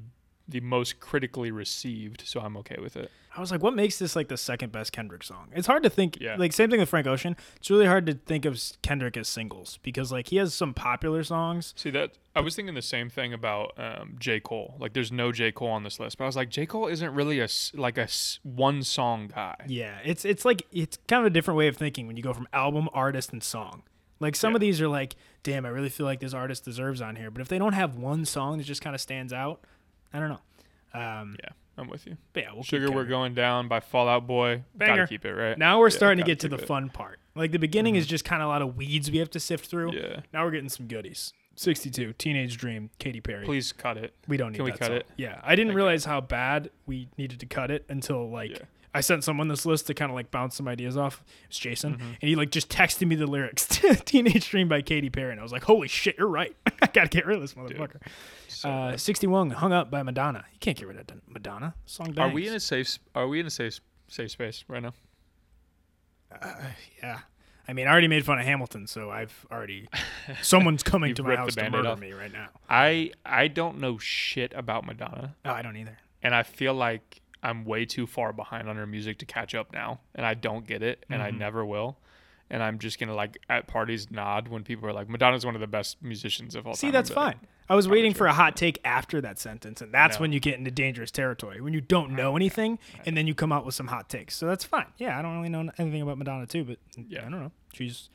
the 0.49 0.61
most 0.61 1.01
critically 1.01 1.51
received, 1.51 2.23
so 2.27 2.41
I'm 2.41 2.57
okay 2.59 2.77
with 2.81 2.97
it. 2.97 3.11
I 3.37 3.41
was 3.41 3.51
like, 3.51 3.63
what 3.63 3.75
makes 3.75 3.99
this 3.99 4.15
like 4.15 4.29
the 4.29 4.37
second 4.37 4.71
best 4.71 4.93
Kendrick 4.93 5.25
song? 5.25 5.49
It's 5.53 5.67
hard 5.67 5.83
to 5.83 5.91
think. 5.91 6.21
Yeah. 6.21 6.37
Like 6.37 6.53
same 6.53 6.71
thing 6.71 6.79
with 6.79 6.89
Frank 6.89 7.07
Ocean. 7.07 7.37
It's 7.57 7.71
really 7.71 7.87
hard 7.87 8.07
to 8.07 8.15
think 8.15 8.45
of 8.45 8.61
Kendrick 8.83 9.17
as 9.17 9.27
singles 9.27 9.79
because 9.83 10.13
like 10.13 10.29
he 10.29 10.37
has 10.37 10.55
some 10.55 10.73
popular 10.73 11.25
songs. 11.25 11.75
See 11.77 11.91
that 11.91 12.13
I 12.37 12.41
was 12.41 12.55
thinking 12.55 12.75
the 12.75 12.83
same 12.83 13.11
thing 13.11 13.33
about 13.33 13.73
um, 13.77 14.17
J 14.19 14.39
Cole. 14.39 14.77
Like, 14.79 14.93
there's 14.93 15.11
no 15.11 15.33
J 15.33 15.51
Cole 15.51 15.69
on 15.69 15.83
this 15.83 15.99
list, 15.99 16.19
but 16.19 16.25
I 16.25 16.27
was 16.27 16.37
like, 16.37 16.49
J 16.49 16.67
Cole 16.67 16.87
isn't 16.87 17.15
really 17.15 17.41
a 17.41 17.49
like 17.75 17.99
a 17.99 18.09
one 18.43 18.83
song 18.83 19.31
guy. 19.35 19.57
Yeah, 19.67 19.99
it's 20.05 20.25
it's 20.25 20.45
like 20.45 20.63
it's 20.71 20.99
kind 21.09 21.21
of 21.21 21.27
a 21.27 21.31
different 21.31 21.59
way 21.59 21.67
of 21.69 21.77
thinking 21.77 22.07
when 22.07 22.17
you 22.17 22.23
go 22.23 22.33
from 22.33 22.47
album, 22.53 22.89
artist, 22.93 23.33
and 23.33 23.43
song. 23.43 23.83
Like 24.21 24.37
some 24.37 24.55
of 24.55 24.61
these 24.61 24.81
are 24.81 24.89
like, 24.89 25.17
damn, 25.43 25.67
I 25.67 25.69
really 25.69 25.89
feel 25.89 26.07
like 26.07 26.21
this 26.21 26.35
artist 26.35 26.65
deserves 26.65 27.01
on 27.03 27.17
here. 27.17 27.31
But 27.31 27.43
if 27.43 27.49
they 27.49 27.59
don't 27.59 27.73
have 27.73 27.97
one 27.97 28.25
song 28.25 28.59
that 28.59 28.65
just 28.65 28.81
kind 28.81 28.95
of 28.95 29.01
stands 29.01 29.33
out, 29.33 29.61
I 30.15 30.21
don't 30.21 30.29
know. 30.31 30.41
Um, 30.99 31.37
Yeah, 31.43 31.51
I'm 31.77 31.89
with 31.89 32.07
you. 32.07 32.17
but 32.33 32.45
yeah, 32.45 32.53
we'll 32.55 32.63
Sugar, 32.63 32.91
we're 32.91 33.05
going 33.05 33.35
down 33.35 33.67
by 33.69 33.81
Fall 33.81 34.09
Out 34.09 34.27
Boy. 34.27 34.63
Banger. 34.75 34.97
Gotta 34.97 35.07
keep 35.09 35.25
it 35.25 35.33
right. 35.35 35.59
Now 35.59 35.81
we're 35.81 35.89
Yeah, 35.91 35.97
starting 35.97 36.25
to 36.25 36.27
get 36.31 36.39
to 36.41 36.49
the 36.49 36.57
it. 36.57 36.67
fun 36.67 36.89
part. 36.89 37.19
Like 37.35 37.51
the 37.51 37.59
beginning 37.59 37.97
is 37.97 38.07
just 38.07 38.25
kind 38.25 38.41
of 38.43 38.47
a 38.47 38.49
lot 38.49 38.63
of 38.63 38.77
weeds 38.77 39.11
we 39.11 39.19
have 39.19 39.31
to 39.31 39.41
sift 39.41 39.67
through. 39.67 39.93
Yeah. 39.93 40.21
Now 40.33 40.45
we're 40.45 40.53
getting 40.53 40.69
some 40.69 40.87
goodies. 40.87 41.33
62, 41.57 42.13
Teenage 42.15 42.57
Dream, 42.57 42.91
Katy 42.99 43.21
Perry. 43.21 43.45
Please 43.45 43.73
cut 43.73 43.97
it. 43.97 44.15
We 44.27 44.37
don't 44.37 44.53
need 44.53 44.57
Can 44.59 44.65
we 44.65 44.71
cut 44.73 44.87
song. 44.89 44.97
it? 44.97 45.07
Yeah, 45.17 45.41
I 45.45 45.55
didn't 45.57 45.71
Okay. 45.71 45.77
realize 45.77 46.05
how 46.05 46.21
bad 46.21 46.71
we 46.87 47.09
needed 47.19 47.39
to 47.41 47.47
cut 47.47 47.71
it 47.71 47.85
until 47.89 48.29
like 48.31 48.51
Yeah. 48.51 48.59
I 48.97 49.01
sent 49.01 49.25
someone 49.25 49.49
this 49.49 49.67
list 49.67 49.89
to 49.89 49.95
kind 49.95 50.11
of 50.11 50.15
like 50.15 50.31
bounce 50.31 50.55
some 50.57 50.69
ideas 50.69 50.97
off. 50.97 51.25
It 51.43 51.49
was 51.49 51.59
Jason, 51.59 51.95
Mm-hmm. 51.95 52.03
and 52.23 52.29
he 52.29 52.37
like 52.37 52.51
just 52.51 52.69
texted 52.69 53.07
me 53.09 53.17
the 53.17 53.27
lyrics 53.27 53.67
to 53.67 53.95
"Teenage 54.05 54.49
Dream" 54.49 54.69
by 54.69 54.83
Katy 54.83 55.11
Perry, 55.11 55.33
and 55.33 55.41
I 55.41 55.43
was 55.43 55.51
like, 55.53 55.65
"Holy 55.65 55.89
shit, 55.89 56.17
you're 56.17 56.29
right! 56.29 56.55
I 56.83 56.87
gotta 56.87 57.09
get 57.09 57.27
rid 57.27 57.37
of 57.37 57.43
this 57.43 57.55
motherfucker." 57.55 58.01
So, 58.49 58.71
Uh, 58.71 58.97
Sixty-one, 58.97 59.51
"Hung 59.51 59.73
Up" 59.73 59.91
by 59.91 60.03
Madonna. 60.05 60.45
You 60.53 60.59
can't 60.61 60.77
get 60.79 60.87
rid 60.89 60.99
of 60.99 61.07
Madonna. 61.29 61.75
Song. 61.87 62.19
are 62.19 62.29
we 62.31 62.47
in 62.47 62.55
a 62.55 62.61
safe? 62.61 62.99
Are 63.15 63.27
we 63.27 63.41
in 63.41 63.47
a 63.47 63.51
safe 63.51 63.81
safe 64.09 64.31
space 64.31 64.65
right 64.69 64.83
now? 64.83 64.93
Yeah. 67.03 67.21
I 67.67 67.73
mean, 67.73 67.87
I 67.87 67.91
already 67.93 68.09
made 68.09 68.27
fun 68.27 68.39
of 68.39 68.45
Hamilton, 68.45 68.87
so 68.87 69.11
I've 69.11 69.47
already. 69.51 69.89
Someone's 70.43 70.83
coming 70.83 71.15
to 71.15 71.23
my 71.23 71.37
house 71.37 71.55
to 71.55 71.71
murder 71.71 71.89
off. 71.89 71.99
me 71.99 72.13
right 72.13 72.33
now. 72.33 72.49
I 72.69 73.13
I 73.25 73.49
don't 73.49 73.79
know 73.81 73.97
shit 73.99 74.53
about 74.55 74.85
Madonna, 74.85 75.35
Oh, 75.45 75.51
I 75.51 75.63
don't 75.63 75.77
either. 75.77 75.97
and 76.23 76.35
I 76.35 76.43
feel 76.43 76.75
like 76.75 77.23
I'm 77.45 77.65
way 77.65 77.85
too 77.85 78.07
far 78.07 78.33
behind 78.33 78.69
on 78.69 78.77
her 78.77 78.87
music 78.87 79.19
to 79.19 79.27
catch 79.27 79.55
up 79.55 79.73
now, 79.73 80.01
and 80.15 80.25
I 80.27 80.35
don't 80.35 80.67
get 80.67 80.83
it, 80.83 81.05
and 81.11 81.23
I 81.23 81.29
Mm-hmm. 81.29 81.39
never 81.39 81.65
will. 81.65 81.99
And 82.51 82.63
I'm 82.63 82.79
just 82.79 82.99
gonna 82.99 83.15
like 83.15 83.39
at 83.49 83.67
parties 83.67 84.11
nod 84.11 84.49
when 84.49 84.65
people 84.65 84.89
are 84.89 84.93
like, 84.93 85.09
"Madonna's 85.09 85.47
one 85.47 85.55
of 85.55 85.61
the 85.61 85.67
best 85.67 86.03
musicians 86.03 86.55
of 86.55 86.67
all 86.67 86.75
See, 86.75 86.87
time." 86.87 86.89
See, 86.89 86.93
that's 86.93 87.11
like, 87.11 87.37
fine. 87.37 87.47
I 87.71 87.75
was 87.75 87.89
waiting 87.89 88.13
for 88.13 88.27
a 88.27 88.33
hot 88.35 88.55
take 88.57 88.79
after 88.85 89.23
that 89.23 89.39
sentence, 89.39 89.81
and 89.81 89.91
that's 89.93 90.19
No. 90.19 90.23
when 90.23 90.33
you 90.33 90.41
get 90.41 90.59
into 90.59 90.71
dangerous 90.71 91.11
territory 91.11 91.63
when 91.63 91.73
you 91.73 91.81
don't 91.81 92.11
know 92.11 92.37
anything, 92.37 92.79
and 93.07 93.17
then 93.17 93.27
you 93.27 93.35
come 93.35 93.51
out 93.53 93.65
with 93.65 93.75
some 93.75 93.87
hot 93.87 94.11
takes. 94.11 94.37
So 94.37 94.47
that's 94.47 94.65
fine. 94.65 94.87
Yeah, 94.99 95.19
I 95.19 95.23
don't 95.23 95.37
really 95.37 95.49
know 95.49 95.71
anything 95.79 96.03
about 96.03 96.19
Madonna 96.19 96.47
too, 96.47 96.65
but 96.65 96.79
Yeah. 97.09 97.21
I 97.27 97.31
don't 97.31 97.41
know. 97.41 97.53
She's 97.73 98.11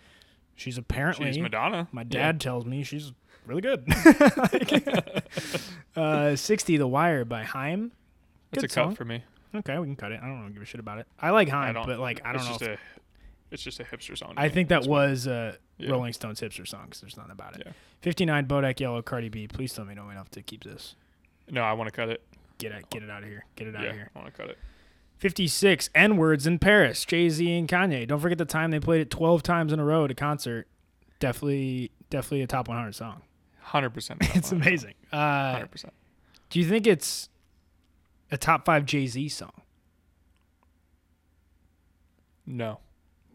she's 0.56 0.78
apparently 0.78 1.34
She's 1.34 1.42
Madonna. 1.42 1.88
my 1.92 2.02
Yeah. 2.02 2.08
dad 2.10 2.40
tells 2.42 2.66
me 2.66 2.84
she's 2.84 3.12
really 3.48 3.62
good. 3.62 3.84
uh, 5.96 6.36
Sixty, 6.36 6.78
The 6.78 6.88
Wire 6.88 7.26
by 7.26 7.44
Haim. 7.44 7.92
It's 8.52 8.62
Good 8.62 8.72
a 8.72 8.74
cut 8.74 8.74
song. 8.88 8.96
for 8.96 9.06
me. 9.06 9.24
Okay, 9.56 9.78
we 9.80 9.88
can 9.88 9.96
cut 9.96 10.12
it. 10.12 10.20
I 10.22 10.28
don't 10.28 10.44
know, 10.44 10.50
give 10.50 10.62
a 10.62 10.66
shit 10.66 10.80
about 10.80 11.00
it. 11.00 11.08
I 11.20 11.32
like 11.32 11.52
I 11.52 11.72
don't. 11.72 11.86
but 11.88 12.00
like 12.00 12.22
I 12.26 12.34
don't 12.34 12.42
it's 12.42 12.46
know. 12.46 12.52
Just 12.58 12.62
If, 12.62 12.70
a, 12.70 12.80
it's 13.52 13.64
just 13.64 13.80
a 13.80 13.84
hipster 13.84 14.18
song. 14.18 14.36
to 14.36 14.40
I 14.42 14.44
me. 14.44 14.50
think 14.50 14.70
that 14.70 14.86
was 14.86 15.28
uh, 15.28 15.56
Yeah. 15.78 15.92
Rolling 15.92 16.14
Stones 16.14 16.40
hipster 16.40 16.68
song 16.68 16.88
'cause 16.90 17.02
there's 17.02 17.18
nothing 17.18 17.32
about 17.32 17.56
it. 17.56 17.64
Yeah. 17.66 17.72
Fifty 18.02 18.26
nine, 18.26 18.46
Bodak 18.46 18.80
Yellow, 18.80 19.02
Cardi 19.02 19.30
B. 19.30 19.48
Please 19.48 19.74
tell 19.74 19.86
me 19.86 19.96
no 19.96 20.10
enough 20.10 20.30
to 20.32 20.42
keep 20.42 20.64
this. 20.64 20.96
No, 21.50 21.62
I 21.64 21.74
want 21.74 21.88
to 21.88 21.96
cut 21.96 22.10
it. 22.10 22.22
Get 22.60 22.72
it, 22.74 22.90
get 22.90 23.02
it 23.04 23.10
out 23.10 23.24
of 23.24 23.30
here. 23.30 23.46
Get 23.56 23.68
it 23.68 23.76
out 23.76 23.84
Yeah, 23.84 23.90
of 23.90 23.96
here. 23.96 24.12
I 24.16 24.20
want 24.20 24.34
to 24.34 24.40
cut 24.42 24.50
it. 24.52 24.58
56 25.18 25.90
N 25.96 26.18
words 26.18 26.46
in 26.48 26.60
Paris. 26.60 27.04
Jay 27.06 27.28
Z 27.30 27.52
and 27.58 27.68
Kanye. 27.68 28.08
Don't 28.08 28.20
forget 28.20 28.38
the 28.38 28.46
time 28.46 28.72
they 28.72 28.80
played 28.80 29.02
it 29.02 29.10
12 29.10 29.44
times 29.44 29.74
in 29.74 29.80
a 29.80 29.84
row 29.86 30.06
at 30.06 30.12
a 30.12 30.16
concert. 30.16 30.68
Definitely, 31.20 31.92
definitely 32.10 32.42
a 32.44 32.48
top 32.48 32.68
100 32.68 32.94
song. 32.96 33.22
Hundred 33.62 33.90
percent. 33.92 34.20
It's 34.36 34.52
amazing. 34.52 34.94
Uh, 35.12 35.54
Hundred 35.54 35.72
percent. 35.72 35.94
do 36.50 36.60
you 36.60 36.66
think 36.66 36.88
it's 36.88 37.30
a 38.32 38.38
top 38.38 38.66
five 38.66 38.86
Jay 38.86 39.08
Z 39.08 39.30
song? 39.30 39.52
No, 42.46 42.80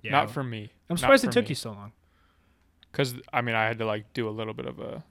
yeah, 0.02 0.12
not 0.12 0.30
for 0.30 0.42
me. 0.42 0.72
I'm 0.90 0.96
surprised 0.96 1.24
it 1.24 1.33
took 1.33 1.44
me. 1.44 1.50
you 1.50 1.54
so 1.54 1.70
long. 1.70 1.92
Because 2.90 3.14
I 3.33 3.40
mean, 3.42 3.54
I 3.54 3.64
had 3.64 3.78
to 3.78 3.87
like 3.87 4.12
do 4.12 4.28
a 4.28 4.30
little 4.30 4.54
bit 4.54 4.66
of 4.66 4.78
a. 4.78 5.04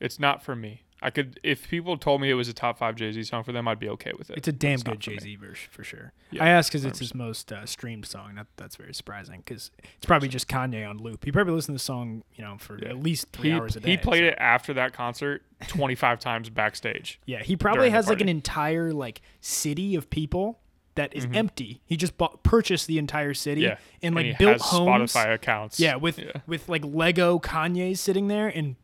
It's 0.00 0.18
not 0.18 0.42
for 0.42 0.54
me. 0.54 0.82
I 1.00 1.10
could 1.10 1.38
if 1.44 1.68
people 1.68 1.96
told 1.96 2.20
me 2.20 2.28
it 2.28 2.34
was 2.34 2.48
a 2.48 2.52
top 2.52 2.78
five 2.78 2.96
Jay 2.96 3.12
Z 3.12 3.22
song 3.24 3.44
for 3.44 3.52
them, 3.52 3.68
I'd 3.68 3.78
be 3.78 3.88
okay 3.90 4.12
with 4.18 4.30
it. 4.30 4.38
It's 4.38 4.48
a 4.48 4.52
damn 4.52 4.74
It's 4.74 4.82
good. 4.82 4.98
Jay 4.98 5.16
Z 5.18 5.36
verse 5.36 5.58
for 5.70 5.84
sure. 5.84 6.12
Yeah, 6.32 6.44
I 6.44 6.48
asked 6.48 6.70
because 6.72 6.84
it's 6.84 6.98
his 6.98 7.14
most 7.14 7.52
uh, 7.52 7.66
streamed 7.66 8.04
song. 8.06 8.34
That, 8.34 8.48
that's 8.56 8.74
very 8.76 8.92
surprising 8.92 9.42
because 9.44 9.70
it's 9.96 10.06
probably 10.06 10.28
just 10.28 10.48
Kanye 10.48 10.88
on 10.88 10.98
loop. 10.98 11.24
He 11.24 11.30
probably 11.30 11.52
listened 11.54 11.74
to 11.78 11.80
the 11.80 11.84
song, 11.84 12.24
you 12.34 12.42
know, 12.44 12.56
for 12.58 12.78
Yeah. 12.82 12.88
at 12.88 12.98
least 13.00 13.28
three 13.32 13.50
He, 13.50 13.54
hours 13.56 13.76
a 13.76 13.80
day. 13.80 13.90
he 13.92 13.96
played 13.96 14.22
so- 14.22 14.26
it 14.28 14.34
after 14.38 14.74
that 14.74 14.92
concert 14.92 15.42
25 15.68 16.18
times 16.18 16.50
backstage. 16.50 17.20
Yeah, 17.26 17.42
he 17.42 17.54
probably 17.56 17.90
has 17.90 18.08
like 18.08 18.20
an 18.20 18.28
entire 18.28 18.92
like 18.92 19.20
city 19.40 19.94
of 19.94 20.10
people 20.10 20.58
that 20.96 21.14
is 21.14 21.26
Mhm. 21.26 21.36
empty. 21.36 21.80
He 21.86 21.96
just 21.96 22.18
bought 22.18 22.42
purchased 22.42 22.88
the 22.88 22.98
entire 22.98 23.34
city 23.34 23.60
Yeah, 23.60 23.76
and 24.02 24.16
like 24.16 24.26
he 24.26 24.32
built 24.32 24.60
homes. 24.60 25.12
Spotify 25.12 25.32
accounts. 25.32 25.78
Yeah, 25.78 25.94
with 25.94 26.18
yeah. 26.18 26.32
with 26.48 26.68
like 26.68 26.84
Lego 26.84 27.38
Kanye's 27.38 28.00
sitting 28.00 28.26
there 28.26 28.48
and 28.48 28.74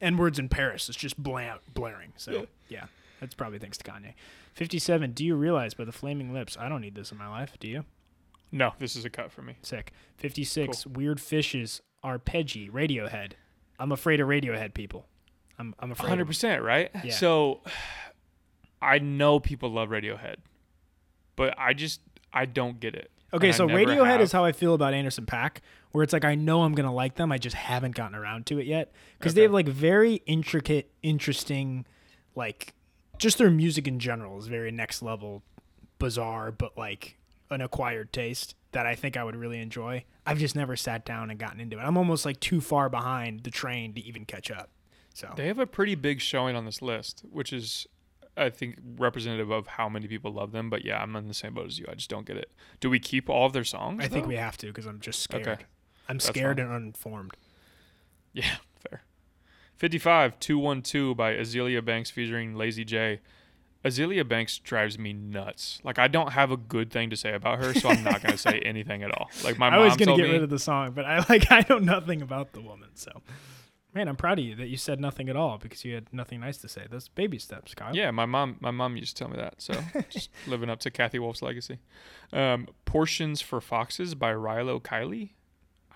N 0.00 0.16
words 0.16 0.38
in 0.38 0.48
Paris 0.48 0.88
is 0.88 0.96
just 0.96 1.22
bla- 1.22 1.60
blaring. 1.72 2.12
So 2.16 2.32
Yeah. 2.32 2.42
yeah, 2.68 2.84
that's 3.20 3.34
probably 3.34 3.58
thanks 3.58 3.76
to 3.78 3.84
Kanye. 3.90 4.14
Fifty-seven. 4.54 5.12
Do 5.12 5.24
you 5.24 5.34
realize 5.36 5.74
by 5.74 5.84
the 5.84 5.92
Flaming 5.92 6.32
Lips? 6.32 6.56
I 6.58 6.68
don't 6.68 6.80
need 6.80 6.94
this 6.94 7.12
in 7.12 7.18
my 7.18 7.28
life. 7.28 7.56
Do 7.60 7.68
you? 7.68 7.84
No, 8.52 8.72
this 8.78 8.96
is 8.96 9.04
a 9.04 9.10
cut 9.10 9.30
for 9.30 9.42
me. 9.42 9.56
Sick. 9.62 9.92
Fifty-six. 10.16 10.86
Weird 10.86 11.20
fishes. 11.20 11.82
Arpeggi. 12.04 12.70
Radiohead. 12.70 13.32
I'm 13.78 13.92
afraid 13.92 14.20
of 14.20 14.28
Radiohead 14.28 14.74
people. 14.74 15.06
I'm 15.58 15.74
I'm 15.78 15.92
afraid. 15.92 16.08
Hundred 16.08 16.26
percent 16.26 16.62
right? 16.62 16.90
Yeah. 17.04 17.12
So, 17.12 17.60
I 18.82 18.98
know 18.98 19.38
people 19.40 19.70
love 19.70 19.90
Radiohead, 19.90 20.36
but 21.36 21.54
I 21.58 21.74
just 21.74 22.00
I 22.32 22.46
don't 22.46 22.80
get 22.80 22.94
it. 22.94 23.10
Okay, 23.32 23.52
so 23.52 23.66
Radiohead 23.68 24.20
is 24.20 24.32
how 24.32 24.44
I 24.44 24.52
feel 24.52 24.74
about 24.74 24.92
Anderson 24.94 25.24
.Paak, 25.26 25.58
where 25.92 26.02
it's 26.02 26.12
like 26.12 26.24
I 26.24 26.34
know 26.34 26.62
I'm 26.62 26.74
gonna 26.74 26.92
like 26.92 27.14
them, 27.14 27.30
I 27.30 27.38
just 27.38 27.56
haven't 27.56 27.94
gotten 27.94 28.14
around 28.16 28.46
to 28.46 28.58
it 28.58 28.66
yet 28.66 28.92
because 29.18 29.34
they 29.34 29.42
have 29.42 29.52
like 29.52 29.68
very 29.68 30.22
intricate, 30.26 30.90
interesting, 31.02 31.86
like 32.34 32.74
just 33.18 33.38
their 33.38 33.50
music 33.50 33.86
in 33.86 33.98
general 33.98 34.38
is 34.38 34.46
very 34.46 34.70
next 34.72 35.02
level, 35.02 35.42
bizarre, 35.98 36.50
but 36.50 36.76
like 36.76 37.18
an 37.50 37.60
acquired 37.60 38.12
taste 38.12 38.54
that 38.72 38.86
I 38.86 38.94
think 38.94 39.16
I 39.16 39.24
would 39.24 39.36
really 39.36 39.60
enjoy. 39.60 40.04
I've 40.24 40.38
just 40.38 40.54
never 40.54 40.76
sat 40.76 41.04
down 41.04 41.30
and 41.30 41.38
gotten 41.38 41.60
into 41.60 41.78
it. 41.78 41.82
I'm 41.82 41.96
almost 41.96 42.24
like 42.24 42.38
too 42.40 42.60
far 42.60 42.88
behind 42.88 43.42
the 43.42 43.50
train 43.50 43.94
to 43.94 44.00
even 44.00 44.24
catch 44.24 44.50
up. 44.50 44.70
So 45.12 45.28
They 45.36 45.48
have 45.48 45.58
a 45.58 45.66
pretty 45.66 45.96
big 45.96 46.20
showing 46.20 46.54
on 46.54 46.64
this 46.64 46.80
list, 46.80 47.24
which 47.30 47.52
is, 47.52 47.86
I 48.36 48.50
think, 48.50 48.76
representative 48.96 49.50
of 49.50 49.66
how 49.66 49.88
many 49.88 50.06
people 50.06 50.32
love 50.32 50.52
them. 50.52 50.70
But 50.70 50.84
yeah, 50.84 51.02
I'm 51.02 51.14
in 51.16 51.28
the 51.28 51.34
same 51.34 51.54
boat 51.54 51.66
as 51.66 51.78
you. 51.78 51.86
I 51.88 51.94
just 51.94 52.10
don't 52.10 52.26
get 52.26 52.36
it. 52.36 52.50
Do 52.80 52.88
we 52.90 52.98
keep 52.98 53.28
all 53.28 53.46
of 53.46 53.52
their 53.52 53.64
songs? 53.64 54.02
I 54.02 54.08
think 54.08 54.26
we 54.26 54.36
have 54.36 54.56
to 54.58 54.66
because 54.66 54.86
I'm 54.86 55.00
just 55.00 55.20
scared. 55.20 55.46
Okay. 55.46 55.62
I'm 56.08 56.16
That's 56.16 56.26
scared 56.26 56.56
fine. 56.58 56.66
and 56.66 56.74
uninformed. 56.74 57.36
Yeah, 58.32 58.56
fair. 58.88 59.02
55, 59.76 60.38
212 60.40 61.16
by 61.16 61.34
Azealia 61.34 61.84
Banks 61.84 62.10
featuring 62.10 62.54
Lazy 62.54 62.84
Jay. 62.84 63.20
Azealia 63.84 64.28
Banks 64.28 64.58
drives 64.58 64.98
me 64.98 65.12
nuts. 65.14 65.80
Like, 65.82 65.98
I 65.98 66.06
don't 66.06 66.32
have 66.32 66.50
a 66.50 66.56
good 66.56 66.90
thing 66.90 67.08
to 67.10 67.16
say 67.16 67.32
about 67.32 67.64
her, 67.64 67.72
so 67.72 67.88
I'm 67.88 68.04
not 68.04 68.22
going 68.22 68.32
to 68.32 68.38
say 68.38 68.58
anything 68.64 69.02
at 69.02 69.10
all. 69.10 69.30
Like, 69.42 69.58
my 69.58 69.68
I 69.68 69.70
mom 69.70 69.84
was 69.84 69.96
gonna 69.96 70.16
get 70.16 70.26
me, 70.26 70.32
rid 70.32 70.42
of 70.42 70.50
the 70.50 70.58
song, 70.58 70.92
but 70.92 71.06
I 71.06 71.18
like 71.30 71.50
I 71.50 71.64
know 71.68 71.78
nothing 71.78 72.20
about 72.20 72.52
the 72.52 72.60
woman. 72.60 72.90
So, 72.94 73.10
man, 73.94 74.08
I'm 74.08 74.16
proud 74.16 74.38
of 74.38 74.44
you 74.44 74.54
that 74.56 74.68
you 74.68 74.76
said 74.76 75.00
nothing 75.00 75.28
at 75.28 75.36
all 75.36 75.58
because 75.58 75.84
you 75.84 75.94
had 75.94 76.12
nothing 76.12 76.40
nice 76.40 76.58
to 76.58 76.68
say. 76.68 76.86
Those 76.90 77.08
baby 77.08 77.38
steps, 77.38 77.74
Kyle. 77.74 77.94
Yeah, 77.94 78.10
my 78.10 78.26
mom 78.26 78.56
my 78.60 78.70
mom 78.70 78.96
used 78.96 79.16
to 79.16 79.24
tell 79.24 79.30
me 79.30 79.36
that. 79.36 79.60
So 79.60 79.74
just 80.10 80.30
living 80.46 80.70
up 80.70 80.80
to 80.80 80.90
Kathy 80.90 81.18
Wolf's 81.18 81.42
legacy. 81.42 81.78
Um, 82.32 82.68
Portions 82.84 83.40
for 83.40 83.60
Foxes 83.60 84.14
by 84.14 84.32
Rilo 84.32 84.80
Kiley. 84.80 85.30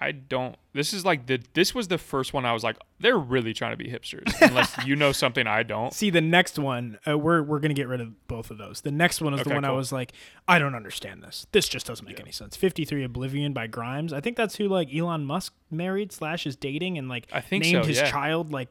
I 0.01 0.13
don't 0.13 0.57
this 0.73 0.93
is 0.93 1.05
like 1.05 1.27
the 1.27 1.41
this 1.55 1.75
was 1.75 1.89
the 1.89 1.99
first 1.99 2.33
one 2.33 2.45
I 2.45 2.53
was 2.53 2.65
like, 2.65 2.77
they're 2.99 3.17
really 3.19 3.55
trying 3.55 3.71
to 3.71 3.77
be 3.77 3.89
hipsters. 3.91 4.35
Unless 4.41 4.77
you 4.87 4.97
know 4.97 5.13
something 5.13 5.47
I 5.47 5.63
don't. 5.63 5.93
See 5.95 6.11
the 6.11 6.21
next 6.21 6.59
one, 6.59 6.99
uh, 7.09 7.17
we're 7.17 7.43
we're 7.43 7.61
gonna 7.61 7.75
get 7.75 7.87
rid 7.89 8.01
of 8.01 8.27
both 8.27 8.51
of 8.51 8.59
those. 8.59 8.81
The 8.81 8.91
next 8.91 9.21
one 9.21 9.35
is 9.35 9.41
the 9.41 9.47
Okay, 9.51 9.55
one 9.55 9.65
I 9.65 9.71
was 9.71 9.93
like, 9.93 10.13
I 10.49 10.59
don't 10.59 10.75
understand 10.75 11.23
this. 11.23 11.47
This 11.53 11.69
just 11.69 11.87
doesn't 11.87 12.05
make 12.05 12.17
Yeah. 12.19 12.25
any 12.25 12.33
sense. 12.33 12.57
Fifty 12.57 12.85
three 12.85 13.05
Oblivion 13.05 13.53
by 13.53 13.67
Grimes. 13.69 14.13
I 14.13 14.21
think 14.21 14.37
that's 14.37 14.57
who 14.57 14.69
like 14.69 14.93
Elon 14.95 15.25
Musk 15.25 15.55
married 15.71 16.11
slash 16.13 16.47
is 16.47 16.57
dating 16.57 16.99
and 16.99 17.09
like 17.09 17.27
I 17.33 17.41
think 17.41 17.65
named 17.65 17.85
so, 17.85 17.89
his 17.89 17.99
yeah. 17.99 18.11
child 18.11 18.53
like 18.53 18.69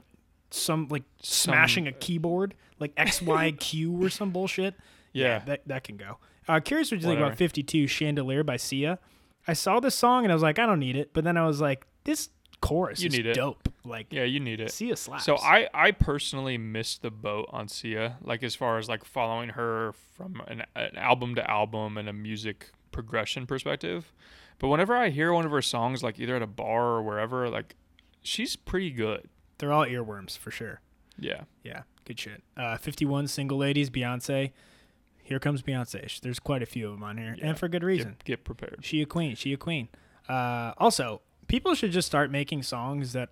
some 0.52 0.88
like 0.90 1.04
smashing 1.22 1.88
a 1.88 1.92
keyboard 1.94 2.54
like 2.80 2.92
X 2.98 3.22
Y 3.22 3.52
Q 3.54 4.04
or 4.04 4.10
some 4.10 4.32
bullshit. 4.32 4.76
Yeah. 5.16 5.40
that 5.46 5.62
that 5.68 5.84
can 5.84 5.96
go. 5.98 6.18
Uh, 6.48 6.60
curious 6.60 6.90
what 6.92 7.00
you 7.00 7.06
think 7.08 7.20
about 7.20 7.38
52 7.38 7.86
Chandelier 7.86 8.44
by 8.44 8.58
Sia. 8.58 8.98
I 9.48 9.54
saw 9.54 9.80
this 9.80 9.96
song 9.96 10.24
and 10.24 10.32
I 10.32 10.36
was 10.36 10.44
like, 10.44 10.60
I 10.60 10.66
don't 10.66 10.80
need 10.80 10.96
it, 10.96 11.12
but 11.14 11.24
then 11.24 11.38
I 11.38 11.46
was 11.46 11.60
like, 11.62 11.86
this 12.06 12.30
chorus 12.62 13.02
You 13.02 13.08
is 13.08 13.14
need 13.14 13.26
it. 13.26 13.34
dope. 13.36 13.68
Like, 13.86 14.08
Yeah, 14.12 14.24
you 14.24 14.40
need 14.40 14.62
it. 14.62 14.72
Sia 14.72 14.96
slaps. 14.96 15.26
So 15.26 15.36
I 15.38 15.68
I 15.74 15.92
personally 15.92 16.58
missed 16.58 17.02
the 17.02 17.12
boat 17.12 17.50
on 17.52 17.68
Sia, 17.68 18.18
like 18.24 18.42
as 18.44 18.56
far 18.56 18.78
as 18.78 18.88
like 18.88 19.04
following 19.04 19.50
her 19.50 19.94
from 20.16 20.42
an, 20.48 20.64
an 20.76 20.96
album 20.96 21.36
to 21.36 21.50
album 21.50 21.98
and 21.98 22.08
a 22.08 22.14
music 22.14 22.72
progression 22.92 23.46
perspective. 23.46 24.14
But 24.60 24.70
whenever 24.70 24.96
I 24.96 25.10
hear 25.10 25.34
one 25.34 25.46
of 25.46 25.52
her 25.52 25.62
songs, 25.62 26.04
like 26.04 26.20
either 26.20 26.36
at 26.38 26.42
a 26.42 26.48
bar 26.48 26.86
or 26.92 27.04
wherever, 27.04 27.50
like 27.50 27.76
she's 28.22 28.56
pretty 28.56 28.92
good. 28.92 29.28
they're 29.58 29.74
all 29.74 29.86
earworms 29.86 30.38
for 30.38 30.52
sure. 30.52 30.80
Yeah. 31.20 31.42
Yeah, 31.64 31.82
good 32.06 32.18
shit. 32.20 32.42
Uh, 32.56 32.78
51 32.78 33.28
Single 33.28 33.58
Ladies, 33.58 33.90
Beyonce. 33.90 34.52
Here 35.24 35.40
comes 35.40 35.62
Beyonce. 35.62 36.20
There's 36.22 36.40
quite 36.40 36.62
a 36.62 36.66
few 36.66 36.88
of 36.88 36.94
them 36.94 37.04
on 37.04 37.18
here, 37.18 37.36
Yeah. 37.38 37.48
and 37.48 37.58
for 37.60 37.68
good 37.68 37.84
reason. 37.84 38.12
Get, 38.20 38.24
get 38.26 38.44
prepared. 38.44 38.80
She 38.82 39.02
a 39.02 39.06
queen. 39.06 39.36
She 39.36 39.54
a 39.54 39.58
queen. 39.58 39.88
Uh, 40.30 40.74
also, 40.78 41.22
people 41.48 41.74
should 41.76 41.92
just 41.92 42.08
start 42.08 42.30
making 42.32 42.64
songs 42.64 43.14
that 43.14 43.30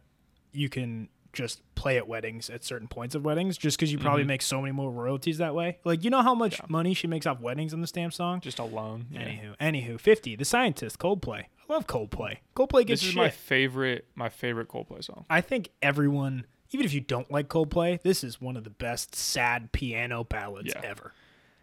you 0.53 0.69
can 0.69 1.09
just 1.33 1.61
play 1.75 1.95
at 1.95 2.07
weddings 2.09 2.49
at 2.49 2.61
certain 2.63 2.89
points 2.89 3.15
of 3.15 3.23
weddings, 3.23 3.57
just 3.57 3.77
because 3.77 3.89
you 3.91 3.97
probably 3.97 4.23
Mhm. 4.23 4.27
make 4.27 4.41
so 4.41 4.61
many 4.61 4.73
more 4.73 4.91
royalties 4.91 5.37
that 5.37 5.55
way. 5.55 5.77
Like, 5.85 6.03
you 6.03 6.09
know 6.09 6.21
how 6.21 6.35
much 6.35 6.59
Yeah. 6.59 6.65
money 6.67 6.93
she 6.93 7.07
makes 7.07 7.25
off 7.25 7.39
weddings 7.39 7.73
on 7.73 7.79
the 7.79 7.87
stamp 7.87 8.11
song? 8.13 8.41
Just 8.41 8.59
alone. 8.59 9.05
Yeah. 9.11 9.21
Anywho, 9.23 9.57
anywho, 9.57 9.99
50, 9.99 10.35
The 10.35 10.43
Scientist, 10.43 10.99
Coldplay. 10.99 11.43
I 11.69 11.73
love 11.73 11.87
Coldplay. 11.87 12.39
Coldplay 12.53 12.85
gets 12.85 12.99
This 13.01 13.03
is 13.03 13.07
shit. 13.13 13.15
my 13.15 13.29
favorite 13.29 14.07
my 14.13 14.27
favorite 14.27 14.67
Coldplay 14.67 15.01
song. 15.05 15.25
I 15.29 15.39
think 15.39 15.69
everyone, 15.81 16.45
even 16.71 16.85
if 16.85 16.93
you 16.93 16.99
don't 16.99 17.31
like 17.31 17.47
Coldplay, 17.47 18.01
this 18.01 18.25
is 18.25 18.41
one 18.41 18.57
of 18.57 18.65
the 18.65 18.69
best 18.69 19.15
sad 19.15 19.71
piano 19.71 20.25
ballads 20.25 20.73
Yeah. 20.75 20.81
ever. 20.83 21.13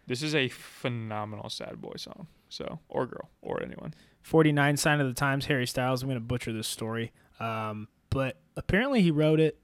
This 0.09 0.23
is 0.23 0.33
a 0.33 0.47
phenomenal 0.49 1.51
sad 1.51 1.79
boy 1.79 1.93
song. 1.97 2.25
So 2.49 2.79
or 2.89 3.05
girl 3.05 3.29
or 3.43 3.61
anyone. 3.61 3.93
49 4.23 4.75
Sign 4.75 4.99
of 4.99 5.07
the 5.07 5.13
Times, 5.13 5.45
Harry 5.45 5.67
Styles. 5.67 6.01
I'm 6.01 6.09
going 6.09 6.19
to 6.19 6.25
butcher 6.25 6.51
this 6.51 6.67
story. 6.67 7.11
Um, 7.39 7.87
but 8.09 8.37
apparently 8.57 9.03
he 9.03 9.11
wrote 9.11 9.39
it 9.39 9.59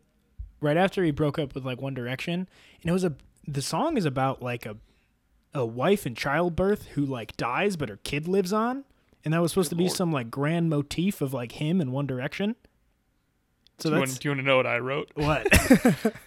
right 0.62 0.78
after 0.78 1.04
he 1.04 1.10
broke 1.10 1.40
up 1.40 1.56
with 1.56 1.66
like 1.66 1.82
One 1.82 1.96
Direction. 1.96 2.48
And 2.82 2.90
it 2.90 2.94
was 2.94 3.04
a, 3.04 3.16
the 3.48 3.64
song 3.64 3.98
is 3.98 4.06
about 4.06 4.44
like 4.44 4.68
a, 4.68 4.78
a 5.56 5.66
wife 5.66 6.06
in 6.06 6.14
childbirth 6.14 6.90
who 6.90 7.04
like 7.04 7.36
dies, 7.38 7.76
but 7.76 7.90
her 7.90 7.98
kid 8.04 8.28
lives 8.28 8.54
on. 8.54 8.86
And 9.24 9.34
that 9.34 9.42
was 9.42 9.52
supposed 9.52 9.72
Good 9.72 9.78
to 9.78 9.80
be 9.80 9.86
lord. 9.86 9.98
some 9.98 10.12
like 10.12 10.30
grand 10.30 10.70
motif 10.70 11.22
of 11.22 11.34
like 11.34 11.54
him 11.54 11.82
in 11.82 11.92
One 11.92 12.06
Direction. 12.06 12.56
So 13.80 13.90
do, 13.90 13.96
you 13.96 14.00
want, 14.00 14.20
do 14.20 14.28
you 14.28 14.30
want 14.30 14.42
to 14.42 14.46
know 14.46 14.58
what 14.58 14.68
I 14.68 14.78
wrote? 14.78 15.10
what? 15.16 15.48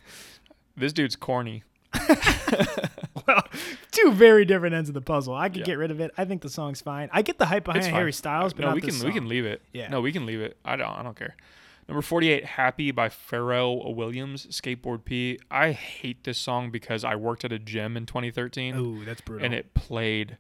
This 0.77 0.93
dude's 0.93 1.17
corny. 1.17 1.65
two 3.91 4.13
very 4.13 4.45
different 4.45 4.75
ends 4.75 4.89
of 4.91 4.95
the 4.95 5.01
puzzle. 5.01 5.35
I 5.35 5.49
could 5.49 5.59
Yeah. 5.59 5.65
get 5.65 5.79
rid 5.79 5.91
of 5.91 6.01
it. 6.01 6.11
I 6.17 6.25
think 6.25 6.43
the 6.43 6.49
song's 6.51 6.81
fine. 6.81 7.09
I 7.13 7.23
get 7.23 7.39
the 7.39 7.47
hype 7.47 7.65
behind 7.65 7.85
Harry. 7.87 8.13
Styles, 8.13 8.53
but 8.53 8.65
no, 8.65 8.75
we 8.75 8.81
can 8.81 8.99
we 9.05 9.13
can 9.13 9.29
leave 9.29 9.45
it. 9.47 9.63
Yeah. 9.73 9.89
No, 9.89 10.01
we 10.01 10.13
can 10.13 10.27
leave 10.27 10.41
it. 10.41 10.57
I 10.65 10.77
don't 10.77 10.91
I 10.91 11.03
don't 11.03 11.17
care. 11.17 11.37
Number 11.89 12.03
48, 12.03 12.45
Happy 12.45 12.91
by 12.91 13.09
Pharrell 13.09 13.95
Williams, 13.95 14.47
Skateboard 14.49 15.07
P. 15.07 15.39
I 15.51 15.73
hate 15.73 16.25
this 16.25 16.37
song 16.37 16.71
because 16.71 17.03
I 17.03 17.15
worked 17.17 17.47
at 17.47 17.53
a 17.53 17.59
gym 17.59 17.97
in 17.97 18.05
2013 18.05 18.75
Ooh, 18.77 19.05
that's 19.07 19.23
brutal. 19.23 19.47
and 19.47 19.55
it 19.55 19.73
played 19.73 20.37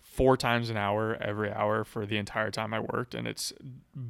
four 0.00 0.36
times 0.36 0.70
an 0.70 0.76
hour 0.78 1.16
every 1.20 1.52
hour 1.52 1.84
for 1.84 2.06
the 2.06 2.16
entire 2.16 2.50
time 2.50 2.72
I 2.74 2.80
worked 2.80 3.14
and 3.14 3.28
it's 3.28 3.52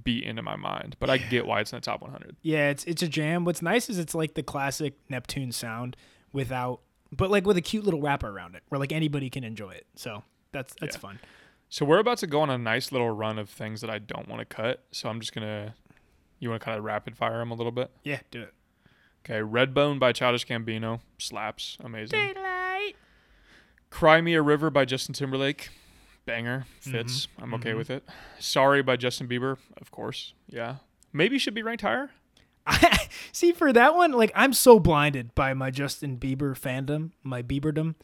beat 0.04 0.22
into 0.24 0.40
my 0.40 0.54
mind. 0.57 0.96
But 1.00 1.11
I 1.11 1.18
get 1.18 1.46
why 1.46 1.61
it's 1.61 1.72
in 1.72 1.76
the 1.78 1.81
top 1.81 2.00
100. 2.00 2.37
Yeah, 2.42 2.70
it's 2.70 2.85
it's 2.85 3.02
a 3.02 3.09
jam. 3.09 3.44
What's 3.44 3.61
nice 3.61 3.90
is 3.90 3.98
it's 3.98 4.14
like 4.14 4.35
the 4.35 4.42
classic 4.44 4.94
Neptune 5.09 5.50
sound 5.52 5.96
without, 6.33 6.81
but 7.12 7.31
like 7.31 7.47
with 7.47 7.57
a 7.57 7.61
cute 7.62 7.85
little 7.85 8.01
wrapper 8.01 8.29
around 8.29 8.55
it, 8.55 8.62
where 8.68 8.79
like 8.79 8.92
anybody 8.92 9.31
can 9.31 9.44
enjoy 9.44 9.71
it. 9.71 9.87
So 9.94 10.23
that's 10.53 10.75
that's 10.81 10.97
Yeah. 10.97 11.01
fun. 11.01 11.18
So 11.71 11.85
we're 11.85 11.99
about 11.99 12.18
to 12.18 12.27
go 12.27 12.40
on 12.40 12.49
a 12.51 12.57
nice 12.57 12.92
little 12.92 13.11
run 13.11 13.38
of 13.38 13.51
things 13.51 13.83
that 13.83 13.90
I 13.90 13.99
don't 13.99 14.27
want 14.29 14.40
to 14.40 14.47
cut. 14.47 14.85
So 14.90 15.09
I'm 15.09 15.21
just 15.21 15.35
going 15.35 15.47
to 15.47 15.75
you 16.38 16.49
want 16.51 16.61
to 16.61 16.64
kind 16.64 16.79
of 16.79 16.85
rapid 16.85 17.16
fire 17.16 17.38
them 17.38 17.51
a 17.51 17.55
little 17.55 17.73
bit? 17.73 17.90
Yeah, 18.05 18.21
do 18.31 18.42
it. 18.42 18.55
Okay, 19.25 19.40
Redbone 19.40 19.99
by 19.99 20.12
Childish 20.12 20.47
Gambino 20.47 21.01
slaps, 21.18 21.77
amazing. 21.81 22.18
Daylight. 22.35 22.94
Cry 23.90 24.21
Me 24.21 24.35
a 24.35 24.42
River 24.42 24.71
by 24.71 24.85
Justin 24.85 25.14
Timberlake, 25.14 25.71
banger, 26.27 26.64
fits. 26.81 27.27
Mm-hmm. 27.27 27.42
I'm 27.42 27.55
okay 27.55 27.75
with 27.75 27.90
it. 27.90 28.05
Sorry 28.38 28.83
by 28.83 28.97
Justin 28.97 29.27
Bieber, 29.29 29.57
of 29.81 29.90
course, 29.90 30.35
yeah. 30.47 30.77
Maybe 31.12 31.38
should 31.38 31.55
be 31.55 31.62
ranked 31.62 31.83
higher. 31.83 32.11
See, 33.33 33.52
for 33.52 33.72
that 33.72 33.94
one, 33.94 34.12
like 34.12 34.33
I'm 34.35 34.52
so 34.52 34.78
blinded 34.81 35.35
by 35.35 35.54
my 35.54 35.70
Justin 35.70 36.16
Bieber 36.16 36.59
fandom, 36.59 37.11
my 37.22 37.42
Bieberdom, 37.42 37.94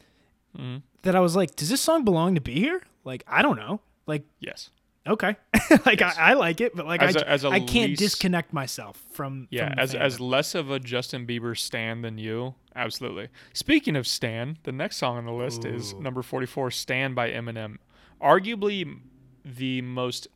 Mhm. 0.57 0.81
that 1.01 1.15
I 1.15 1.19
was 1.19 1.35
like, 1.35 1.55
does 1.55 1.69
this 1.69 1.81
song 1.81 2.03
belong 2.05 2.35
to 2.35 2.41
be 2.41 2.53
here? 2.55 2.81
Like 3.03 3.23
I 3.27 3.41
don't 3.41 3.57
know. 3.57 3.81
Like 4.07 4.23
Yes, 4.39 4.69
Okay, 5.07 5.35
like 5.85 6.01
I, 6.01 6.13
I 6.17 6.33
like 6.33 6.61
it, 6.61 6.75
but 6.75 6.87
like 6.87 7.01
As 7.01 7.15
I, 7.15 7.19
a- 7.19 7.23
as 7.25 7.43
a 7.43 7.49
I 7.49 7.59
can't 7.59 7.89
least- 7.91 7.99
disconnect 7.99 8.53
myself 8.53 9.03
from 9.11 9.47
Yeah, 9.51 9.69
from 9.69 9.79
as 9.79 9.93
as 9.93 10.19
less 10.19 10.55
of 10.55 10.71
a 10.71 10.79
Justin 10.79 11.27
Bieber 11.27 11.55
stan 11.57 12.01
than 12.01 12.17
you, 12.17 12.55
absolutely. 12.75 13.27
Speaking 13.53 13.95
of 13.95 14.07
stan, 14.07 14.57
the 14.63 14.71
next 14.71 14.97
song 14.97 15.17
on 15.17 15.25
the 15.25 15.31
list 15.31 15.63
is 15.65 15.93
number 15.95 16.21
forty 16.23 16.47
four, 16.47 16.71
"Stan" 16.71 17.13
by 17.13 17.29
Eminem. 17.29 17.77
Arguably 18.21 18.99
the 19.43 19.81
most. 19.81 20.27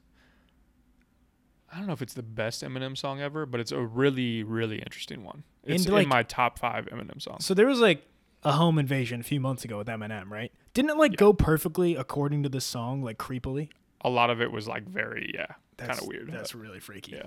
I 1.72 1.78
don't 1.78 1.88
know 1.88 1.94
if 1.94 2.02
it's 2.02 2.14
the 2.16 2.24
best 2.24 2.64
Eminem 2.64 2.98
song 2.98 3.22
ever, 3.22 3.46
but 3.46 3.60
it's 3.60 3.72
a 3.72 3.80
really, 3.80 4.44
really 4.44 4.80
interesting 4.80 5.24
one. 5.24 5.44
It's 5.64 5.86
And, 5.86 5.94
like- 5.94 6.04
in 6.04 6.10
my 6.10 6.24
top 6.24 6.58
five 6.60 6.86
Eminem 6.88 7.22
songs. 7.22 7.46
So 7.46 7.54
there 7.54 7.68
was 7.68 7.80
like 7.80 8.06
a 8.44 8.54
home 8.54 8.80
invasion 8.80 9.20
a 9.20 9.24
few 9.24 9.40
months 9.40 9.64
ago 9.66 9.78
with 9.78 9.88
Eminem, 9.88 10.30
right? 10.30 10.52
Didn't 10.74 10.92
it 10.92 10.98
like 10.98 11.16
go 11.18 11.34
perfectly 11.34 11.96
according 11.96 12.44
to 12.44 12.50
the 12.50 12.62
song, 12.62 13.04
like 13.04 13.18
creepily? 13.18 13.70
A 14.02 14.10
lot 14.10 14.30
of 14.30 14.42
it 14.42 14.52
was 14.52 14.68
like 14.68 14.88
very, 14.88 15.32
yeah, 15.34 15.48
kind 15.78 16.00
of 16.00 16.08
weird. 16.08 16.32
That's 16.32 16.56
really 16.56 16.80
freaky. 16.80 17.18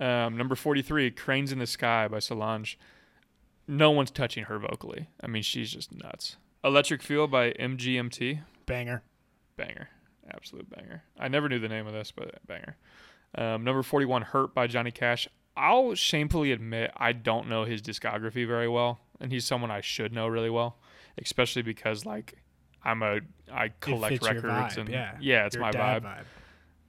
Yeah. 0.00 0.26
Um, 0.26 0.36
number 0.36 0.54
43, 0.54 1.10
Cranes 1.10 1.52
in 1.52 1.58
the 1.58 1.66
Sky 1.66 2.08
by 2.08 2.18
Solange. 2.20 2.78
No 3.68 3.90
one's 3.90 4.10
touching 4.10 4.44
her 4.44 4.58
vocally. 4.58 5.08
I 5.20 5.26
mean, 5.26 5.42
she's 5.42 5.70
just 5.72 5.92
nuts. 5.92 6.36
Electric 6.64 7.02
Feel 7.02 7.26
by 7.26 7.52
MGMT. 7.52 8.40
Banger. 8.66 9.02
Banger. 9.56 9.88
Absolute 10.32 10.70
banger. 10.70 11.02
I 11.18 11.28
never 11.28 11.48
knew 11.48 11.58
the 11.58 11.68
name 11.68 11.86
of 11.86 11.92
this, 11.92 12.10
but 12.12 12.44
banger. 12.46 12.76
Um, 13.34 13.64
number 13.64 13.82
41, 13.82 14.22
Hurt 14.22 14.54
by 14.54 14.66
Johnny 14.66 14.90
Cash. 14.90 15.28
I'll 15.56 15.94
shamefully 15.94 16.52
admit 16.52 16.92
I 16.96 17.12
don't 17.12 17.48
know 17.48 17.64
his 17.64 17.82
discography 17.82 18.46
very 18.46 18.68
well, 18.68 19.00
and 19.20 19.30
he's 19.30 19.44
someone 19.44 19.70
I 19.70 19.80
should 19.80 20.12
know 20.12 20.26
really 20.26 20.50
well, 20.50 20.78
especially 21.18 21.62
because, 21.62 22.06
like, 22.06 22.36
I'm 22.84 23.02
a 23.02 23.20
I 23.52 23.68
collect 23.80 24.22
records 24.24 24.76
and 24.76 24.88
yeah, 24.88 25.16
yeah, 25.20 25.46
it's 25.46 25.54
Your 25.54 25.64
my 25.64 25.70
dad 25.70 26.02
vibe. 26.02 26.24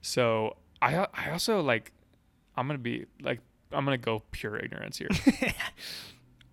So 0.00 0.56
I 0.82 1.06
I 1.14 1.30
also 1.30 1.60
like 1.60 1.92
I'm 2.56 2.66
gonna 2.66 2.78
be 2.78 3.06
like 3.20 3.40
I'm 3.72 3.84
gonna 3.84 3.98
go 3.98 4.22
pure 4.32 4.56
ignorance 4.56 4.98
here. 4.98 5.08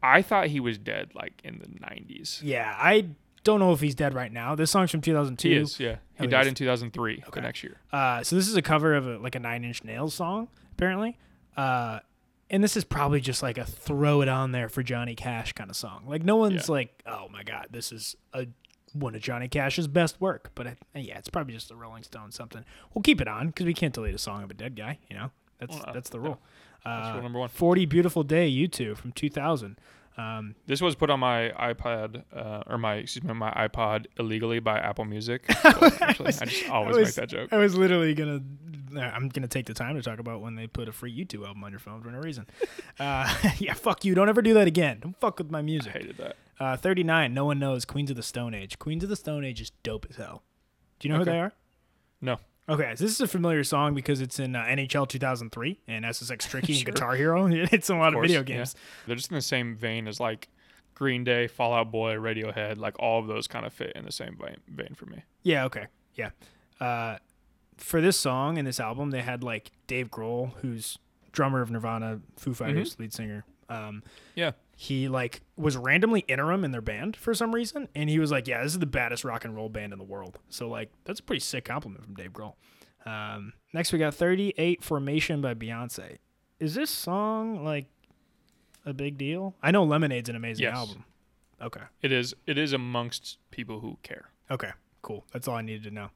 I 0.03 0.21
thought 0.21 0.47
he 0.47 0.59
was 0.59 0.77
dead 0.77 1.11
like 1.13 1.41
in 1.43 1.59
the 1.59 1.67
90s. 1.67 2.41
Yeah, 2.43 2.75
I 2.77 3.05
don't 3.43 3.59
know 3.59 3.71
if 3.71 3.79
he's 3.81 3.95
dead 3.95 4.13
right 4.13 4.31
now. 4.31 4.55
This 4.55 4.69
song's 4.71 4.91
from 4.91 5.01
2002. 5.01 5.49
He 5.49 5.55
is, 5.55 5.79
yeah. 5.79 5.97
He 6.19 6.25
Oh, 6.27 6.29
died 6.29 6.41
yes. 6.41 6.47
in 6.49 6.55
2003, 6.55 7.13
Okay. 7.15 7.29
the 7.33 7.41
next 7.41 7.63
year. 7.63 7.77
Uh, 7.91 8.23
so 8.23 8.35
this 8.35 8.47
is 8.47 8.55
a 8.55 8.61
cover 8.61 8.93
of 8.95 9.07
a, 9.07 9.17
like 9.17 9.35
a 9.35 9.39
Nine 9.39 9.63
Inch 9.63 9.83
Nails 9.83 10.13
song, 10.13 10.47
apparently. 10.73 11.17
Uh, 11.57 11.99
and 12.49 12.63
this 12.63 12.75
is 12.77 12.83
probably 12.83 13.21
just 13.21 13.41
like 13.41 13.57
a 13.57 13.65
throw 13.65 14.21
it 14.21 14.27
on 14.29 14.51
there 14.51 14.69
for 14.69 14.83
Johnny 14.83 15.15
Cash 15.15 15.53
kind 15.53 15.69
of 15.69 15.75
song. 15.75 16.03
Like 16.05 16.23
no 16.23 16.35
one's 16.35 16.67
Yeah. 16.67 16.73
like, 16.73 17.01
oh 17.05 17.27
my 17.29 17.43
god, 17.43 17.67
this 17.71 17.91
is 17.91 18.15
a 18.33 18.47
one 18.93 19.15
of 19.15 19.21
Johnny 19.21 19.47
Cash's 19.47 19.87
best 19.87 20.19
work. 20.19 20.51
But 20.53 20.67
I, 20.67 20.75
yeah, 20.95 21.17
it's 21.17 21.29
probably 21.29 21.53
just 21.53 21.71
a 21.71 21.75
Rolling 21.75 22.03
Stone 22.03 22.31
something. 22.31 22.63
We'll 22.93 23.03
keep 23.03 23.21
it 23.21 23.27
on 23.27 23.47
because 23.47 23.65
we 23.65 23.73
can't 23.73 23.93
delete 23.93 24.13
a 24.13 24.17
song 24.19 24.43
of 24.43 24.51
a 24.51 24.53
dead 24.53 24.75
guy. 24.75 24.99
You 25.09 25.15
know, 25.15 25.31
that's 25.59 25.75
Well, 25.77 25.83
no, 25.87 25.93
that's 25.93 26.09
the 26.09 26.19
rule. 26.19 26.41
That's 26.83 27.07
Uh, 27.07 27.13
rule 27.13 27.23
number 27.23 27.39
one. 27.39 27.47
Forty 27.49 27.85
Beautiful 27.85 28.23
Day, 28.23 28.49
U2 28.51 28.95
from 28.97 29.13
2000. 29.13 29.77
Um, 30.17 30.55
This 30.67 30.81
was 30.81 30.95
put 30.95 31.09
on 31.09 31.19
my 31.19 31.51
iPad 31.57 32.23
uh, 32.35 32.63
or 32.67 32.77
my 32.77 32.95
excuse 32.95 33.23
me 33.23 33.33
my 33.33 33.51
iPod 33.51 34.07
illegally 34.19 34.59
by 34.59 34.77
Apple 34.77 35.05
Music. 35.05 35.43
Actually, 35.63 36.27
I 36.27 36.31
just 36.45 36.69
always 36.69 36.95
was- 36.97 37.07
make 37.07 37.15
that 37.15 37.29
joke. 37.29 37.53
I 37.53 37.57
was 37.57 37.75
literally 37.77 38.13
gonna. 38.13 38.41
I'm 38.93 39.29
gonna 39.29 39.47
take 39.47 39.67
the 39.67 39.73
time 39.73 39.95
to 39.95 40.01
talk 40.01 40.19
about 40.19 40.41
when 40.41 40.55
they 40.55 40.67
put 40.67 40.89
a 40.89 40.91
free 40.91 41.15
U2 41.25 41.47
album 41.47 41.63
on 41.63 41.71
your 41.71 41.79
phone 41.79 42.01
for 42.01 42.09
no 42.11 42.19
reason. 42.19 42.45
Uh, 42.99 43.33
yeah, 43.57 43.73
fuck 43.73 44.03
you. 44.05 44.13
Don't 44.13 44.27
ever 44.29 44.41
do 44.41 44.53
that 44.53 44.67
again. 44.67 44.99
Don't 44.99 45.17
fuck 45.19 45.37
with 45.39 45.49
my 45.49 45.61
music. 45.61 45.95
I 45.95 45.99
hated 45.99 46.17
that. 46.17 46.35
Uh, 46.59 46.75
39. 46.77 47.33
No 47.33 47.45
one 47.45 47.57
knows. 47.57 47.85
Queens 47.85 48.11
of 48.11 48.15
the 48.17 48.21
Stone 48.21 48.53
Age. 48.53 48.77
Queens 48.77 49.01
of 49.03 49.09
the 49.09 49.15
Stone 49.15 49.43
Age 49.45 49.59
is 49.61 49.71
dope 49.81 50.05
as 50.09 50.17
hell. 50.17 50.43
Do 50.99 51.07
you 51.07 51.13
know 51.13 51.21
Okay. 51.21 51.31
who 51.31 51.35
they 51.35 51.39
are? 51.39 51.53
No. 52.19 52.37
Okay, 52.71 52.95
so 52.95 53.03
this 53.03 53.11
is 53.11 53.19
a 53.19 53.27
familiar 53.27 53.65
song 53.65 53.93
because 53.93 54.21
it's 54.21 54.39
in 54.39 54.55
uh, 54.55 54.63
NHL 54.63 55.05
2003 55.05 55.79
and 55.89 56.05
SSX 56.05 56.39
Tricky 56.49 56.77
and 56.77 56.85
Guitar 56.85 57.15
Hero. 57.15 57.45
It's 57.51 57.89
in 57.89 57.97
a 57.97 57.99
lot 57.99 58.09
of, 58.09 58.13
course, 58.13 58.27
video 58.27 58.39
yeah. 58.39 58.57
games. 58.57 58.75
They're 59.05 59.17
just 59.17 59.29
in 59.29 59.35
the 59.35 59.41
same 59.41 59.75
vein 59.75 60.07
as 60.07 60.21
like 60.21 60.47
Green 60.95 61.25
Day, 61.25 61.47
Fall 61.47 61.73
Out 61.73 61.91
Boy, 61.91 62.13
Radiohead. 62.13 62.77
Like 62.77 62.97
all 62.97 63.19
of 63.19 63.27
those 63.27 63.45
kind 63.45 63.65
of 63.65 63.73
fit 63.73 63.91
in 63.93 64.05
the 64.05 64.11
same 64.11 64.37
vein, 64.41 64.55
vein 64.69 64.95
for 64.95 65.05
me. 65.05 65.21
Yeah, 65.43 65.65
okay. 65.65 65.87
Yeah. 66.15 66.29
Uh, 66.79 67.17
for 67.75 67.99
this 67.99 68.15
song 68.15 68.57
and 68.57 68.65
this 68.65 68.79
album, 68.79 69.09
they 69.09 69.21
had 69.21 69.43
like 69.43 69.71
Dave 69.87 70.09
Grohl, 70.09 70.53
who's 70.61 70.97
drummer 71.33 71.61
of 71.61 71.71
Nirvana, 71.71 72.21
Foo 72.37 72.53
Fighters, 72.53 72.97
lead 72.99 73.11
singer. 73.11 73.43
Um, 73.67 74.01
Yeah. 74.35 74.51
He 74.83 75.07
like 75.07 75.41
was 75.55 75.77
randomly 75.77 76.21
interim 76.27 76.63
in 76.63 76.71
their 76.71 76.81
band 76.81 77.15
for 77.15 77.35
some 77.35 77.53
reason, 77.53 77.87
and 77.93 78.09
he 78.09 78.17
was 78.17 78.31
like, 78.31 78.47
"Yeah, 78.47 78.63
this 78.63 78.71
is 78.73 78.79
the 78.79 78.87
baddest 78.87 79.23
rock 79.23 79.45
and 79.45 79.55
roll 79.55 79.69
band 79.69 79.93
in 79.93 79.99
the 79.99 80.05
world." 80.05 80.39
So 80.49 80.67
like, 80.67 80.89
that's 81.05 81.19
a 81.19 81.23
pretty 81.23 81.39
sick 81.41 81.65
compliment 81.65 82.03
from 82.03 82.15
Dave 82.15 82.33
Grohl. 82.33 82.55
Um, 83.05 83.53
next, 83.73 83.93
we 83.93 83.99
got 83.99 84.15
"38 84.15 84.83
Formation" 84.83 85.39
by 85.39 85.53
Beyonce. 85.53 86.17
Is 86.59 86.73
this 86.73 86.89
song 86.89 87.63
like 87.63 87.85
a 88.83 88.91
big 88.93 89.19
deal? 89.19 89.53
I 89.61 89.69
know 89.69 89.83
Lemonade's 89.83 90.29
an 90.29 90.35
amazing 90.35 90.63
Yes. 90.63 90.75
album. 90.75 91.05
Okay. 91.61 91.81
It 92.01 92.11
is. 92.11 92.33
It 92.47 92.57
is 92.57 92.73
amongst 92.73 93.37
people 93.51 93.81
who 93.81 93.99
care. 94.01 94.31
Okay, 94.49 94.71
cool. 95.03 95.25
That's 95.31 95.47
all 95.47 95.57
I 95.57 95.61
needed 95.61 95.83
to 95.83 95.91
know. 95.91 96.09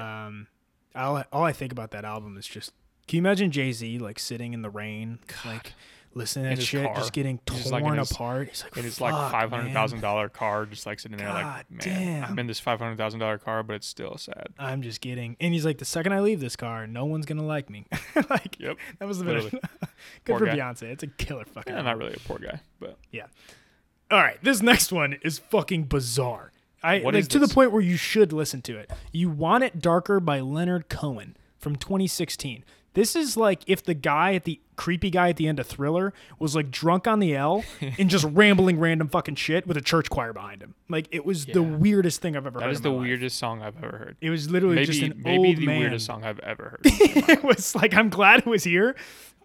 Um, 0.00 0.48
all 0.94 1.24
all 1.32 1.44
I 1.44 1.52
think 1.52 1.72
about 1.72 1.90
that 1.92 2.04
album 2.04 2.36
is 2.36 2.46
just, 2.46 2.72
can 3.08 3.16
you 3.16 3.22
imagine 3.22 3.50
Jay 3.50 3.72
Z 3.72 3.98
like 3.98 4.18
sitting 4.18 4.52
in 4.52 4.60
the 4.60 4.68
rain, 4.68 5.20
like 5.46 5.72
listening 6.14 6.50
to 6.50 6.56
that 6.56 6.62
shit, 6.62 6.84
car. 6.86 6.94
just 6.96 7.12
getting 7.12 7.38
torn 7.46 7.58
just, 7.60 7.72
like, 7.72 7.84
his- 7.98 8.10
apart? 8.10 8.48
He's 8.48 8.62
like, 8.62 8.76
in 8.76 8.84
his 8.84 9.00
like 9.00 9.12
"Fuck, 9.12 9.32
five 9.32 9.50
hundred 9.50 9.72
thousand 9.72 10.00
dollar 10.00 10.28
car, 10.28 10.66
just 10.66 10.86
like 10.86 11.00
sitting 11.00 11.16
there, 11.18 11.26
God 11.28 11.64
like 11.70 11.86
man, 11.86 12.20
damn. 12.22 12.24
I'm 12.30 12.38
in 12.38 12.46
this 12.46 12.60
five 12.60 12.78
hundred 12.78 12.96
thousand 12.98 13.20
dollar 13.20 13.38
car, 13.38 13.62
but 13.62 13.74
it's 13.76 13.86
still 13.86 14.16
sad. 14.16 14.48
I'm 14.58 14.82
just 14.82 15.00
kidding. 15.00 15.36
And 15.40 15.52
he's 15.54 15.64
like, 15.64 15.78
the 15.78 15.84
second 15.84 16.12
I 16.12 16.20
leave 16.20 16.40
this 16.40 16.56
car, 16.56 16.86
no 16.86 17.04
one's 17.04 17.26
gonna 17.26 17.44
like 17.44 17.68
me. 17.70 17.86
like, 18.30 18.58
Yep. 18.58 18.76
that 18.98 19.08
was 19.08 19.20
a 19.20 19.24
bit. 19.24 19.36
Of, 19.36 19.50
good 19.50 19.60
Poor 20.26 20.38
for 20.38 20.46
guy. 20.46 20.56
Beyonce. 20.56 20.82
It's 20.84 21.02
a 21.02 21.06
killer 21.08 21.44
fucking. 21.44 21.72
Yeah, 21.72 21.78
album. 21.80 21.84
not 21.86 21.98
really 21.98 22.14
a 22.14 22.28
poor 22.28 22.38
guy, 22.38 22.60
but 22.80 22.96
yeah. 23.10 23.26
All 24.10 24.18
right, 24.20 24.38
this 24.42 24.62
next 24.62 24.92
one 24.92 25.16
is 25.22 25.38
fucking 25.38 25.84
bizarre. 25.84 26.52
I 26.82 27.00
What 27.00 27.14
like 27.14 27.28
to 27.28 27.38
the 27.38 27.48
point 27.48 27.72
where 27.72 27.80
you 27.80 27.96
should 27.96 28.30
listen 28.32 28.60
to 28.62 28.76
it. 28.78 28.90
You 29.10 29.30
Want 29.30 29.64
It 29.64 29.80
Darker 29.80 30.20
by 30.20 30.40
Leonard 30.40 30.90
Cohen 30.90 31.34
from 31.58 31.76
2016. 31.76 32.62
This 32.94 33.14
is 33.16 33.36
like 33.36 33.62
if 33.66 33.82
the 33.82 33.94
guy 33.94 34.34
at 34.34 34.44
the 34.44 34.60
creepy 34.76 35.10
guy 35.10 35.28
at 35.28 35.36
the 35.36 35.46
end 35.46 35.58
of 35.60 35.66
Thriller 35.66 36.12
was 36.38 36.56
like 36.56 36.70
drunk 36.70 37.06
on 37.06 37.18
the 37.20 37.34
L 37.36 37.64
and 37.98 38.08
just 38.08 38.24
rambling 38.24 38.78
random 38.78 39.08
fucking 39.08 39.34
shit 39.36 39.66
with 39.66 39.76
a 39.76 39.80
church 39.80 40.08
choir 40.10 40.32
behind 40.32 40.62
him. 40.62 40.74
Like 40.88 41.08
it 41.10 41.24
was 41.24 41.46
the 41.46 41.62
weirdest 41.62 42.20
thing 42.22 42.36
I've 42.36 42.46
ever 42.46 42.58
that 42.60 42.64
heard. 42.66 42.70
is 42.72 42.78
in 42.78 42.82
the 42.84 42.90
life. 42.90 43.00
weirdest 43.02 43.36
song 43.38 43.62
I've 43.62 43.76
ever 43.82 43.98
heard. 43.98 44.16
It 44.20 44.30
was 44.30 44.50
literally 44.50 44.76
Maybe 44.76 44.86
just 44.86 45.02
an 45.02 45.20
maybe 45.24 45.48
old 45.48 45.56
the 45.58 45.66
man. 45.66 45.80
weirdest 45.80 46.06
song 46.06 46.24
I've 46.24 46.38
ever 46.40 46.64
heard. 46.70 46.80
it 46.84 47.42
was 47.44 47.74
like 47.74 47.94
I'm 47.94 48.08
glad 48.08 48.40
it 48.40 48.46
was 48.46 48.64
here. 48.64 48.94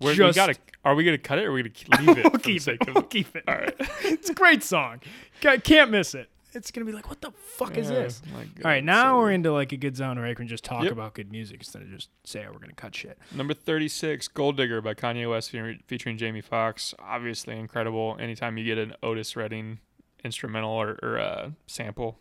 We're, 0.01 0.11
we 0.11 0.31
gotta, 0.31 0.55
Are 0.85 0.95
we 0.95 1.03
gonna 1.03 1.17
cut 1.17 1.39
it 1.39 1.45
or 1.45 1.49
are 1.49 1.53
we 1.53 1.63
gonna 1.63 2.01
leave 2.07 2.17
it? 2.19 2.31
we'll 2.31 2.39
keep 2.39 2.65
it. 2.67 2.77
We'll 2.93 3.03
keep 3.03 3.35
it. 3.35 3.43
All 3.47 3.55
right. 3.55 3.75
it's 4.03 4.29
a 4.29 4.33
great 4.33 4.63
song. 4.63 5.01
Ca- 5.41 5.57
Can't 5.57 5.91
miss 5.91 6.15
it. 6.15 6.29
It's 6.53 6.71
gonna 6.71 6.85
be 6.85 6.91
like, 6.91 7.09
what 7.09 7.21
the 7.21 7.31
fuck 7.31 7.77
is 7.77 7.89
this? 7.89 8.21
All 8.33 8.41
right, 8.63 8.83
now 8.83 9.17
we're 9.19 9.31
into 9.31 9.51
like 9.53 9.71
a 9.71 9.77
good 9.77 9.95
zone 9.95 10.17
where 10.17 10.25
I 10.27 10.33
can 10.33 10.47
just 10.47 10.63
talk 10.63 10.83
Yep. 10.83 10.91
about 10.93 11.13
good 11.13 11.31
music 11.31 11.57
instead 11.59 11.81
of 11.83 11.89
just 11.89 12.09
say, 12.23 12.45
oh, 12.47 12.51
we're 12.51 12.59
gonna 12.59 12.73
cut 12.73 12.95
shit. 12.95 13.17
Number 13.33 13.53
36, 13.53 14.27
Gold 14.29 14.57
Digger 14.57 14.81
by 14.81 14.93
Kanye 14.93 15.29
West 15.29 15.51
fe- 15.51 15.79
featuring 15.87 16.17
Jamie 16.17 16.41
Foxx. 16.41 16.93
Obviously 16.99 17.57
incredible. 17.57 18.17
Anytime 18.19 18.57
you 18.57 18.65
get 18.65 18.77
an 18.77 18.93
Otis 19.03 19.35
Redding 19.35 19.79
instrumental 20.23 20.71
or, 20.71 20.97
or 21.03 21.17
uh, 21.19 21.49
sample, 21.67 22.19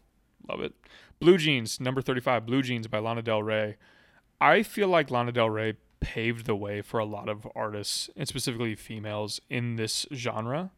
love 0.49 0.61
it. 0.61 0.75
Blue 1.21 1.37
Jeans, 1.39 1.81
number 1.81 2.01
35, 2.01 2.47
Blue 2.47 2.63
Jeans 2.63 2.87
by 2.87 2.99
Lana 2.99 3.23
Del 3.23 3.43
Rey. 3.43 3.77
I 4.41 4.63
feel 4.63 4.89
like 4.89 5.11
Lana 5.11 5.33
Del 5.33 5.51
Rey 5.51 5.75
paved 6.01 6.47
the 6.47 6.55
way 6.55 6.81
for 6.81 7.01
a 7.01 7.05
lot 7.05 7.29
of 7.29 7.45
artists, 7.57 8.09
and 8.17 8.29
specifically 8.29 8.77
females, 8.77 9.41
in 9.51 9.75
this 9.75 10.07
genre. 10.15 10.71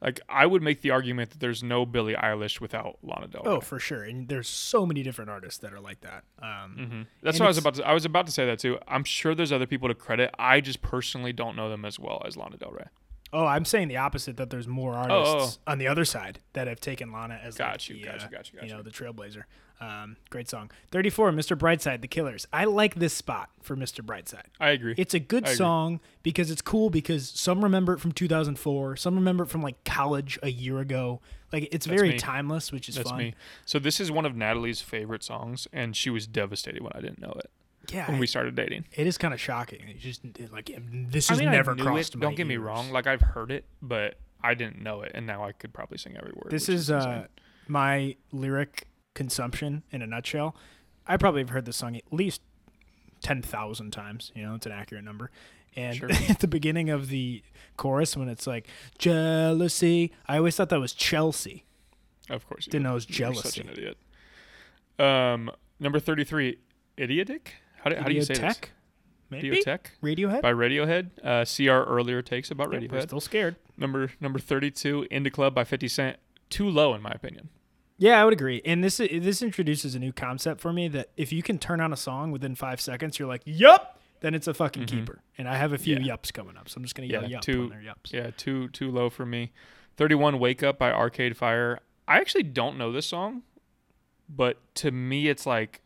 Like, 0.00 0.20
I 0.28 0.46
would 0.46 0.62
make 0.62 0.82
the 0.82 0.90
argument 0.90 1.30
that 1.30 1.40
there's 1.40 1.62
no 1.62 1.84
Billie 1.84 2.14
Eilish 2.14 2.60
without 2.60 2.98
Lana 3.02 3.26
Del 3.26 3.42
Rey. 3.42 3.50
Oh, 3.52 3.60
for 3.60 3.80
sure. 3.80 4.04
And 4.04 4.28
there's 4.28 4.48
so 4.48 4.86
many 4.86 5.02
different 5.02 5.28
artists 5.30 5.58
that 5.60 5.72
are 5.72 5.80
like 5.80 6.00
that. 6.02 6.22
Um, 6.40 6.72
hmm 6.76 7.02
That's 7.22 7.38
what 7.40 7.46
I 7.46 7.48
was 7.48 7.58
about 7.58 7.74
to. 7.74 7.86
I 7.86 7.92
was 7.92 8.04
about 8.04 8.26
to 8.26 8.32
say 8.32 8.46
that 8.46 8.58
too. 8.60 8.78
I'm 8.86 9.04
sure 9.04 9.34
there's 9.34 9.52
other 9.52 9.66
people 9.66 9.88
to 9.88 9.94
credit. 9.94 10.30
I 10.38 10.60
just 10.60 10.82
personally 10.82 11.32
don't 11.32 11.56
know 11.56 11.68
them 11.68 11.84
as 11.84 11.98
well 11.98 12.22
as 12.24 12.36
Lana 12.36 12.56
Del 12.56 12.70
Rey. 12.70 12.86
Oh, 13.32 13.44
I'm 13.44 13.64
saying 13.64 13.88
the 13.88 13.96
opposite. 13.98 14.36
That 14.36 14.50
there's 14.50 14.68
more 14.68 14.94
artists 14.94 15.58
on 15.66 15.78
the 15.78 15.86
other 15.88 16.04
side 16.04 16.40
that 16.54 16.66
have 16.66 16.80
taken 16.80 17.12
Lana 17.12 17.40
as 17.42 17.58
like, 17.58 17.68
Oh, 17.68 17.76
you, 17.94 18.00
the, 18.00 18.04
got 18.06 18.20
you, 18.20 18.26
uh, 18.26 18.30
got 18.30 18.52
you, 18.52 18.58
got 18.60 18.68
you 18.68 18.74
know, 18.74 18.82
the 18.82 18.90
trailblazer. 18.90 19.42
Um, 19.80 20.16
great 20.30 20.48
song. 20.48 20.72
34, 20.90 21.30
Mr. 21.30 21.56
Brightside, 21.56 22.00
The 22.00 22.08
Killers. 22.08 22.46
I 22.52 22.64
like 22.64 22.96
this 22.96 23.12
spot 23.14 23.50
for 23.62 23.76
Mr. 23.76 24.04
Brightside. 24.04 24.46
I 24.58 24.70
agree. 24.70 24.94
It's 24.98 25.14
a 25.14 25.20
good 25.20 25.44
I 25.44 25.50
agree. 25.50 25.56
song 25.56 26.00
because 26.24 26.50
it's 26.50 26.62
cool 26.62 26.90
because 26.90 27.28
some 27.28 27.62
remember 27.62 27.92
it 27.92 28.00
from 28.00 28.10
2004, 28.10 28.96
some 28.96 29.14
remember 29.14 29.44
it 29.44 29.48
from 29.50 29.62
like 29.62 29.84
college 29.84 30.36
a 30.42 30.50
year 30.50 30.78
ago. 30.80 31.20
Like 31.52 31.64
it's 31.72 31.86
That's 31.86 31.96
very 31.96 32.10
me. 32.10 32.18
timeless, 32.18 32.72
which 32.72 32.88
is 32.88 32.96
That's 32.96 33.10
fun. 33.10 33.18
me. 33.18 33.34
So 33.66 33.78
this 33.78 34.00
is 34.00 34.10
one 34.10 34.26
of 34.26 34.34
Natalie's 34.34 34.80
favorite 34.80 35.22
songs, 35.22 35.68
and 35.72 35.94
she 35.94 36.10
was 36.10 36.26
devastated 36.26 36.82
when 36.82 36.92
I 36.94 37.00
didn't 37.00 37.20
know 37.20 37.34
it 37.38 37.50
Yeah, 37.92 38.10
when 38.10 38.18
we 38.18 38.26
started 38.26 38.54
dating. 38.54 38.84
it 38.92 39.06
is 39.06 39.16
kind 39.18 39.32
of 39.32 39.40
shocking. 39.40 39.80
It 39.88 39.98
just 39.98 40.24
it, 40.24 40.52
like 40.52 40.70
this 41.10 41.30
I 41.30 41.34
has 41.34 41.40
mean, 41.40 41.50
never 41.50 41.72
I 41.72 41.76
crossed 41.76 42.14
it. 42.14 42.20
Don't 42.20 42.36
get 42.36 42.46
me 42.46 42.56
wrong. 42.56 42.90
Like 42.90 43.06
I've 43.06 43.20
heard 43.22 43.50
it, 43.50 43.64
but 43.80 44.16
I 44.42 44.54
didn't 44.54 44.82
know 44.82 45.02
it, 45.02 45.12
and 45.14 45.26
now 45.26 45.42
I 45.44 45.52
could 45.52 45.72
probably 45.72 45.98
sing 45.98 46.16
every 46.16 46.32
word. 46.34 46.50
This 46.50 46.68
which 46.68 46.74
is 46.76 46.90
uh, 46.90 47.26
my 47.66 48.16
lyric 48.32 48.86
consumption 49.14 49.82
in 49.90 50.02
a 50.02 50.06
nutshell. 50.06 50.54
I 51.06 51.16
probably 51.16 51.40
have 51.40 51.50
heard 51.50 51.64
this 51.64 51.76
song 51.76 51.96
at 51.96 52.02
least 52.12 52.42
ten 53.22 53.40
thousand 53.42 53.90
times. 53.92 54.32
You 54.34 54.42
know, 54.44 54.54
it's 54.54 54.66
an 54.66 54.72
accurate 54.72 55.04
number. 55.04 55.30
And 55.76 55.96
Sure. 55.96 56.08
at 56.28 56.40
the 56.40 56.48
beginning 56.48 56.90
of 56.90 57.08
the 57.08 57.42
chorus, 57.76 58.16
when 58.16 58.28
it's 58.28 58.46
like 58.46 58.66
jealousy, 58.98 60.12
I 60.26 60.38
always 60.38 60.56
thought 60.56 60.68
that 60.70 60.80
was 60.80 60.92
Chelsea. 60.92 61.64
Of 62.30 62.46
course, 62.48 62.66
Didn't 62.66 62.82
know 62.82 62.90
it 62.92 62.94
was 62.94 63.18
You're 63.18 63.34
Such 63.34 63.54
jealousy. 63.54 63.60
an 63.62 63.68
idiot. 63.70 63.96
Um, 64.98 65.50
number 65.80 65.98
thirty-three, 66.00 66.58
idiotic. 66.98 67.54
How 67.82 67.90
do, 67.90 67.96
how 67.96 68.04
do 68.08 68.14
you 68.14 68.22
say 68.22 68.34
this? 68.34 68.60
Maybe 69.30 69.50
Idioteque 69.50 69.86
Radiohead. 70.02 70.40
by 70.40 70.52
Radiohead. 70.52 71.10
Uh, 71.22 71.44
see 71.44 71.68
our 71.68 71.84
earlier 71.84 72.22
takes 72.22 72.50
about 72.50 72.72
Yeah, 72.72 72.78
we're 72.80 72.88
Radiohead. 72.88 73.02
still 73.02 73.20
scared. 73.20 73.56
Number 73.76 74.10
number 74.20 74.38
thirty-two, 74.38 75.06
In 75.10 75.22
Da 75.22 75.30
Club 75.30 75.54
by 75.54 75.64
Fifty 75.64 75.88
Cent. 75.88 76.16
Too 76.50 76.68
low 76.68 76.94
in 76.94 77.02
my 77.02 77.10
opinion. 77.10 77.50
Yeah, 77.98 78.20
I 78.20 78.24
would 78.24 78.32
agree. 78.32 78.62
And 78.64 78.82
this 78.82 78.96
this 78.96 79.42
introduces 79.42 79.94
a 79.94 79.98
new 79.98 80.12
concept 80.12 80.60
for 80.60 80.72
me 80.72 80.88
that 80.88 81.10
if 81.16 81.32
you 81.32 81.42
can 81.42 81.58
turn 81.58 81.80
on 81.80 81.92
a 81.92 81.96
song 81.96 82.30
within 82.30 82.54
five 82.54 82.80
seconds, 82.80 83.18
you're 83.18 83.28
like, 83.28 83.42
"Yup," 83.44 84.00
then 84.20 84.34
it's 84.34 84.46
a 84.46 84.54
fucking 84.54 84.86
keeper. 84.86 85.20
And 85.36 85.46
I 85.48 85.56
have 85.56 85.72
a 85.74 85.78
few 85.78 85.96
Mm-hmm. 85.96 86.04
Yeah. 86.06 86.16
yups 86.16 86.32
coming 86.32 86.56
up, 86.56 86.68
so 86.70 86.78
I'm 86.78 86.84
just 86.84 86.94
gonna 86.94 87.08
yell 87.08 87.22
Yeah, 87.22 87.28
yup 87.28 87.42
two- 87.42 87.68
when 87.68 87.70
they're 87.70 87.80
yups. 87.94 88.12
Yeah, 88.12 88.30
too 88.36 88.68
too 88.70 88.90
low 88.90 89.10
for 89.10 89.26
me. 89.26 89.52
Thirty-one, 89.98 90.38
Wake 90.38 90.62
Up 90.62 90.78
by 90.78 90.90
Arcade 90.90 91.36
Fire. 91.36 91.80
I 92.06 92.16
actually 92.18 92.44
don't 92.44 92.78
know 92.78 92.92
this 92.92 93.04
song, 93.06 93.42
but 94.28 94.58
to 94.76 94.90
me, 94.90 95.28
it's 95.28 95.44
like 95.44 95.82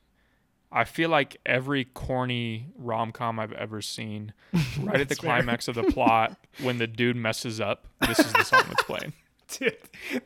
I 0.72 0.84
feel 0.84 1.10
like 1.10 1.36
every 1.44 1.84
corny 1.84 2.66
rom 2.76 3.12
com 3.12 3.38
I've 3.38 3.52
ever 3.52 3.82
seen, 3.82 4.32
right 4.80 5.00
at 5.00 5.08
the 5.08 5.14
fair. 5.14 5.30
climax 5.40 5.68
of 5.68 5.74
the 5.74 5.82
plot, 5.84 6.36
when 6.62 6.78
the 6.78 6.86
dude 6.86 7.16
messes 7.16 7.60
up, 7.60 7.86
this 8.06 8.18
is 8.18 8.32
the 8.32 8.42
song 8.44 8.62
that's 8.68 8.82
playing. 8.84 9.12
Dude, 9.58 9.76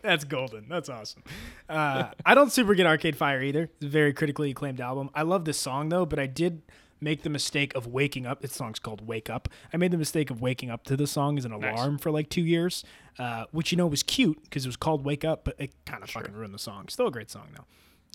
that's 0.03 0.23
golden. 0.23 0.69
That's 0.69 0.89
awesome. 0.89 1.25
Uh, 1.69 2.11
I 2.25 2.37
don't 2.37 2.53
super 2.53 2.75
get 2.75 2.87
Arcade 2.87 3.17
Fire 3.17 3.43
either. 3.43 3.65
It's 3.65 3.85
a 3.85 3.89
very 3.89 4.13
critically 4.13 4.53
acclaimed 4.53 4.81
album. 4.81 5.11
I 5.17 5.23
love 5.23 5.45
this 5.45 5.59
song 5.59 5.89
though, 5.89 6.07
but 6.07 6.21
I 6.21 6.27
did 6.27 6.63
make 7.01 7.23
the 7.25 7.29
mistake 7.29 7.75
of 7.75 7.89
waking 7.89 8.25
up. 8.25 8.41
This 8.41 8.53
song's 8.53 8.79
called 8.79 9.05
"Wake 9.05 9.29
Up." 9.29 9.49
I 9.75 9.79
made 9.79 9.91
the 9.91 9.99
mistake 9.99 10.31
of 10.31 10.41
waking 10.41 10.71
up 10.71 10.85
to 10.85 10.97
the 10.97 11.09
song 11.09 11.39
as 11.39 11.45
an 11.45 11.59
Nice. 11.59 11.75
alarm 11.77 11.99
for 11.99 12.13
like 12.13 12.29
two 12.29 12.43
years, 12.43 12.85
uh, 13.19 13.47
which 13.51 13.73
you 13.73 13.79
know 13.79 13.89
was 13.89 14.05
cute 14.05 14.41
because 14.45 14.65
it 14.65 14.69
was 14.69 14.77
called 14.77 15.05
"Wake 15.05 15.25
Up," 15.25 15.45
but 15.45 15.57
it 15.59 15.73
kind 15.87 16.05
of 16.05 16.11
fucking 16.11 16.33
ruined 16.35 16.55
the 16.55 16.59
song. 16.61 16.87
Still 16.89 17.09
a 17.09 17.11
great 17.11 17.29
song 17.29 17.49
though. 17.57 17.65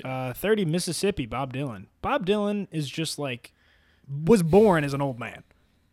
Uh, 0.04 0.34
Thirty 0.34 0.66
Mississippi, 0.66 1.26
Bob 1.26 1.54
Dylan. 1.54 1.86
Bob 2.02 2.26
Dylan 2.26 2.68
is 2.72 2.90
just 2.90 3.20
like 3.20 3.54
was 4.26 4.44
born 4.44 4.84
as 4.84 4.94
an 4.94 5.02
old 5.02 5.20
man. 5.20 5.44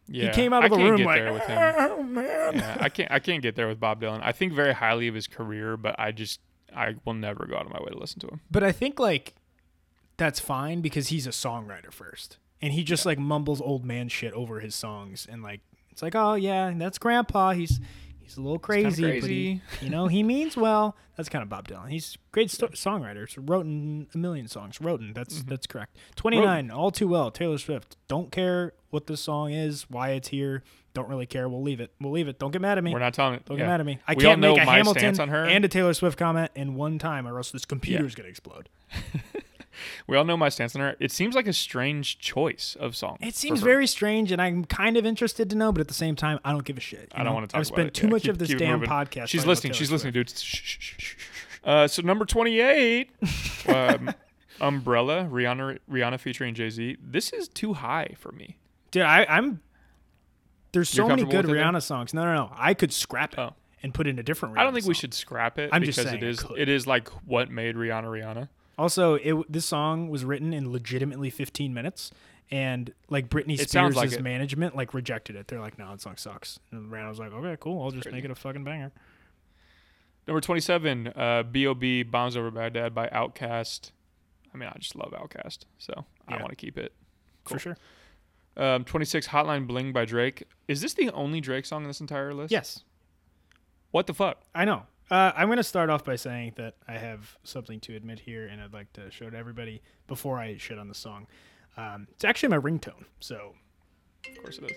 Yeah, 0.06 0.28
he 0.28 0.32
came 0.32 0.52
out 0.52 0.64
of 0.64 0.72
I 0.72 0.76
the 0.76 0.82
room 0.82 0.96
get 0.98 1.06
like, 1.06 1.46
there 1.46 1.90
"Oh 1.90 2.02
man." 2.02 2.54
Yeah, 2.54 2.76
I 2.80 2.88
can't. 2.88 3.10
I 3.12 3.18
can't 3.18 3.42
get 3.42 3.56
there 3.56 3.68
with 3.68 3.78
Bob 3.78 4.00
Dylan. 4.00 4.20
I 4.22 4.32
think 4.32 4.52
very 4.52 4.72
highly 4.72 5.06
of 5.08 5.14
his 5.14 5.26
career, 5.26 5.76
but 5.76 5.94
I 5.98 6.12
just 6.12 6.40
I 6.74 6.94
will 7.04 7.14
never 7.14 7.46
go 7.46 7.56
out 7.56 7.66
of 7.66 7.72
my 7.72 7.80
way 7.80 7.90
to 7.90 7.98
listen 7.98 8.20
to 8.20 8.28
him. 8.28 8.40
But 8.50 8.64
I 8.64 8.72
think 8.72 8.98
like 8.98 9.34
that's 10.16 10.40
fine 10.40 10.80
because 10.80 11.08
he's 11.08 11.26
a 11.26 11.30
songwriter 11.30 11.92
first. 11.92 12.38
And 12.60 12.72
he 12.72 12.82
just 12.82 13.06
like 13.06 13.18
mumbles 13.18 13.60
old 13.60 13.84
man 13.84 14.08
shit 14.08 14.32
over 14.32 14.60
his 14.60 14.74
songs 14.74 15.26
and 15.30 15.42
like 15.42 15.60
it's 15.90 16.02
like, 16.02 16.14
"Oh 16.14 16.34
yeah, 16.34 16.72
that's 16.76 16.98
grandpa. 16.98 17.52
He's 17.52 17.80
he's 18.28 18.36
a 18.36 18.40
little 18.42 18.58
kinda 18.58 18.82
crazy, 18.90 19.20
but 19.20 19.30
he, 19.30 19.60
you 19.80 19.90
know, 19.90 20.06
he 20.06 20.22
means 20.22 20.56
well." 20.56 20.96
That's 21.16 21.28
kind 21.28 21.42
of 21.42 21.48
Bob 21.48 21.66
Dylan. 21.66 21.88
He's 21.90 22.14
a 22.14 22.18
great 22.30 22.48
sto- 22.48 22.68
songwriter. 22.68 23.28
So 23.28 23.42
wrote 23.44 23.66
in 23.66 24.06
a 24.14 24.18
million 24.18 24.46
songs. 24.46 24.80
Wrote 24.80 25.00
in. 25.00 25.12
That's 25.14 25.40
Mm-hmm. 25.40 25.48
that's 25.50 25.66
correct. 25.66 25.96
29, 26.14 26.70
All 26.70 26.92
Too 26.92 27.08
Well, 27.08 27.32
Taylor 27.32 27.58
Swift. 27.58 27.96
Don't 28.06 28.30
care 28.30 28.72
what 28.90 29.08
the 29.08 29.16
song 29.16 29.52
is, 29.52 29.90
why 29.90 30.10
it's 30.10 30.28
here. 30.28 30.62
Don't 30.94 31.08
really 31.08 31.26
care. 31.26 31.48
We'll 31.48 31.62
leave 31.62 31.80
it. 31.80 31.92
We'll 32.00 32.12
leave 32.12 32.28
it. 32.28 32.38
Don't 32.38 32.52
get 32.52 32.60
mad 32.62 32.78
at 32.78 32.84
me. 32.84 32.92
We're 32.92 33.00
not 33.00 33.14
telling 33.14 33.34
it. 33.34 33.44
Don't 33.46 33.58
yeah. 33.58 33.64
get 33.64 33.68
mad 33.70 33.80
at 33.80 33.86
me. 33.86 33.98
I 34.06 34.14
We 34.14 34.22
can't 34.22 34.40
know 34.40 34.54
make 34.54 34.62
a 34.62 34.66
my 34.66 34.76
Hamilton 34.76 35.20
on 35.20 35.28
her. 35.28 35.44
and 35.44 35.64
a 35.64 35.68
Taylor 35.68 35.92
Swift 35.92 36.16
comment 36.16 36.52
in 36.54 36.76
one 36.76 37.00
time, 37.00 37.26
or 37.26 37.36
else 37.36 37.50
this 37.50 37.64
computer's 37.64 38.14
gonna 38.14 38.28
explode. 38.28 38.68
We 40.06 40.16
all 40.16 40.24
know 40.24 40.36
my 40.36 40.48
stance 40.48 40.74
on 40.74 40.80
her. 40.82 40.96
It 41.00 41.10
seems 41.12 41.34
like 41.34 41.46
a 41.46 41.52
strange 41.52 42.18
choice 42.18 42.76
of 42.80 42.96
song. 42.96 43.18
It 43.20 43.34
seems 43.34 43.60
very 43.60 43.86
strange, 43.86 44.32
and 44.32 44.40
I'm 44.42 44.64
kind 44.64 44.96
of 44.96 45.04
interested 45.06 45.50
to 45.50 45.56
know, 45.56 45.72
but 45.72 45.80
at 45.80 45.88
the 45.88 45.94
same 45.94 46.16
time, 46.16 46.38
I 46.44 46.52
don't 46.52 46.64
give 46.64 46.76
a 46.76 46.80
shit. 46.80 47.10
I 47.12 47.18
don't 47.18 47.26
know? 47.26 47.32
want 47.34 47.48
to 47.50 47.52
talk 47.52 47.54
about 47.54 47.58
it. 47.58 47.60
I've 47.60 47.66
spent 47.66 47.94
too 47.94 48.06
Yeah, 48.06 48.10
much 48.12 48.22
keep- 48.22 48.30
of 48.32 48.38
this 48.38 48.48
damn 48.54 48.80
moving. 48.80 48.88
podcast. 48.88 49.28
She's 49.28 49.46
listening. 49.46 49.72
She's 49.74 49.90
listening, 49.92 50.12
dude. 50.12 50.32
Uh, 51.64 51.86
so 51.88 52.02
number 52.02 52.24
twenty-eight, 52.24 53.10
um, 53.68 54.14
Umbrella, 54.60 55.28
Rihanna, 55.30 55.78
Rihanna 55.90 56.18
featuring 56.20 56.54
Jay 56.54 56.70
Z. 56.70 56.96
This 57.02 57.32
is 57.32 57.48
too 57.48 57.74
high 57.74 58.14
for 58.18 58.32
me. 58.32 58.56
Dude, 58.90 59.02
I, 59.02 59.24
I'm. 59.28 59.60
There's 60.72 60.88
so 60.88 61.08
many 61.08 61.24
good 61.24 61.44
it. 61.46 61.48
Rihanna 61.48 61.82
songs. 61.82 62.14
No, 62.14 62.24
no, 62.24 62.34
no. 62.34 62.52
I 62.54 62.74
could 62.74 62.92
scrap 62.92 63.32
it 63.34 63.38
Oh. 63.38 63.54
and 63.82 63.92
put 63.92 64.06
in 64.06 64.18
a 64.18 64.22
different. 64.22 64.54
Rihanna 64.54 64.58
I 64.60 64.64
don't 64.64 64.74
think 64.74 64.86
we 64.86 64.94
should 64.94 65.14
scrap 65.14 65.58
it 65.58 65.70
I'm 65.72 65.80
because 65.80 65.96
just 65.96 66.08
saying 66.08 66.22
it 66.22 66.26
is 66.26 66.44
it 66.56 66.68
is 66.68 66.86
like 66.86 67.08
what 67.26 67.50
made 67.50 67.74
Rihanna 67.74 68.04
Rihanna. 68.04 68.48
Also, 68.78 69.14
it 69.14 69.52
this 69.52 69.66
song 69.66 70.08
was 70.08 70.24
written 70.24 70.54
in 70.54 70.70
legitimately 70.72 71.30
15 71.30 71.74
minutes, 71.74 72.12
and 72.50 72.94
like 73.10 73.28
Britney 73.28 73.58
It 73.58 73.68
sounds 73.70 73.96
Spears' 73.96 74.12
like 74.12 74.20
it. 74.20 74.22
management 74.22 74.76
like 74.76 74.94
rejected 74.94 75.34
it. 75.36 75.48
They're 75.48 75.60
like, 75.60 75.78
"No, 75.78 75.90
that 75.90 76.00
song 76.00 76.16
sucks." 76.16 76.60
And 76.70 76.90
Rihanna 76.90 77.08
was 77.08 77.18
like, 77.18 77.32
"Okay, 77.32 77.56
cool. 77.60 77.82
I'll 77.82 77.90
just 77.90 78.10
make 78.12 78.24
it 78.24 78.30
a 78.30 78.34
fucking 78.36 78.62
banger." 78.64 78.92
Number 80.26 80.40
twenty-seven, 80.40 81.08
uh, 81.16 81.42
B.O.B. 81.42 82.02
Bombs 82.04 82.36
Over 82.36 82.50
Baghdad 82.50 82.94
by 82.94 83.08
OutKast. 83.08 83.92
I 84.54 84.56
mean, 84.58 84.68
I 84.68 84.78
just 84.78 84.94
love 84.94 85.12
OutKast, 85.12 85.60
so 85.78 86.04
I 86.28 86.34
Yeah. 86.36 86.40
want 86.42 86.50
to 86.50 86.56
keep 86.56 86.78
it. 86.78 86.92
Cool. 87.44 87.56
For 87.56 87.58
sure. 87.58 87.76
Um, 88.56 88.84
twenty-six, 88.84 89.28
Hotline 89.28 89.66
Bling 89.66 89.92
by 89.92 90.04
Drake. 90.04 90.44
Is 90.68 90.80
this 90.82 90.94
the 90.94 91.10
only 91.12 91.40
Drake 91.40 91.64
song 91.64 91.82
in 91.82 91.88
this 91.88 92.00
entire 92.00 92.34
list? 92.34 92.52
Yes. 92.52 92.84
What 93.90 94.06
the 94.06 94.14
fuck? 94.14 94.42
I 94.54 94.64
know. 94.64 94.84
Uh, 95.10 95.32
I'm 95.34 95.48
going 95.48 95.56
to 95.56 95.64
start 95.64 95.88
off 95.88 96.04
by 96.04 96.16
saying 96.16 96.52
that 96.56 96.74
I 96.86 96.92
have 96.98 97.38
something 97.42 97.80
to 97.80 97.96
admit 97.96 98.20
here, 98.20 98.46
and 98.46 98.60
I'd 98.60 98.74
like 98.74 98.92
to 98.94 99.10
show 99.10 99.26
it 99.26 99.30
to 99.30 99.38
everybody 99.38 99.80
before 100.06 100.38
I 100.38 100.56
shit 100.58 100.78
on 100.78 100.88
the 100.88 100.94
song. 100.94 101.26
Um, 101.76 102.08
it's 102.10 102.24
actually 102.24 102.50
my 102.50 102.58
ringtone. 102.58 103.04
So 103.20 103.54
Of 104.28 104.42
course 104.42 104.58
it 104.58 104.70
is. 104.70 104.76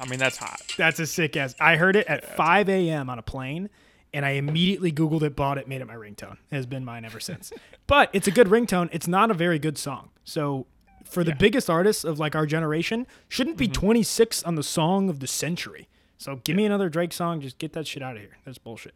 I 0.00 0.06
mean, 0.08 0.20
that's 0.20 0.36
hot. 0.36 0.60
that's 0.76 1.00
a 1.00 1.06
sick 1.06 1.36
ass. 1.36 1.56
I 1.58 1.74
heard 1.76 1.96
it 1.96 2.06
at 2.06 2.36
5 2.36 2.68
a.m. 2.68 3.10
on 3.10 3.18
a 3.18 3.22
plane, 3.22 3.68
and 4.14 4.24
I 4.24 4.30
immediately 4.32 4.92
Googled 4.92 5.22
it, 5.22 5.34
bought 5.34 5.58
it, 5.58 5.66
made 5.66 5.80
it 5.80 5.86
my 5.86 5.96
ringtone. 5.96 6.36
It 6.50 6.54
has 6.54 6.66
been 6.66 6.84
mine 6.84 7.04
ever 7.04 7.18
since. 7.18 7.52
but 7.88 8.08
it's 8.12 8.28
a 8.28 8.30
good 8.30 8.46
ringtone. 8.46 8.88
It's 8.92 9.08
not 9.08 9.32
a 9.32 9.34
very 9.34 9.58
good 9.58 9.76
song. 9.76 10.10
So 10.22 10.66
for 11.10 11.24
the 11.24 11.34
biggest 11.34 11.68
artists 11.70 12.04
of 12.04 12.18
like 12.18 12.34
our 12.36 12.46
generation, 12.46 13.06
shouldn't 13.28 13.56
be 13.56 13.68
26 13.68 14.42
on 14.44 14.54
the 14.54 14.62
song 14.62 15.08
of 15.08 15.20
the 15.20 15.26
century. 15.26 15.88
So 16.18 16.36
give 16.44 16.56
me 16.56 16.64
another 16.64 16.88
Drake 16.88 17.12
song. 17.12 17.40
Just 17.40 17.58
get 17.58 17.72
that 17.74 17.86
shit 17.86 18.02
out 18.02 18.16
of 18.16 18.22
here. 18.22 18.36
That's 18.44 18.58
bullshit. 18.58 18.94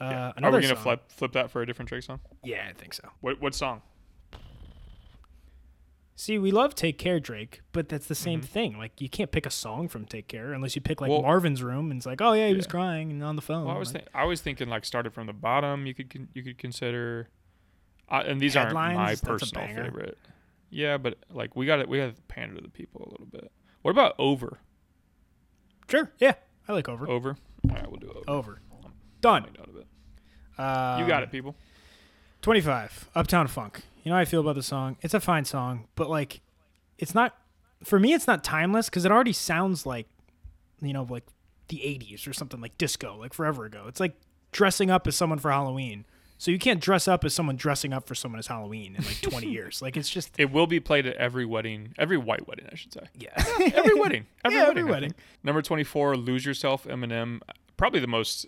Uh, 0.00 0.04
Are 0.04 0.32
another 0.36 0.58
we 0.58 0.62
gonna 0.62 0.74
song- 0.74 0.82
flip 0.82 1.02
flip 1.10 1.32
that 1.32 1.50
for 1.50 1.62
a 1.62 1.66
different 1.66 1.88
Drake 1.88 2.02
song? 2.02 2.20
Yeah, 2.42 2.66
I 2.68 2.72
think 2.72 2.94
so. 2.94 3.08
What 3.20 3.40
what 3.40 3.54
song? 3.54 3.82
See, 6.14 6.38
we 6.38 6.50
love 6.52 6.74
Take 6.74 6.98
Care 6.98 7.18
Drake, 7.18 7.62
but 7.72 7.88
that's 7.88 8.06
the 8.06 8.14
same 8.14 8.42
thing. 8.42 8.78
Like 8.78 9.00
you 9.00 9.08
can't 9.08 9.32
pick 9.32 9.44
a 9.46 9.50
song 9.50 9.88
from 9.88 10.04
Take 10.04 10.28
Care 10.28 10.52
unless 10.52 10.76
you 10.76 10.82
pick 10.82 11.00
like 11.00 11.08
Mm-hmm. 11.08 11.14
Well- 11.14 11.22
Marvin's 11.22 11.62
Room 11.62 11.90
and 11.90 11.98
it's 11.98 12.06
like, 12.06 12.20
oh 12.20 12.32
yeah, 12.32 12.48
he 12.48 12.54
was 12.54 12.66
crying 12.66 13.10
and 13.10 13.24
on 13.24 13.34
the 13.36 13.42
phone. 13.42 13.66
Well, 13.66 13.74
I 13.74 13.78
was 13.78 13.92
Like, 13.94 14.04
think, 14.04 14.14
I 14.16 14.24
was 14.24 14.40
thinking 14.40 14.68
like 14.68 14.84
started 14.84 15.12
from 15.14 15.26
the 15.26 15.32
bottom. 15.32 15.86
You 15.86 15.94
could 15.94 16.28
you 16.34 16.42
could 16.42 16.58
consider, 16.58 17.28
uh, 18.08 18.22
and 18.26 18.40
these 18.40 18.56
aren't 18.56 18.72
my 18.74 18.88
Headlines, 18.90 19.20
that's 19.20 19.42
a 19.42 19.46
personal 19.46 19.66
favorite. 19.84 20.18
Yeah, 20.72 20.96
but 20.96 21.18
like 21.30 21.54
we 21.54 21.66
got 21.66 21.80
it. 21.80 21.88
We 21.88 21.98
got 21.98 22.16
to 22.16 22.22
pander 22.28 22.56
to 22.56 22.62
the 22.62 22.68
people 22.70 23.02
a 23.06 23.10
little 23.10 23.26
bit. 23.26 23.52
What 23.82 23.90
about 23.90 24.14
over? 24.18 24.58
sure, 25.88 26.10
yeah, 26.18 26.34
I 26.66 26.72
like 26.72 26.88
Over. 26.88 27.06
Over. 27.08 27.36
All 27.68 27.76
right, 27.76 27.90
we'll 27.90 28.00
do 28.00 28.08
over. 28.08 28.22
Over. 28.28 28.60
Done. 29.20 29.42
Make 29.42 29.58
note 29.58 29.68
of 29.68 29.76
it. 29.76 29.86
Um, 30.58 31.00
You 31.00 31.06
got 31.06 31.22
it, 31.22 31.30
people. 31.30 31.54
25. 32.40 33.10
Uptown 33.14 33.46
Funk. 33.46 33.82
You 34.02 34.10
know 34.10 34.16
how 34.16 34.22
I 34.22 34.24
feel 34.24 34.40
about 34.40 34.54
the 34.56 34.62
song? 34.62 34.96
It's 35.02 35.14
a 35.14 35.20
fine 35.20 35.44
song, 35.44 35.86
but 35.94 36.08
like 36.10 36.40
it's 36.98 37.14
not 37.14 37.36
for 37.84 38.00
me 38.00 38.14
it's 38.14 38.26
not 38.26 38.42
timeless 38.42 38.88
cuz 38.90 39.04
it 39.04 39.12
already 39.12 39.32
sounds 39.32 39.84
like 39.86 40.08
you 40.80 40.92
know 40.92 41.06
like 41.08 41.24
the 41.68 41.78
80s 41.78 42.26
or 42.26 42.32
something 42.32 42.60
like 42.60 42.76
disco, 42.78 43.16
like 43.16 43.32
forever 43.34 43.64
ago. 43.64 43.84
It's 43.86 44.00
like 44.00 44.14
dressing 44.50 44.90
up 44.90 45.06
as 45.06 45.14
someone 45.16 45.38
for 45.38 45.50
Halloween. 45.50 46.04
So 46.42 46.50
you 46.50 46.58
can't 46.58 46.80
dress 46.80 47.06
up 47.06 47.24
as 47.24 47.32
someone 47.32 47.54
dressing 47.54 47.92
up 47.92 48.08
for 48.08 48.16
someone 48.16 48.40
as 48.40 48.48
Halloween 48.48 48.96
in 48.96 49.04
like 49.04 49.20
20 49.20 49.46
years. 49.52 49.80
Like 49.80 49.96
it's 49.96 50.10
just 50.10 50.34
It 50.38 50.50
will 50.50 50.66
be 50.66 50.80
played 50.80 51.06
at 51.06 51.14
every 51.14 51.46
wedding, 51.46 51.94
every 51.96 52.16
white 52.18 52.48
wedding, 52.48 52.66
I 52.72 52.74
should 52.74 52.92
say. 52.92 53.02
yeah. 53.16 53.30
Every 53.76 53.94
wedding. 53.94 54.26
Every 54.44 54.58
Yeah, 54.58 54.66
wedding. 54.66 54.78
every 54.80 54.90
wedding. 54.90 55.14
Number 55.44 55.62
24, 55.62 56.16
Lose 56.16 56.44
Yourself, 56.44 56.82
Eminem. 56.88 57.42
Probably 57.76 58.00
the 58.00 58.08
most, 58.08 58.46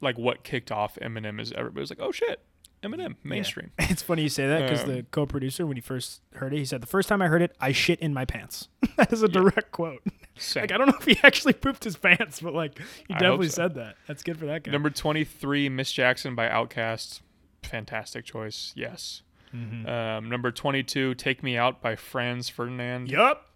like, 0.00 0.16
what 0.16 0.44
kicked 0.44 0.70
off 0.70 0.96
Eminem 1.02 1.40
is 1.40 1.50
everybody 1.50 1.80
was 1.80 1.90
like, 1.90 1.98
oh 2.00 2.12
shit, 2.12 2.38
Eminem, 2.84 3.16
mainstream. 3.24 3.72
It's 3.80 4.02
funny 4.04 4.22
you 4.22 4.28
say 4.28 4.46
that 4.46 4.62
because 4.62 4.84
Um, 4.84 4.94
the 4.94 5.02
co-producer, 5.10 5.66
when 5.66 5.76
he 5.76 5.80
first 5.80 6.20
heard 6.34 6.54
it, 6.54 6.58
he 6.58 6.64
said 6.64 6.80
the 6.80 6.86
first 6.86 7.08
time 7.08 7.20
I 7.20 7.26
heard 7.26 7.42
it, 7.42 7.56
I 7.60 7.72
shit 7.72 7.98
in 7.98 8.14
my 8.14 8.24
pants. 8.24 8.68
that 8.96 9.12
is 9.12 9.24
a 9.24 9.28
direct 9.28 9.72
quote. 9.72 10.02
Same. 10.38 10.60
Like 10.62 10.70
I 10.72 10.78
don't 10.78 10.86
know 10.86 10.96
if 10.96 11.06
he 11.06 11.18
actually 11.24 11.54
pooped 11.54 11.82
his 11.82 11.96
pants, 11.96 12.38
but 12.40 12.54
like 12.54 12.78
he 13.08 13.14
I 13.14 13.18
definitely 13.18 13.48
so. 13.48 13.62
said 13.62 13.74
that. 13.74 13.96
That's 14.06 14.22
good 14.22 14.38
for 14.38 14.46
that 14.46 14.62
guy. 14.62 14.70
Number 14.70 14.90
23, 14.90 15.68
Miss 15.70 15.90
Jackson 15.90 16.36
by 16.36 16.46
OutKast. 16.48 17.20
Fantastic 17.62 18.24
choice. 18.24 18.72
Yes. 18.76 19.22
Mm-hmm. 19.54 19.86
Um, 19.86 20.28
number 20.30 20.50
22, 20.50 21.14
Take 21.14 21.42
Me 21.42 21.56
Out 21.56 21.82
by 21.82 21.94
Franz 21.96 22.48
Ferdinand. 22.48 23.08
yup. 23.10 23.48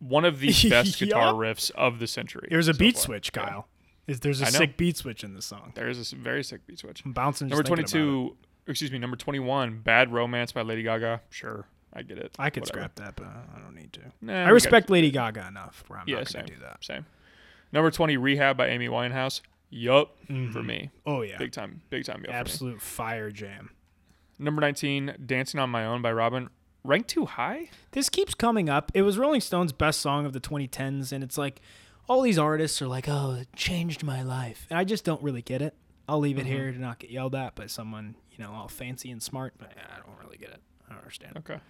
One 0.00 0.24
of 0.24 0.38
the 0.38 0.48
best 0.70 0.98
guitar 1.00 1.26
Yup. 1.28 1.36
riffs 1.36 1.70
of 1.72 1.98
the 1.98 2.06
century. 2.06 2.46
There's 2.50 2.68
a 2.68 2.72
so 2.74 2.78
beat 2.78 2.94
far. 2.94 3.02
switch, 3.02 3.30
Yeah. 3.34 3.44
Kyle. 3.44 3.68
Is 4.06 4.20
There's 4.20 4.40
a 4.40 4.46
sick 4.46 4.76
beat 4.76 4.96
switch 4.96 5.22
in 5.24 5.34
this 5.34 5.44
song. 5.44 5.72
There 5.74 5.88
is 5.88 6.12
a 6.12 6.16
very 6.16 6.42
sick 6.42 6.66
beat 6.66 6.78
switch. 6.78 7.02
I'm 7.04 7.12
bouncing. 7.12 7.48
Number 7.48 7.62
Just 7.62 7.68
thinking 7.76 7.84
22, 8.00 8.36
excuse 8.68 8.90
me, 8.90 8.98
number 8.98 9.16
21, 9.18 9.80
Bad 9.80 10.12
Romance 10.12 10.52
by 10.52 10.62
Lady 10.62 10.82
Gaga. 10.82 11.20
Sure, 11.30 11.66
I 11.92 12.02
get 12.02 12.16
it. 12.16 12.34
I 12.38 12.48
could 12.48 12.62
Whatever. 12.62 12.78
scrap 12.78 12.94
that, 12.94 13.16
but 13.16 13.26
I 13.26 13.58
don't 13.60 13.74
need 13.74 13.92
to. 13.94 14.00
Nah, 14.22 14.44
I 14.44 14.48
respect 14.48 14.88
Lady 14.88 15.10
Gaga 15.10 15.46
enough 15.48 15.84
where 15.88 15.98
I'm 15.98 16.08
Yeah, 16.08 16.16
not 16.20 16.32
going 16.32 16.46
to 16.46 16.54
do 16.54 16.60
that. 16.60 16.82
Same. 16.84 17.04
Number 17.70 17.90
20, 17.90 18.16
Rehab 18.16 18.56
by 18.56 18.68
Amy 18.68 18.88
Winehouse. 18.88 19.42
Yup, 19.70 20.16
for 20.26 20.32
Mhm. 20.32 20.66
me. 20.66 20.90
Oh 21.04 21.22
yeah, 21.22 21.36
Big 21.38 21.52
time, 21.52 21.82
big 21.90 22.04
time. 22.04 22.24
Yup 22.24 22.34
absolute 22.34 22.80
fire 22.80 23.30
jam. 23.30 23.70
Number 24.38 24.60
19, 24.60 25.14
Dancing 25.26 25.60
on 25.60 25.68
My 25.70 25.84
Own 25.84 26.00
by 26.00 26.12
Robyn. 26.12 26.48
Ranked 26.84 27.08
too 27.10 27.26
high? 27.26 27.70
This 27.90 28.08
keeps 28.08 28.34
coming 28.34 28.68
up. 28.70 28.90
It 28.94 29.02
was 29.02 29.18
Rolling 29.18 29.40
Stone's 29.40 29.72
best 29.72 30.00
song 30.00 30.24
of 30.24 30.32
the 30.32 30.40
2010s, 30.40 31.12
and 31.12 31.22
it's 31.24 31.36
like 31.36 31.60
all 32.08 32.22
these 32.22 32.38
artists 32.38 32.80
are 32.80 32.86
like, 32.88 33.08
"Oh, 33.08 33.32
it 33.40 33.48
changed 33.54 34.02
my 34.04 34.22
life," 34.22 34.66
and 34.70 34.78
I 34.78 34.84
just 34.84 35.04
don't 35.04 35.22
really 35.22 35.42
get 35.42 35.60
it. 35.60 35.74
I'll 36.08 36.20
leave 36.20 36.38
it 36.38 36.42
Mm-hmm. 36.46 36.50
here 36.52 36.72
to 36.72 36.78
not 36.78 36.98
get 37.00 37.10
yelled 37.10 37.34
at 37.34 37.54
by 37.54 37.66
someone 37.66 38.14
you 38.30 38.42
know 38.42 38.52
all 38.52 38.68
fancy 38.68 39.10
and 39.10 39.22
smart, 39.22 39.54
but 39.58 39.72
I 39.76 39.96
don't 40.06 40.18
really 40.24 40.38
get 40.38 40.50
it. 40.50 40.62
I 40.86 40.90
don't 40.92 40.98
understand. 41.00 41.36
it. 41.36 41.38
Okay. 41.40 41.60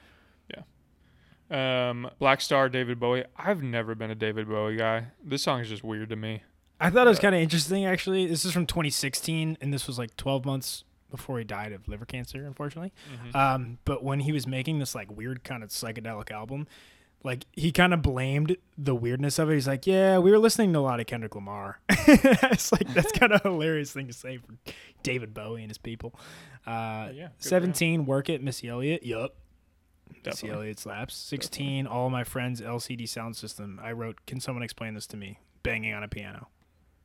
Yeah. 0.55 1.88
Um, 1.90 2.11
Blackstar, 2.20 2.70
David 2.70 3.01
Bowie. 3.01 3.24
I've 3.36 3.62
never 3.62 3.94
been 3.94 4.11
a 4.11 4.14
David 4.14 4.49
Bowie 4.49 4.76
guy. 4.76 5.09
This 5.24 5.42
song 5.42 5.61
is 5.61 5.68
just 5.68 5.82
weird 5.82 6.11
to 6.11 6.16
me. 6.16 6.42
I 6.81 6.91
thought 6.91 7.07
it 7.07 7.11
was 7.11 7.18
kind 7.18 7.35
of 7.35 7.41
interesting 7.41 7.85
actually. 7.85 8.26
This 8.26 8.45
is 8.45 8.53
from 8.53 8.66
2016, 8.66 9.59
and 9.61 9.72
this 9.72 9.87
was 9.87 9.99
like 9.99 10.16
12 10.16 10.45
months 10.45 10.85
before 11.11 11.39
he 11.39 11.45
died 11.45 11.72
of 11.72 11.89
liver 11.89 12.05
cancer, 12.05 12.45
unfortunately. 12.45 12.93
Um, 13.35 13.79
but 13.85 14.05
when 14.05 14.20
he 14.20 14.33
was 14.33 14.47
making 14.47 14.79
this 14.79 14.95
like 14.95 15.11
weird 15.11 15.43
kind 15.43 15.62
of 15.62 15.70
psychedelic 15.70 16.31
album, 16.31 16.66
like 17.24 17.47
he 17.53 17.72
kind 17.72 17.93
of 17.93 18.03
blamed 18.03 18.57
the 18.76 18.95
weirdness 18.95 19.39
of 19.39 19.51
it. 19.51 19.55
He's 19.55 19.66
like, 19.66 19.87
"Yeah, 19.87 20.18
we 20.18 20.31
were 20.31 20.39
listening 20.39 20.72
to 20.74 20.79
a 20.79 20.81
lot 20.81 21.01
of 21.01 21.07
Kendrick 21.07 21.35
Lamar." 21.35 21.81
it's 21.89 22.70
like 22.70 22.87
that's 22.95 23.12
kind 23.12 23.33
of 23.33 23.45
a 23.45 23.49
hilarious 23.51 23.93
thing 23.93 24.07
to 24.07 24.12
say 24.12 24.39
for 24.39 24.55
David 25.03 25.35
Bowie 25.35 25.62
and 25.62 25.70
his 25.70 25.79
people. 25.79 26.14
Uh, 26.66 27.09
yeah, 27.12 27.29
17, 27.39 28.07
work 28.07 28.29
it, 28.29 28.43
Missy 28.43 28.68
Elliott. 28.68 29.03
Yup. 29.05 29.35
Missy 30.09 30.20
Definitely. 30.22 30.57
Elliott 30.57 30.79
slaps. 30.79 31.14
16, 31.14 31.87
all 31.87 32.11
my 32.11 32.24
friends 32.24 32.61
LCD 32.61 33.05
Soundsystem. 33.05 33.83
I 33.83 33.93
wrote, 33.93 34.24
"Can 34.26 34.41
someone 34.41 34.62
explain 34.62 34.95
this 34.95 35.07
to 35.09 35.16
me?" 35.16 35.39
Banging 35.62 35.93
on 35.95 36.05
a 36.05 36.09
piano. 36.09 36.49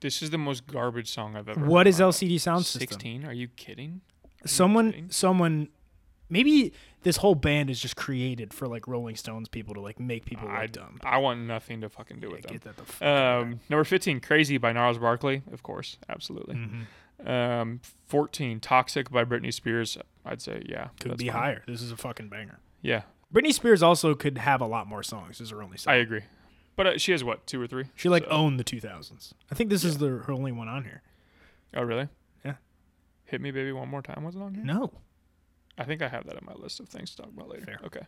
This 0.04 0.22
is 0.22 0.30
the 0.30 0.38
most 0.38 0.68
garbage 0.68 1.10
song 1.10 1.36
I've 1.36 1.50
ever 1.50 1.66
What 1.66 1.88
is 1.88 2.00
LCD 2.00 2.40
sound 2.40 2.58
life. 2.60 2.66
system? 2.68 2.88
16? 2.90 3.26
Are 3.26 3.34
you 3.34 3.48
kidding? 3.48 4.02
someone 4.46 4.92
kidding? 4.92 5.10
someone 5.10 5.70
maybe 6.30 6.74
this 7.04 7.18
whole 7.18 7.36
band 7.36 7.70
is 7.70 7.80
just 7.80 7.96
created 7.96 8.54
for 8.54 8.68
like 8.68 8.88
Rolling 8.88 9.16
Stones 9.16 9.48
people 9.48 9.74
to 9.76 9.80
like 9.82 10.00
make 10.00 10.26
people 10.26 10.50
look 10.50 10.72
dumb. 10.74 11.00
I 11.04 11.18
want 11.18 11.40
nothing 11.42 11.82
to 11.82 11.90
fucking 11.90 12.20
do 12.20 12.28
Yeah, 12.28 12.34
with 12.34 12.42
them. 12.44 12.52
get 12.52 12.62
that 12.64 12.76
the 12.78 12.84
fuck 12.84 13.02
out 13.08 13.42
Um, 13.44 13.60
number 13.70 13.84
15, 13.86 14.20
Crazy 14.20 14.58
by 14.58 14.74
Gnarls 14.74 14.98
Barkley. 15.00 15.42
Of 15.52 15.64
course, 15.64 15.98
absolutely. 16.10 16.56
Mhm. 16.56 16.86
Um, 17.28 17.80
14, 18.08 18.60
Toxic 18.60 19.10
by 19.10 19.24
Britney 19.24 19.54
Spears. 19.54 19.98
I'd 20.26 20.42
say, 20.42 20.64
yeah. 20.68 20.90
Could 21.00 21.18
be 21.18 21.28
fine. 21.30 21.36
higher. 21.42 21.64
This 21.68 21.82
is 21.82 21.92
a 21.92 21.98
fucking 21.98 22.28
banger. 22.28 22.60
Yeah, 22.82 23.04
Britney 23.34 23.54
Spears 23.54 23.82
also 23.82 24.14
could 24.16 24.38
have 24.40 24.60
a 24.60 24.66
lot 24.68 24.88
more 24.88 25.04
songs. 25.04 25.38
This 25.40 25.42
is 25.42 25.50
her 25.52 25.64
only 25.64 25.78
song. 25.78 25.94
I 25.94 25.98
agree. 25.98 26.22
But 26.76 26.88
uh, 26.88 26.98
she 26.98 27.12
has 27.12 27.24
what, 27.24 27.46
two 27.46 27.62
or 27.62 27.68
three? 27.68 27.86
she 27.96 28.10
like 28.10 28.24
So- 28.24 28.30
owned 28.30 28.60
the 28.60 28.64
2000s. 28.64 29.34
I 29.52 29.56
think 29.56 29.70
this 29.70 29.84
is 29.84 29.98
the 30.00 30.08
her 30.10 30.32
only 30.32 30.52
one 30.52 30.68
on 30.68 30.84
here. 30.84 31.02
Oh, 31.76 31.84
really? 31.84 32.08
Yeah. 32.44 32.56
Hit 33.26 33.42
Me 33.42 33.52
Baby 33.52 33.72
One 33.72 33.90
More 33.90 34.02
Time 34.02 34.24
wasn't 34.24 34.44
on 34.44 34.56
here? 34.56 34.64
No. 34.64 34.92
I 35.78 35.84
think 35.86 36.02
I 36.02 36.08
have 36.08 36.26
that 36.28 36.36
on 36.36 36.44
my 36.46 36.54
list 36.54 36.80
of 36.80 36.88
things 36.90 37.12
to 37.12 37.18
talk 37.24 37.32
about 37.36 37.50
later. 37.50 37.66
Fair. 37.66 37.80
Okay. 37.86 38.02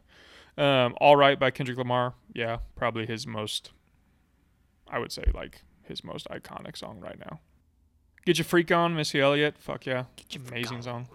Um, 0.58 0.96
All 1.02 1.16
Right 1.16 1.40
by 1.40 1.50
Kendrick 1.52 1.78
Lamar. 1.78 2.14
Yeah, 2.34 2.58
probably 2.76 3.06
his 3.08 3.26
most, 3.28 3.72
I 4.88 5.00
would 5.00 5.12
say, 5.12 5.24
like 5.34 5.64
his 5.84 6.04
most 6.04 6.28
iconic 6.30 6.78
song 6.78 7.00
right 7.00 7.20
now. 7.20 7.40
Get 8.26 8.38
Your 8.38 8.46
Freak 8.46 8.72
On, 8.72 8.96
Missy 8.96 9.20
Elliott. 9.20 9.58
Fuck 9.58 9.86
yeah. 9.86 10.06
Amazing 10.50 10.82
song. 10.84 11.08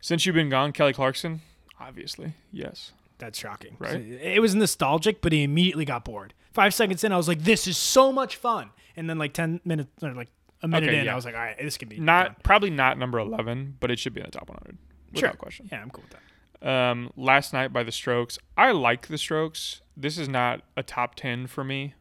Since 0.00 0.26
You've 0.26 0.34
Been 0.34 0.50
Gone, 0.50 0.72
Kelly 0.72 0.92
Clarkson. 0.92 1.40
Obviously, 1.80 2.34
yes. 2.52 2.92
That's 3.18 3.38
shocking. 3.38 3.76
Right? 3.78 4.00
It 4.00 4.40
was 4.40 4.54
nostalgic, 4.54 5.20
but 5.20 5.32
he 5.32 5.42
immediately 5.44 5.84
got 5.84 6.04
bored. 6.04 6.34
Five 6.52 6.74
seconds 6.74 7.04
in, 7.04 7.12
I 7.12 7.16
was 7.16 7.28
like, 7.28 7.40
"This 7.40 7.66
is 7.66 7.76
so 7.76 8.12
much 8.12 8.36
fun," 8.36 8.70
and 8.96 9.08
then 9.08 9.18
like 9.18 9.32
ten 9.32 9.60
minutes 9.64 9.90
or 10.02 10.12
like 10.12 10.30
a 10.62 10.68
minute 10.68 10.88
Okay, 10.88 10.98
in, 11.00 11.04
yeah. 11.06 11.12
I 11.12 11.16
was 11.16 11.24
like, 11.24 11.34
"All 11.34 11.40
right, 11.40 11.56
this 11.60 11.76
can 11.76 11.88
be 11.88 11.98
Not 11.98 12.26
fun." 12.28 12.36
probably 12.44 12.70
not 12.70 12.98
number 12.98 13.18
eleven, 13.18 13.76
but 13.80 13.90
it 13.90 13.98
should 13.98 14.14
be 14.14 14.20
in 14.20 14.26
the 14.26 14.30
top 14.32 14.48
100 14.48 14.78
without 15.12 15.20
Sure. 15.20 15.36
question. 15.36 15.68
Yeah, 15.70 15.80
I'm 15.82 15.90
cool 15.90 16.04
with 16.08 16.12
that. 16.12 16.20
Um, 16.68 17.10
Last 17.16 17.52
Night 17.52 17.72
by 17.72 17.82
The 17.82 17.92
Strokes. 17.92 18.38
I 18.56 18.70
like 18.72 19.08
The 19.08 19.18
Strokes. 19.18 19.82
This 19.96 20.16
is 20.18 20.28
not 20.28 20.62
a 20.76 20.82
top 20.82 21.14
ten 21.16 21.46
for 21.46 21.62
me, 21.64 21.94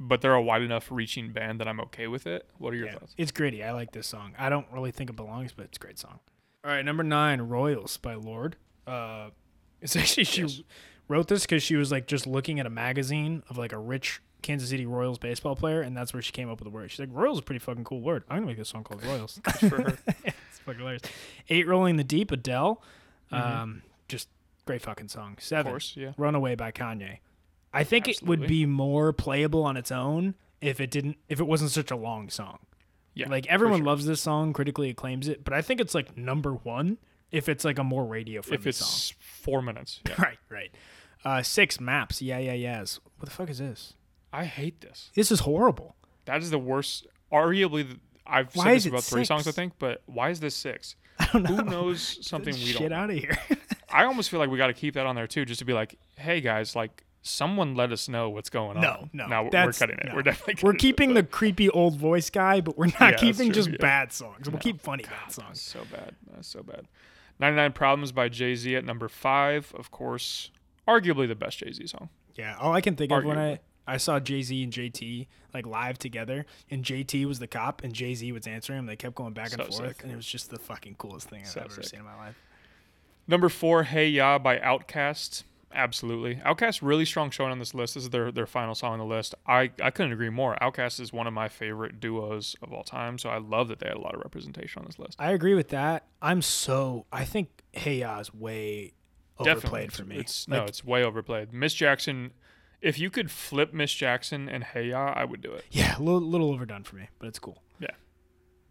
but 0.00 0.20
they're 0.22 0.34
a 0.34 0.42
wide 0.42 0.62
enough 0.62 0.90
reaching 0.90 1.32
band 1.32 1.60
that 1.60 1.68
I'm 1.68 1.80
okay 1.80 2.06
with 2.08 2.26
it. 2.26 2.48
What 2.58 2.72
are 2.72 2.76
your 2.76 2.86
Yeah, 2.86 2.92
thoughts? 2.94 3.14
it's 3.16 3.30
gritty. 3.30 3.62
I 3.62 3.72
like 3.72 3.92
this 3.92 4.06
song. 4.06 4.34
I 4.38 4.48
don't 4.48 4.66
really 4.72 4.90
think 4.90 5.08
it 5.10 5.16
belongs, 5.16 5.52
but 5.52 5.66
it's 5.66 5.78
a 5.78 5.80
great 5.80 5.98
song. 5.98 6.18
All 6.64 6.70
right, 6.72 6.84
number 6.84 7.02
nine, 7.04 7.42
Royals 7.42 7.96
by 7.98 8.14
Lorde. 8.14 8.56
Uh, 8.86 9.30
it's 9.80 9.96
actually 9.96 10.24
she 10.24 10.42
Yes. 10.42 10.62
wrote 11.08 11.28
this 11.28 11.42
because 11.42 11.62
she 11.62 11.76
was 11.76 11.90
like 11.92 12.06
just 12.06 12.26
looking 12.26 12.60
at 12.60 12.66
a 12.66 12.70
magazine 12.70 13.42
of 13.48 13.58
like 13.58 13.72
a 13.72 13.78
rich 13.78 14.20
Kansas 14.42 14.70
City 14.70 14.86
Royals 14.86 15.18
baseball 15.18 15.56
player, 15.56 15.80
and 15.80 15.96
that's 15.96 16.12
where 16.12 16.22
she 16.22 16.32
came 16.32 16.48
up 16.48 16.60
with 16.60 16.64
the 16.64 16.70
word. 16.70 16.90
She's 16.90 17.00
like, 17.00 17.08
Royals 17.12 17.38
is 17.38 17.40
a 17.40 17.44
pretty 17.44 17.58
fucking 17.58 17.84
cool 17.84 18.00
word. 18.00 18.22
I'm 18.30 18.36
gonna 18.38 18.46
make 18.46 18.56
this 18.58 18.68
song 18.68 18.84
called 18.84 19.04
Royals. 19.04 19.40
for 19.60 19.82
her. 19.82 19.98
it's 20.24 20.58
fucking 20.64 20.78
hilarious. 20.78 21.02
Eight, 21.48 21.66
Rolling 21.66 21.96
the 21.96 22.04
Deep, 22.04 22.30
Adele. 22.30 22.82
Mhm. 23.32 23.38
Um, 23.60 23.82
just 24.08 24.28
great 24.64 24.80
fucking 24.82 25.08
song. 25.08 25.34
Of 25.38 25.42
Seven, 25.42 25.72
course, 25.72 25.94
yeah. 25.96 26.12
Runaway 26.16 26.54
by 26.54 26.70
Kanye. 26.72 27.18
I 27.72 27.84
think 27.84 28.08
it 28.08 28.22
would 28.22 28.46
be 28.46 28.64
more 28.64 29.12
playable 29.12 29.62
on 29.64 29.76
its 29.76 29.92
own 29.92 30.34
if 30.60 30.80
it 30.80 30.90
didn't 30.90 31.18
if 31.28 31.40
it 31.40 31.44
wasn't 31.46 31.70
such 31.70 31.90
a 31.90 31.96
long 31.96 32.30
song. 32.30 32.58
Yeah. 33.14 33.28
Like 33.28 33.46
everyone 33.48 33.80
sure. 33.80 33.86
loves 33.86 34.06
this 34.06 34.20
song, 34.20 34.52
critically 34.52 34.88
acclaims 34.88 35.28
it, 35.28 35.42
but 35.44 35.52
I 35.52 35.60
think 35.60 35.80
it's 35.80 35.94
like 35.94 36.16
number 36.16 36.54
one 36.54 36.98
if 37.32 37.48
it's 37.48 37.64
like 37.64 37.78
a 37.78 37.84
more 37.84 38.06
radio 38.06 38.40
friendly 38.40 38.62
if 38.62 38.66
it's 38.68 38.78
song. 38.78 39.16
Four 39.50 39.62
minutes. 39.62 40.00
Yeah. 40.06 40.14
Right, 40.18 40.38
right. 40.50 40.70
Uh, 41.24 41.42
six 41.42 41.80
maps. 41.80 42.20
Yeah, 42.22 42.38
yeah, 42.38 42.52
yes. 42.52 43.00
What 43.18 43.24
the 43.28 43.34
fuck 43.34 43.50
is 43.50 43.58
this? 43.58 43.94
I 44.32 44.44
hate 44.44 44.80
this. 44.80 45.10
This 45.14 45.30
is 45.32 45.40
horrible. 45.40 45.96
That 46.26 46.42
is 46.42 46.50
the 46.50 46.58
worst. 46.58 47.06
Arguably, 47.32 47.88
the, 47.88 47.98
I've 48.26 48.54
Why 48.54 48.64
said 48.64 48.74
this 48.76 48.86
about 48.86 49.04
three 49.04 49.24
songs, 49.24 49.48
I 49.48 49.52
think, 49.52 49.72
but 49.78 50.02
why 50.06 50.30
is 50.30 50.40
this 50.40 50.54
six? 50.54 50.96
I 51.18 51.28
don't 51.32 51.42
know. 51.44 51.56
Who 51.56 51.62
knows 51.64 52.18
something 52.26 52.54
we 52.54 52.72
don't? 52.72 52.82
Get 52.82 52.92
out 52.92 53.10
of 53.10 53.16
here. 53.16 53.36
I 53.90 54.04
almost 54.04 54.30
feel 54.30 54.38
like 54.38 54.50
we 54.50 54.58
got 54.58 54.66
to 54.68 54.74
keep 54.74 54.94
that 54.94 55.06
on 55.06 55.16
there 55.16 55.26
too, 55.26 55.44
just 55.44 55.58
to 55.60 55.64
be 55.64 55.72
like, 55.72 55.98
hey 56.16 56.40
guys, 56.40 56.76
like 56.76 57.04
someone 57.22 57.74
let 57.74 57.90
us 57.90 58.08
know 58.08 58.30
what's 58.30 58.48
going 58.50 58.80
No, 58.80 58.88
on. 58.90 59.10
no, 59.12 59.26
no, 59.26 59.42
we're- 59.44 59.66
we're 59.66 59.72
cutting 59.72 59.98
it. 59.98 60.06
no. 60.06 60.14
We're 60.14 60.22
definitely 60.22 60.56
we're 60.62 60.74
keeping 60.74 61.10
it, 61.10 61.14
the 61.14 61.22
creepy 61.24 61.68
old 61.70 61.96
voice 61.98 62.30
guy, 62.30 62.60
but 62.60 62.78
we're 62.78 62.86
not 62.86 63.00
Yeah, 63.00 63.16
keeping 63.16 63.48
true, 63.48 63.54
just 63.62 63.70
yeah. 63.70 63.76
bad 63.80 64.12
songs. 64.12 64.46
We'll 64.46 64.52
No. 64.52 64.58
keep 64.58 64.80
funny 64.80 65.02
but- 65.04 65.10
bad 65.10 65.32
songs. 65.32 65.60
So 65.60 65.80
bad. 65.90 66.14
That's 66.32 66.48
so 66.48 66.62
bad. 66.62 66.86
99 67.40 67.72
Problems 67.72 68.12
by 68.12 68.28
Jay 68.28 68.54
Z 68.54 68.74
at 68.76 68.84
number 68.84 69.08
five, 69.08 69.72
of 69.76 69.90
course, 69.90 70.50
arguably 70.86 71.28
the 71.28 71.34
best 71.36 71.58
Jay 71.58 71.72
Z 71.72 71.86
song. 71.86 72.08
Yeah, 72.34 72.56
all 72.58 72.72
I 72.72 72.80
can 72.80 72.96
think 72.96 73.12
of 73.12 73.24
when 73.24 73.38
I 73.38 73.60
I 73.86 73.96
saw 73.96 74.20
Jay 74.20 74.42
Z 74.42 74.62
and 74.62 74.72
JT 74.72 75.26
like 75.54 75.66
live 75.66 75.98
together, 75.98 76.44
and 76.70 76.84
JT 76.84 77.24
was 77.26 77.38
the 77.38 77.46
cop, 77.46 77.82
and 77.82 77.92
Jay 77.94 78.14
Z 78.14 78.30
was 78.32 78.46
answering 78.46 78.80
him. 78.80 78.86
They 78.86 78.96
kept 78.96 79.14
going 79.14 79.32
back 79.32 79.52
and 79.52 79.62
So 79.62 79.68
forth, 79.70 79.96
sick. 79.96 80.02
and 80.02 80.12
it 80.12 80.16
was 80.16 80.26
just 80.26 80.50
the 80.50 80.58
fucking 80.58 80.96
coolest 80.96 81.28
thing 81.30 81.40
I've 81.42 81.48
So 81.48 81.60
ever 81.62 81.74
sick. 81.74 81.84
seen 81.84 82.00
in 82.00 82.06
my 82.06 82.16
life. 82.16 82.36
Number 83.26 83.48
four, 83.48 83.84
Hey 83.84 84.08
Ya 84.08 84.38
by 84.38 84.58
OutKast. 84.58 85.44
Absolutely. 85.74 86.36
OutKast 86.36 86.80
really 86.82 87.04
strong 87.04 87.30
showing 87.30 87.52
on 87.52 87.58
this 87.58 87.74
list. 87.74 87.94
This 87.94 88.04
is 88.04 88.10
their, 88.10 88.32
their 88.32 88.46
final 88.46 88.74
song 88.74 88.94
on 88.94 88.98
the 88.98 89.04
list. 89.04 89.34
I, 89.46 89.70
I 89.82 89.90
couldn't 89.90 90.12
agree 90.12 90.30
more. 90.30 90.56
OutKast 90.62 90.98
is 90.98 91.12
one 91.12 91.26
of 91.26 91.34
my 91.34 91.48
favorite 91.48 92.00
duos 92.00 92.56
of 92.62 92.72
all 92.72 92.82
time, 92.84 93.18
so 93.18 93.28
I 93.28 93.38
love 93.38 93.68
that 93.68 93.78
they 93.78 93.88
had 93.88 93.96
a 93.96 94.00
lot 94.00 94.14
of 94.14 94.20
representation 94.22 94.80
on 94.80 94.86
this 94.86 94.98
list. 94.98 95.16
I 95.18 95.32
agree 95.32 95.54
with 95.54 95.68
that. 95.68 96.06
I'm 96.22 96.40
so 96.42 97.06
I 97.12 97.24
think 97.24 97.50
Hey 97.72 97.98
Ya 98.00 98.18
is 98.18 98.32
way 98.32 98.94
overplayed 99.38 99.88
Definitely. 99.88 99.88
for 99.88 100.04
me. 100.04 100.16
It's, 100.18 100.48
Like, 100.48 100.58
no, 100.58 100.64
it's 100.64 100.84
way 100.84 101.04
overplayed. 101.04 101.52
Miss 101.52 101.74
Jackson, 101.74 102.32
if 102.80 102.98
you 102.98 103.10
could 103.10 103.30
flip 103.30 103.74
Miss 103.74 103.92
Jackson 103.92 104.48
and 104.48 104.64
Hey 104.64 104.88
Ya, 104.88 105.12
I 105.14 105.24
would 105.24 105.42
do 105.42 105.52
it. 105.52 105.64
yeah, 105.70 105.98
a 105.98 106.02
little, 106.02 106.20
little 106.22 106.50
overdone 106.50 106.84
for 106.84 106.96
me, 106.96 107.08
but 107.18 107.28
it's 107.28 107.38
cool. 107.38 107.62
Yeah. 107.78 107.90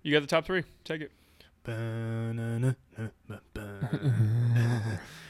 You 0.01 0.11
got 0.13 0.21
the 0.21 0.27
top 0.27 0.45
three. 0.45 0.63
Take 0.83 1.01
it. 1.01 1.11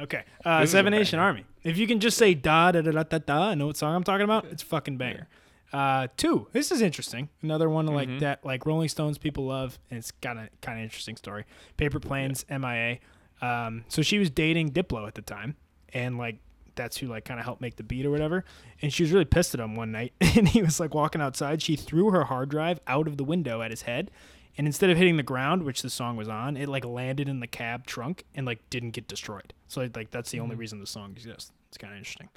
okay, 0.00 0.24
uh, 0.44 0.60
This 0.60 0.70
is 0.70 0.74
a 0.74 0.76
Seven 0.78 0.92
Nation. 0.92 1.18
Army. 1.18 1.44
If 1.64 1.76
you 1.78 1.86
can 1.86 2.00
just 2.00 2.16
say 2.16 2.34
da 2.34 2.72
da 2.72 2.80
da 2.80 2.90
da 2.90 3.02
da 3.02 3.18
da, 3.18 3.48
I 3.50 3.54
know 3.54 3.66
what 3.68 3.76
song 3.76 3.94
I'm 3.94 4.04
talking 4.04 4.24
about. 4.24 4.46
It's 4.46 4.62
fucking 4.62 4.96
banger. 4.96 5.28
Uh, 5.72 6.08
two. 6.16 6.48
This 6.52 6.70
is 6.72 6.80
interesting. 6.80 7.28
Another 7.42 7.68
one 7.68 7.86
like 7.86 8.08
Mhm. 8.08 8.20
that, 8.20 8.44
like 8.44 8.64
Rolling 8.64 8.88
Stones 8.88 9.18
people 9.18 9.46
love, 9.46 9.78
and 9.90 9.98
it's 9.98 10.10
got 10.12 10.36
a 10.38 10.48
kind 10.62 10.78
of 10.78 10.84
interesting 10.84 11.16
story. 11.16 11.44
Paper 11.76 12.00
Planes, 12.00 12.44
MIA. 12.48 12.98
Um, 13.42 13.84
so 13.88 14.00
she 14.02 14.18
was 14.18 14.30
dating 14.30 14.70
Diplo 14.72 15.06
at 15.06 15.14
the 15.14 15.22
time, 15.22 15.56
and 15.92 16.16
like 16.18 16.38
that's 16.74 16.96
who 16.98 17.06
like 17.08 17.24
kind 17.24 17.38
of 17.40 17.44
helped 17.44 17.60
make 17.60 17.76
the 17.76 17.82
beat 17.82 18.06
or 18.06 18.10
whatever. 18.10 18.44
And 18.80 18.92
she 18.92 19.02
was 19.02 19.12
really 19.12 19.24
pissed 19.24 19.52
at 19.54 19.60
him 19.60 19.74
one 19.76 19.92
night, 19.92 20.14
and 20.20 20.48
he 20.48 20.62
was 20.62 20.80
like 20.80 20.94
walking 20.94 21.20
outside. 21.20 21.60
She 21.60 21.76
threw 21.76 22.10
her 22.12 22.24
hard 22.24 22.48
drive 22.48 22.80
out 22.86 23.06
of 23.06 23.16
the 23.18 23.24
window 23.24 23.60
at 23.62 23.70
his 23.70 23.82
head, 23.82 24.10
and 24.58 24.66
instead 24.66 24.90
of 24.90 24.98
hitting 24.98 25.16
the 25.16 25.22
ground, 25.22 25.62
which 25.62 25.80
the 25.82 25.88
song 25.90 26.16
was 26.16 26.28
on, 26.28 26.56
it 26.56 26.68
like 26.68 26.84
landed 26.84 27.28
in 27.28 27.40
the 27.40 27.46
cab 27.46 27.86
trunk 27.86 28.24
and 28.34 28.44
like 28.44 28.68
didn't 28.68 28.90
get 28.90 29.08
destroyed. 29.08 29.54
So 29.68 29.88
like 29.94 30.10
that's 30.10 30.30
the 30.30 30.40
only 30.40 30.56
Mhm. 30.56 30.58
reason 30.58 30.80
the 30.80 30.86
song 30.86 31.12
exists. 31.12 31.50
It's 31.68 31.78
kind 31.78 31.92
of 31.94 31.98
interesting. 31.98 32.28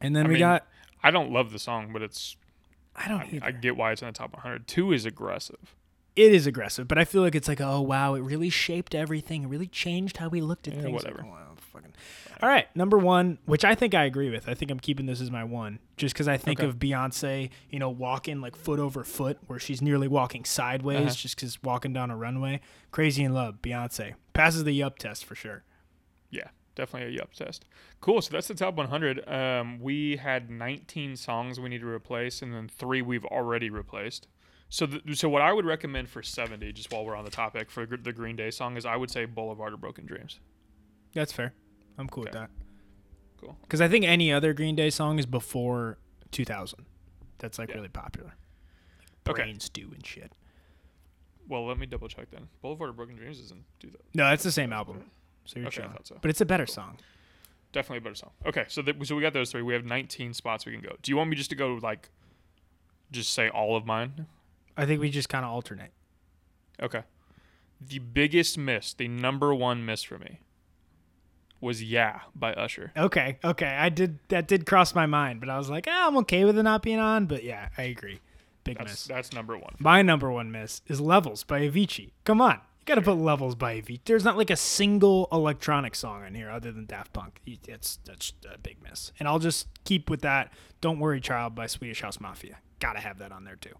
And 0.00 0.16
then 0.16 0.24
I 0.26 0.28
we 0.28 0.34
mean, 0.34 0.40
got 0.40 0.66
I 1.02 1.10
don't 1.10 1.30
love 1.32 1.52
the 1.52 1.58
song, 1.58 1.92
but 1.92 2.02
it's 2.02 2.36
I 2.96 3.06
don't 3.08 3.42
I. 3.42 3.48
I 3.48 3.50
get 3.52 3.76
why 3.76 3.92
it's 3.92 4.02
in 4.02 4.08
the 4.08 4.12
top 4.12 4.32
100. 4.34 4.66
Two 4.66 4.92
is 4.92 5.04
aggressive. 5.06 5.76
it 6.16 6.32
is 6.34 6.46
aggressive, 6.46 6.88
but 6.88 6.98
I 6.98 7.04
feel 7.04 7.22
like 7.22 7.34
it's 7.36 7.46
like, 7.48 7.60
oh 7.60 7.80
wow, 7.80 8.14
it 8.14 8.20
really 8.20 8.50
shaped 8.50 8.94
everything. 8.94 9.44
It 9.44 9.46
really 9.48 9.68
changed 9.68 10.16
how 10.16 10.28
we 10.28 10.40
looked 10.40 10.66
at 10.68 10.74
Yeah, 10.74 10.82
things. 10.82 10.94
whatever. 11.04 11.22
Wow, 11.24 11.49
fucking- 11.80 11.94
All 12.42 12.48
right, 12.48 12.74
number 12.76 12.96
one, 12.98 13.38
which 13.46 13.64
I 13.64 13.74
think 13.74 13.94
I 13.94 14.04
agree 14.04 14.30
with. 14.30 14.48
I 14.48 14.54
think 14.54 14.70
I'm 14.70 14.80
keeping 14.80 15.06
this 15.06 15.20
as 15.20 15.30
my 15.30 15.44
one, 15.44 15.78
just 15.96 16.14
because 16.14 16.28
I 16.28 16.36
think 16.36 16.60
Okay. 16.60 16.68
of 16.68 16.78
Beyonce, 16.78 17.50
you 17.70 17.78
know, 17.78 17.90
walking 17.90 18.40
like 18.40 18.56
foot 18.56 18.78
over 18.80 19.04
foot, 19.04 19.38
where 19.46 19.58
she's 19.58 19.82
nearly 19.82 20.08
walking 20.08 20.44
sideways, 20.44 21.00
Uh-huh. 21.00 21.10
just 21.14 21.36
because 21.36 21.62
walking 21.62 21.92
down 21.92 22.10
a 22.10 22.16
runway. 22.16 22.60
Crazy 22.90 23.24
in 23.24 23.34
love, 23.34 23.60
Beyonce 23.62 24.14
passes 24.32 24.64
the 24.64 24.72
yup 24.72 24.98
test 24.98 25.24
for 25.24 25.34
sure. 25.34 25.64
Yeah, 26.30 26.48
definitely 26.74 27.08
a 27.14 27.18
yup 27.18 27.32
test. 27.34 27.64
Cool. 28.00 28.22
So 28.22 28.30
that's 28.32 28.48
the 28.48 28.54
top 28.54 28.74
100. 28.76 29.28
Um, 29.28 29.80
we 29.80 30.16
had 30.16 30.48
19 30.50 31.16
songs 31.16 31.58
we 31.60 31.68
need 31.68 31.80
to 31.80 31.88
replace, 31.88 32.40
and 32.42 32.54
then 32.54 32.68
three 32.68 33.02
we've 33.02 33.24
already 33.26 33.68
replaced. 33.70 34.28
So, 34.72 34.86
th- 34.86 35.18
so 35.18 35.28
what 35.28 35.42
I 35.42 35.52
would 35.52 35.64
recommend 35.66 36.08
for 36.08 36.22
70, 36.22 36.72
just 36.72 36.92
while 36.92 37.04
we're 37.04 37.16
on 37.16 37.24
the 37.24 37.30
topic 37.30 37.72
for 37.72 37.84
gr- 37.86 37.96
the 37.96 38.12
Green 38.12 38.36
Day 38.36 38.52
song, 38.52 38.76
is 38.76 38.86
I 38.86 38.94
would 38.94 39.10
say 39.10 39.24
Boulevard 39.24 39.72
of 39.74 39.80
Broken 39.80 40.06
Dreams. 40.06 40.38
That's 41.12 41.32
fair. 41.32 41.52
I'm 41.98 42.08
cool 42.08 42.22
Okay. 42.24 42.30
with 42.30 42.40
that. 42.40 42.50
Cool. 43.40 43.58
Because 43.62 43.80
I 43.80 43.88
think 43.88 44.04
any 44.04 44.32
other 44.32 44.52
Green 44.52 44.76
Day 44.76 44.90
song 44.90 45.18
is 45.18 45.26
before 45.26 45.98
2000. 46.30 46.84
That's 47.38 47.58
like 47.58 47.70
Yeah. 47.70 47.76
really 47.76 47.88
popular. 47.88 48.34
Like 49.26 49.34
Okay. 49.34 49.42
Brain 49.44 49.60
stew 49.60 49.90
and 49.94 50.04
shit. 50.06 50.32
Well, 51.48 51.66
let 51.66 51.78
me 51.78 51.86
double 51.86 52.08
check 52.08 52.30
then. 52.30 52.48
Boulevard 52.62 52.90
of 52.90 52.96
Broken 52.96 53.16
Dreams 53.16 53.40
isn't 53.40 53.64
do 53.80 53.90
that. 53.90 54.02
No, 54.14 54.24
that's 54.24 54.44
the 54.44 54.52
same 54.52 54.72
album. 54.72 55.10
So 55.46 55.58
you're 55.58 55.68
Okay, 55.68 55.78
I 55.80 55.84
chilling. 55.84 55.92
thought 55.96 56.06
so. 56.06 56.18
But 56.20 56.30
it's 56.30 56.40
a 56.40 56.46
better 56.46 56.66
song. 56.66 56.98
Definitely 57.72 57.98
a 57.98 58.00
better 58.02 58.14
song. 58.14 58.30
Okay, 58.46 58.64
so 58.68 58.82
th- 58.82 58.96
so 59.06 59.16
we 59.16 59.22
got 59.22 59.32
those 59.32 59.50
three. 59.50 59.62
We 59.62 59.74
have 59.74 59.84
19 59.84 60.34
spots 60.34 60.66
we 60.66 60.72
can 60.72 60.80
go. 60.80 60.96
Do 61.02 61.10
you 61.10 61.16
want 61.16 61.30
me 61.30 61.36
just 61.36 61.50
to 61.50 61.56
go 61.56 61.74
like, 61.82 62.10
just 63.10 63.32
say 63.32 63.48
all 63.48 63.76
of 63.76 63.84
mine? 63.86 64.26
I 64.76 64.86
think 64.86 65.00
we 65.00 65.10
just 65.10 65.28
kind 65.28 65.44
of 65.44 65.50
alternate. 65.50 65.92
Okay. 66.80 67.02
The 67.80 67.98
biggest 67.98 68.58
miss, 68.58 68.92
the 68.92 69.08
number 69.08 69.54
one 69.54 69.84
miss 69.84 70.02
for 70.02 70.18
me, 70.18 70.40
was 71.60 71.82
"Yeah" 71.82 72.20
by 72.34 72.52
Usher. 72.54 72.92
Okay, 72.96 73.38
okay. 73.44 73.66
I 73.66 73.88
did 73.88 74.18
that 74.28 74.46
did 74.48 74.66
cross 74.66 74.94
my 74.94 75.06
mind, 75.06 75.40
but 75.40 75.48
I 75.48 75.58
was 75.58 75.68
like, 75.70 75.86
ah, 75.88 76.06
I'm 76.08 76.16
okay 76.18 76.44
with 76.44 76.58
it 76.58 76.62
not 76.62 76.82
being 76.82 76.98
on. 76.98 77.26
But 77.26 77.44
yeah, 77.44 77.68
I 77.76 77.82
agree. 77.82 78.20
Big 78.64 78.78
That's 78.78 78.90
miss. 78.90 79.04
that's 79.04 79.32
number 79.32 79.56
one. 79.56 79.74
My 79.78 80.02
number 80.02 80.30
one 80.30 80.50
miss 80.50 80.82
is 80.86 81.00
Levels 81.00 81.44
by 81.44 81.60
Avicii. 81.62 82.10
Come 82.24 82.40
on. 82.42 82.54
You 82.80 82.84
gotta 82.86 83.02
put 83.02 83.16
Levels 83.16 83.54
by 83.54 83.80
Avicii. 83.80 84.00
There's 84.04 84.24
not 84.24 84.36
like 84.36 84.50
a 84.50 84.56
single 84.56 85.28
electronic 85.32 85.94
song 85.94 86.24
on 86.24 86.34
here 86.34 86.50
other 86.50 86.70
than 86.72 86.86
Daft 86.86 87.12
Punk. 87.12 87.40
It's 87.46 87.98
that's 88.04 88.32
a 88.52 88.58
big 88.58 88.82
miss. 88.82 89.12
And 89.18 89.26
I'll 89.28 89.38
just 89.38 89.66
keep 89.84 90.10
with 90.10 90.20
that. 90.22 90.52
Don't 90.80 90.98
Worry 90.98 91.20
Child 91.20 91.54
by 91.54 91.66
Swedish 91.66 92.00
House 92.02 92.20
Mafia. 92.20 92.58
Gotta 92.80 93.00
have 93.00 93.18
that 93.18 93.32
on 93.32 93.44
there 93.44 93.56
too. 93.56 93.74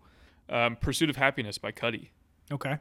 Um, 0.49 0.77
"Pursuit 0.77 1.09
of 1.11 1.17
Happiness" 1.17 1.59
by 1.59 1.73
Cudi. 1.73 2.09
Okay. 2.51 2.79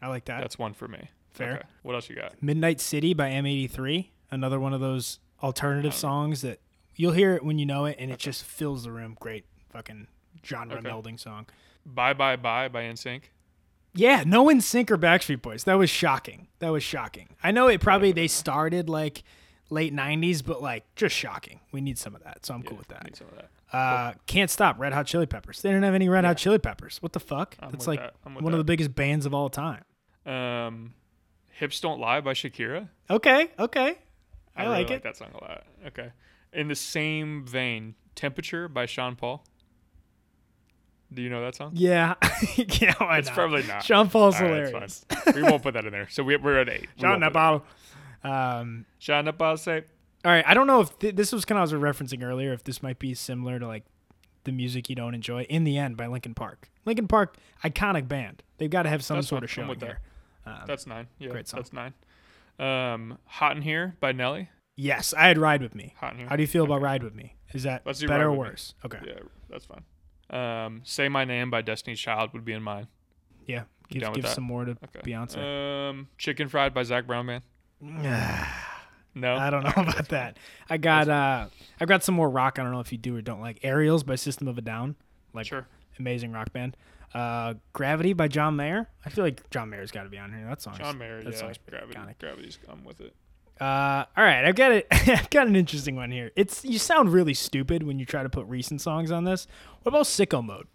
I 0.00 0.08
like 0.08 0.24
that. 0.26 0.40
That's 0.40 0.58
one 0.58 0.74
for 0.74 0.88
me. 0.88 1.10
Fair. 1.30 1.52
Okay. 1.54 1.62
What 1.82 1.94
else 1.94 2.08
you 2.10 2.16
got? 2.16 2.40
Midnight 2.42 2.80
City 2.80 3.14
by 3.14 3.30
M83. 3.30 4.08
Another 4.32 4.58
one 4.58 4.72
of 4.74 4.80
those 4.80 5.20
alternative 5.42 5.94
songs 5.94 6.40
that 6.42 6.58
you'll 6.96 7.12
hear 7.12 7.34
it 7.36 7.44
when 7.44 7.58
you 7.58 7.66
know 7.66 7.84
it 7.84 7.96
and 8.00 8.10
it 8.10 8.18
just 8.18 8.42
fills 8.44 8.82
the 8.84 8.90
room. 8.90 9.16
Great 9.20 9.44
fucking 9.70 10.08
genre 10.44 10.78
Okay. 10.78 10.88
melding 10.88 11.20
song. 11.20 11.46
"Bye 11.86 12.14
Bye 12.14 12.36
Bye" 12.36 12.66
by 12.68 12.82
NSYNC. 12.82 13.24
Yeah, 13.94 14.24
no 14.26 14.46
NSYNC 14.46 14.90
or 14.90 14.96
Backstreet 14.98 15.42
Boys. 15.42 15.64
That 15.64 15.74
was 15.74 15.90
shocking. 15.90 16.48
That 16.60 16.70
was 16.70 16.82
shocking. 16.82 17.28
I 17.44 17.50
know 17.52 17.68
it 17.68 17.80
probably 17.80 18.10
they 18.12 18.26
started 18.26 18.88
like 18.88 19.22
late 19.68 19.92
'90s, 19.94 20.42
but 20.44 20.62
like 20.62 20.84
just 20.96 21.14
shocking. 21.14 21.60
We 21.72 21.80
need 21.82 21.98
some 21.98 22.14
of 22.16 22.24
that, 22.24 22.46
so 22.46 22.54
I'm 22.54 22.62
cool 22.62 22.78
with 22.78 22.88
that. 22.88 23.04
Need 23.04 23.16
some 23.16 23.28
of 23.28 23.34
that. 23.36 23.50
Uh, 23.76 24.12
Can't 24.26 24.50
stop. 24.50 24.78
Red 24.78 24.92
Hot 24.92 25.06
Chili 25.06 25.24
Peppers. 25.26 25.60
They 25.62 25.70
didn't 25.70 25.84
have 25.84 25.94
any 25.94 26.08
Red 26.08 26.24
Hot 26.24 26.36
Chili 26.36 26.58
Peppers. 26.58 27.00
What 27.02 27.12
the 27.12 27.20
fuck? 27.20 27.56
I'm 27.60 27.70
That's 27.70 27.86
like 27.86 28.00
that. 28.00 28.14
One 28.42 28.52
of 28.52 28.58
the 28.58 28.64
biggest 28.64 28.94
bands 28.94 29.24
of 29.26 29.32
all 29.34 29.48
time. 29.50 29.82
Um, 30.26 30.94
"Hips 31.50 31.80
Don't 31.80 31.98
Lie" 32.00 32.20
by 32.20 32.32
Shakira. 32.34 32.88
Okay, 33.10 33.50
okay, 33.58 33.98
I, 34.56 34.64
really 34.64 34.78
like 34.78 34.90
it. 34.90 35.02
that 35.02 35.16
song 35.16 35.30
a 35.34 35.42
lot. 35.44 35.64
Okay. 35.86 36.10
In 36.52 36.68
the 36.68 36.74
same 36.74 37.44
vein, 37.46 37.94
"Temperature" 38.14 38.68
by 38.68 38.86
Sean 38.86 39.16
Paul. 39.16 39.44
Do 41.12 41.20
you 41.20 41.28
know 41.28 41.42
that 41.44 41.54
song? 41.54 41.72
Yeah, 41.74 42.14
yeah. 42.56 42.94
Why 42.98 43.18
It's 43.18 43.28
not? 43.28 43.34
probably 43.34 43.62
not. 43.64 43.82
Sean 43.84 44.08
Paul's 44.08 44.36
All 44.36 44.42
right, 44.48 44.66
hilarious. 44.68 45.04
we 45.34 45.42
won't 45.42 45.62
put 45.62 45.74
that 45.74 45.84
in 45.84 45.92
there. 45.92 46.08
So 46.08 46.22
we, 46.22 46.36
we're 46.36 46.58
at 46.58 46.70
eight. 46.70 46.88
Sean 46.98 47.20
won't 47.20 47.22
put 47.22 47.32
that 47.34 47.62
Paul. 48.22 48.60
Um. 48.60 48.86
Sean 48.98 49.30
Paul 49.32 49.56
say. 49.58 49.84
all 50.24 50.30
right. 50.32 50.44
I 50.46 50.54
don't 50.54 50.66
know 50.66 50.80
if 50.80 50.98
th- 51.00 51.14
this 51.14 51.30
was 51.32 51.44
kind 51.44 51.58
of 51.58 51.70
I 51.72 51.74
was 51.76 51.82
referencing 51.96 52.22
earlier. 52.22 52.52
If 52.54 52.64
this 52.64 52.82
might 52.82 52.98
be 52.98 53.12
similar 53.14 53.58
to 53.58 53.66
like 53.66 53.84
the 54.44 54.52
music 54.52 54.88
you 54.88 54.96
don't 54.96 55.14
enjoy. 55.14 55.42
In 55.44 55.64
the 55.64 55.76
end, 55.76 55.96
by 55.98 56.06
Linkin 56.06 56.34
Park. 56.34 56.70
Linkin 56.86 57.08
Park, 57.08 57.36
iconic 57.62 58.08
band. 58.08 58.42
They've 58.58 58.70
got 58.70 58.84
to 58.84 58.88
have 58.88 59.04
some 59.04 59.18
That's 59.18 59.28
sort 59.28 59.44
of 59.44 59.50
show 59.50 59.66
with 59.68 59.80
here. 59.82 59.98
that. 60.44 60.50
Um, 60.50 60.60
That's 60.66 60.86
nine. 60.86 61.08
Yeah, 61.18 61.28
Great 61.28 61.46
song. 61.46 61.58
That's 61.60 61.72
nine. 61.72 61.92
Um, 62.58 63.18
"Hot 63.26 63.56
in 63.56 63.62
Here" 63.62 63.96
by 64.00 64.12
Nelly. 64.12 64.48
yes, 64.76 65.12
I 65.14 65.28
had 65.28 65.38
Ride 65.38 65.62
with 65.62 65.74
Me. 65.74 65.94
Hot 65.98 66.12
in 66.12 66.18
Here. 66.20 66.28
How 66.28 66.36
do 66.36 66.42
you 66.42 66.46
feel 66.46 66.64
about 66.64 66.80
Ride 66.82 67.02
with 67.02 67.14
Me? 67.14 67.36
Is 67.52 67.62
that 67.64 67.82
Let's 67.84 68.00
better 68.02 68.24
or 68.26 68.30
With 68.30 68.38
Me. 68.38 68.38
worse? 68.50 68.74
Okay. 68.84 68.98
Yeah, 69.06 69.18
that's 69.50 69.66
fine. 69.66 69.84
Um, 70.30 70.80
"Say 70.84 71.08
My 71.08 71.24
Name" 71.24 71.50
by 71.50 71.62
Destiny's 71.62 72.00
Child 72.00 72.32
would 72.32 72.44
be 72.44 72.52
in 72.52 72.62
mine. 72.62 72.86
Yeah. 73.46 73.64
Give, 73.90 74.02
down 74.02 74.12
with 74.12 74.22
give 74.22 74.30
some 74.30 74.44
more 74.44 74.64
to 74.64 74.72
Okay. 74.72 75.00
Beyonce. 75.12 75.90
Um, 75.90 76.08
"Chicken 76.18 76.48
Fried" 76.48 76.72
by 76.72 76.82
Zac 76.84 77.06
Brown 77.06 77.26
Band. 77.26 77.42
No, 79.14 79.36
I 79.36 79.50
don't 79.50 79.62
know 79.62 79.72
about 79.76 80.08
that. 80.08 80.38
I 80.70 80.78
got 80.78 81.06
uh 81.06 81.46
I've 81.78 81.88
got 81.88 82.02
some 82.02 82.14
more 82.14 82.30
rock. 82.30 82.58
I 82.58 82.62
don't 82.62 82.72
know 82.72 82.80
if 82.80 82.92
you 82.92 82.96
do 82.98 83.14
or 83.14 83.20
don't 83.20 83.42
like 83.42 83.58
Aerials 83.62 84.02
by 84.04 84.14
System 84.14 84.48
of 84.48 84.56
a 84.56 84.62
Down. 84.62 84.96
Like 85.34 85.44
Sure. 85.46 85.66
amazing 85.98 86.32
rock 86.32 86.50
band. 86.54 86.78
Uh 87.14 87.54
Gravity 87.72 88.12
by 88.12 88.28
John 88.28 88.56
Mayer. 88.56 88.88
I 89.04 89.10
feel 89.10 89.24
like 89.24 89.48
John 89.50 89.70
Mayer's 89.70 89.90
got 89.90 90.04
to 90.04 90.08
be 90.08 90.18
on 90.18 90.32
here. 90.32 90.46
That 90.48 90.62
song. 90.62 90.76
John 90.78 90.98
Mayer. 90.98 91.22
that 91.22 91.32
yeah, 91.32 91.38
song's 91.38 91.58
gravity. 91.68 91.98
iconic. 91.98 92.18
Gravity's. 92.18 92.58
I'm 92.68 92.84
with 92.84 93.00
it. 93.00 93.14
Uh 93.60 94.04
all 94.16 94.24
right, 94.24 94.44
I've 94.44 94.54
got 94.56 94.72
it. 94.72 94.86
I've 94.90 95.30
got 95.30 95.46
an 95.46 95.54
interesting 95.56 95.94
one 95.94 96.10
here. 96.10 96.30
It's 96.36 96.64
you 96.64 96.78
sound 96.78 97.12
really 97.12 97.34
stupid 97.34 97.82
when 97.82 97.98
you 97.98 98.06
try 98.06 98.22
to 98.22 98.28
put 98.30 98.46
recent 98.46 98.80
songs 98.80 99.10
on 99.10 99.24
this. 99.24 99.46
What 99.82 99.90
about 99.90 100.06
Sicko 100.06 100.44
Mode? 100.44 100.66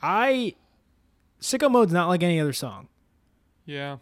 I 0.00 0.54
Sicko 1.40 1.70
Mode's 1.70 1.92
not 1.92 2.08
like 2.08 2.22
any 2.22 2.40
other 2.40 2.52
song. 2.52 2.88
Yeah, 3.66 3.98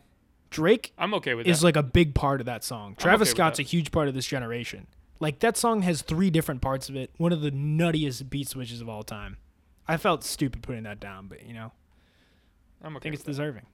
Drake 0.51 0.93
I'm 0.99 1.15
okay 1.15 1.35
with 1.35 1.47
is 1.47 1.61
that. 1.61 1.65
like 1.65 1.77
a 1.77 1.83
big 1.83 2.15
part 2.15 2.41
of 2.41 2.47
that 2.47 2.63
song. 2.63 2.95
Travis 2.97 3.29
okay 3.31 3.37
Scott's 3.37 3.59
a 3.59 3.63
huge 3.63 3.91
part 3.91 4.09
of 4.09 4.15
this 4.15 4.27
generation. 4.27 4.87
Like 5.19 5.41
that 5.41 5.57
song 5.57 5.83
has 5.83 6.03
three 6.03 6.31
different 6.31 6.61
parts 6.61 6.89
of 6.89 6.97
it. 6.97 7.11
One 7.17 7.33
of 7.33 7.41
the 7.41 7.51
nuttiest 7.51 8.29
beat 8.29 8.49
switches 8.49 8.81
of 8.81 8.89
all 8.89 9.03
time. 9.03 9.39
I 9.89 9.97
felt 9.97 10.25
stupid 10.25 10.63
putting 10.63 10.83
that 10.83 11.01
down, 11.01 11.29
but 11.29 11.47
you 11.47 11.55
know, 11.55 11.73
I'm 12.83 12.97
I 12.97 13.01
think 13.01 13.15
it's 13.15 13.23
with 13.23 13.35
deserving. 13.35 13.67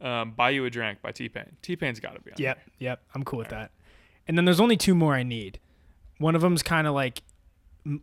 Um, 0.00 0.32
"Buy 0.32 0.50
You 0.50 0.64
a 0.64 0.70
Drink" 0.70 1.00
by 1.00 1.12
T 1.12 1.28
Pain. 1.28 1.56
T 1.62 1.76
Pain's 1.76 2.00
got 2.00 2.14
to 2.14 2.20
be 2.20 2.32
on. 2.32 2.36
Yep, 2.38 2.58
yep. 2.78 3.02
I'm 3.14 3.24
cool 3.24 3.38
with 3.38 3.48
that. 3.48 3.70
And 4.26 4.36
then 4.36 4.44
there's 4.44 4.60
only 4.60 4.76
two 4.76 4.94
more 4.94 5.14
I 5.14 5.22
need. 5.22 5.60
One 6.18 6.34
of 6.34 6.42
them's 6.42 6.62
kind 6.62 6.86
of 6.86 6.94
like 6.94 7.22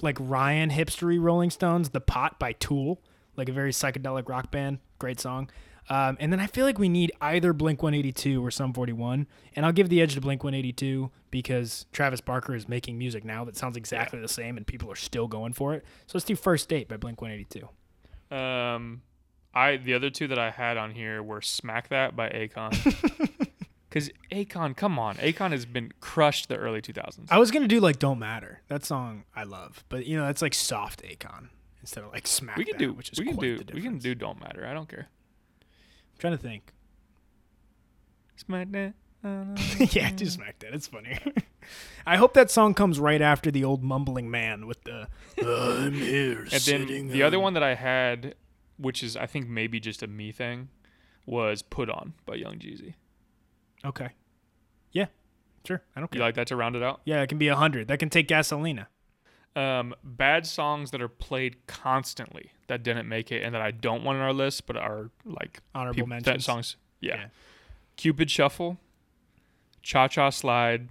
like 0.02 0.18
Ryan 0.20 0.70
hipstery 0.70 1.22
Rolling 1.22 1.50
Stones, 1.50 1.90
"The 1.90 2.02
Pot" 2.02 2.40
by 2.40 2.54
Tool, 2.54 3.02
like 3.36 3.50
a 3.50 3.52
very 3.54 3.72
psychedelic 3.72 4.30
rock 4.30 4.52
band. 4.52 4.80
Great 5.00 5.20
song. 5.20 5.50
Um, 5.92 6.16
and 6.22 6.32
then 6.32 6.39
I 6.39 6.48
feel 6.48 6.66
like 6.66 6.80
we 6.80 6.88
need 6.89 7.12
either 7.20 7.52
Blink 7.52 7.84
182 7.84 8.44
or 8.44 8.50
Sum 8.50 8.72
41. 8.74 9.28
And 9.56 9.66
I'll 9.66 9.74
give 9.74 9.89
the 9.89 10.02
edge 10.02 10.14
to 10.16 10.22
Blink 10.22 10.42
182 10.44 11.12
because 11.32 11.86
Travis 11.92 12.22
Barker 12.22 12.56
is 12.56 12.70
making 12.70 12.98
music 12.98 13.26
now 13.26 13.44
that 13.44 13.58
sounds 13.58 13.76
exactly 13.76 14.20
the 14.20 14.28
same 14.30 14.56
and 14.56 14.66
people 14.66 14.89
are 14.89 14.96
still 14.96 15.28
going 15.28 15.52
for 15.54 15.74
it. 15.74 15.84
So 16.08 16.14
let's 16.18 16.26
do 16.26 16.36
First 16.38 16.70
Date 16.70 16.88
by 16.88 16.96
Blink 16.98 17.22
182. 17.22 17.68
Um, 18.36 19.02
I 19.54 19.76
the 19.78 19.94
other 19.94 20.10
two 20.10 20.28
that 20.30 20.39
I 20.39 20.50
had 20.52 20.78
on 20.78 20.92
here 20.92 21.22
were 21.22 21.42
"Smack 21.42 21.89
That" 21.89 22.16
by 22.16 22.30
Akon. 22.30 22.72
Because 23.89 24.10
Akon, 24.32 24.74
come 24.74 24.98
on, 24.98 25.18
Akon 25.18 25.52
has 25.52 25.66
been 25.66 25.92
crushed 26.00 26.48
the 26.48 26.56
early 26.56 26.82
2000s. 26.82 27.28
I 27.30 27.38
was 27.38 27.52
going 27.52 27.64
to 27.64 27.68
do 27.68 27.82
like 27.82 28.00
Don't 28.00 28.20
Matter. 28.20 28.62
That 28.70 28.86
song 28.86 29.26
I 29.36 29.44
love. 29.44 29.84
But, 29.89 30.06
you 30.06 30.16
know, 30.16 30.26
that's 30.26 30.42
like 30.42 30.54
soft 30.54 31.04
Akon 31.04 31.50
instead 31.82 32.06
of 32.06 32.14
like 32.14 32.26
Smack 32.26 32.56
we 32.56 32.64
can 32.64 32.78
That, 32.78 32.86
do. 32.86 32.94
which 32.94 33.12
is 33.12 33.20
We 33.20 33.26
can 33.26 33.36
do. 33.36 33.60
We 33.74 33.82
can 33.82 33.98
do. 33.98 34.16
Don't 34.16 34.39
matter. 34.39 34.66
I 34.66 34.72
don't 34.74 34.88
care. 34.88 35.10
I'm 36.22 36.30
trying 36.30 36.38
to 36.38 36.43
think. 36.43 36.74
Smack 38.36 38.72
that. 38.72 38.93
Uh, 39.24 39.55
yeah, 39.91 40.09
do 40.09 40.26
smack 40.26 40.57
that. 40.57 40.74
It's 40.74 40.88
funny. 40.88 41.15
I 42.07 42.17
hope 42.17 42.34
that 42.34 42.49
song 42.49 42.74
comes 42.74 42.99
right 42.99 43.22
after 43.22 43.51
the 43.51 43.63
old 43.63 43.84
mumbling 43.84 44.32
man 44.32 44.65
with 44.65 44.84
the 44.84 45.07
I'm 45.38 45.93
here 45.93 46.39
And 46.39 46.49
then 46.49 46.59
sitting 46.59 47.09
the 47.09 47.22
other 47.22 47.39
one 47.39 47.53
that 47.53 47.61
I 47.61 47.76
had, 47.76 48.34
which 48.78 49.03
is 49.03 49.15
I 49.15 49.28
think 49.28 49.47
maybe 49.47 49.80
just 49.80 50.01
a 50.01 50.07
me 50.07 50.32
thing, 50.32 50.69
was 51.28 51.61
"Put 51.61 51.88
On" 51.88 52.13
by 52.26 52.34
Young 52.34 52.55
Jeezy. 52.55 52.95
Okay. 53.86 54.09
Yeah. 54.91 55.05
Sure. 55.67 55.84
I 55.95 55.99
don't 55.99 56.09
care. 56.09 56.17
You 56.17 56.26
like 56.26 56.34
that 56.34 56.47
to 56.47 56.55
round 56.55 56.76
it 56.76 56.82
out? 56.82 57.01
yeah, 57.05 57.22
it 57.22 57.28
can 57.28 57.38
be 57.38 57.47
a 57.49 57.55
hundred. 57.55 57.89
That 57.89 57.99
can 57.99 58.09
take 58.09 58.28
Gasolina. 58.28 58.88
Um, 59.56 59.93
bad 60.04 60.45
songs 60.47 60.91
that 60.91 61.02
are 61.02 61.10
played 61.10 61.68
constantly 61.68 62.52
that 62.68 62.84
didn't 62.84 63.10
make 63.10 63.32
it 63.34 63.43
and 63.43 63.54
that 63.54 63.62
I 63.62 63.72
don't 63.72 64.04
want 64.04 64.18
on 64.18 64.24
our 64.24 64.32
list, 64.32 64.66
but 64.66 64.78
are 64.78 65.10
like 65.26 65.60
Honorable 65.76 65.95
peop- 65.97 66.06
that 66.10 66.26
mentions. 66.26 66.45
songs. 66.45 66.76
Yeah. 67.02 67.16
Yeah. 67.16 67.26
Cupid 67.97 68.32
Shuffle, 68.32 68.78
Cha 69.84 70.08
Cha 70.08 70.30
Slide, 70.30 70.88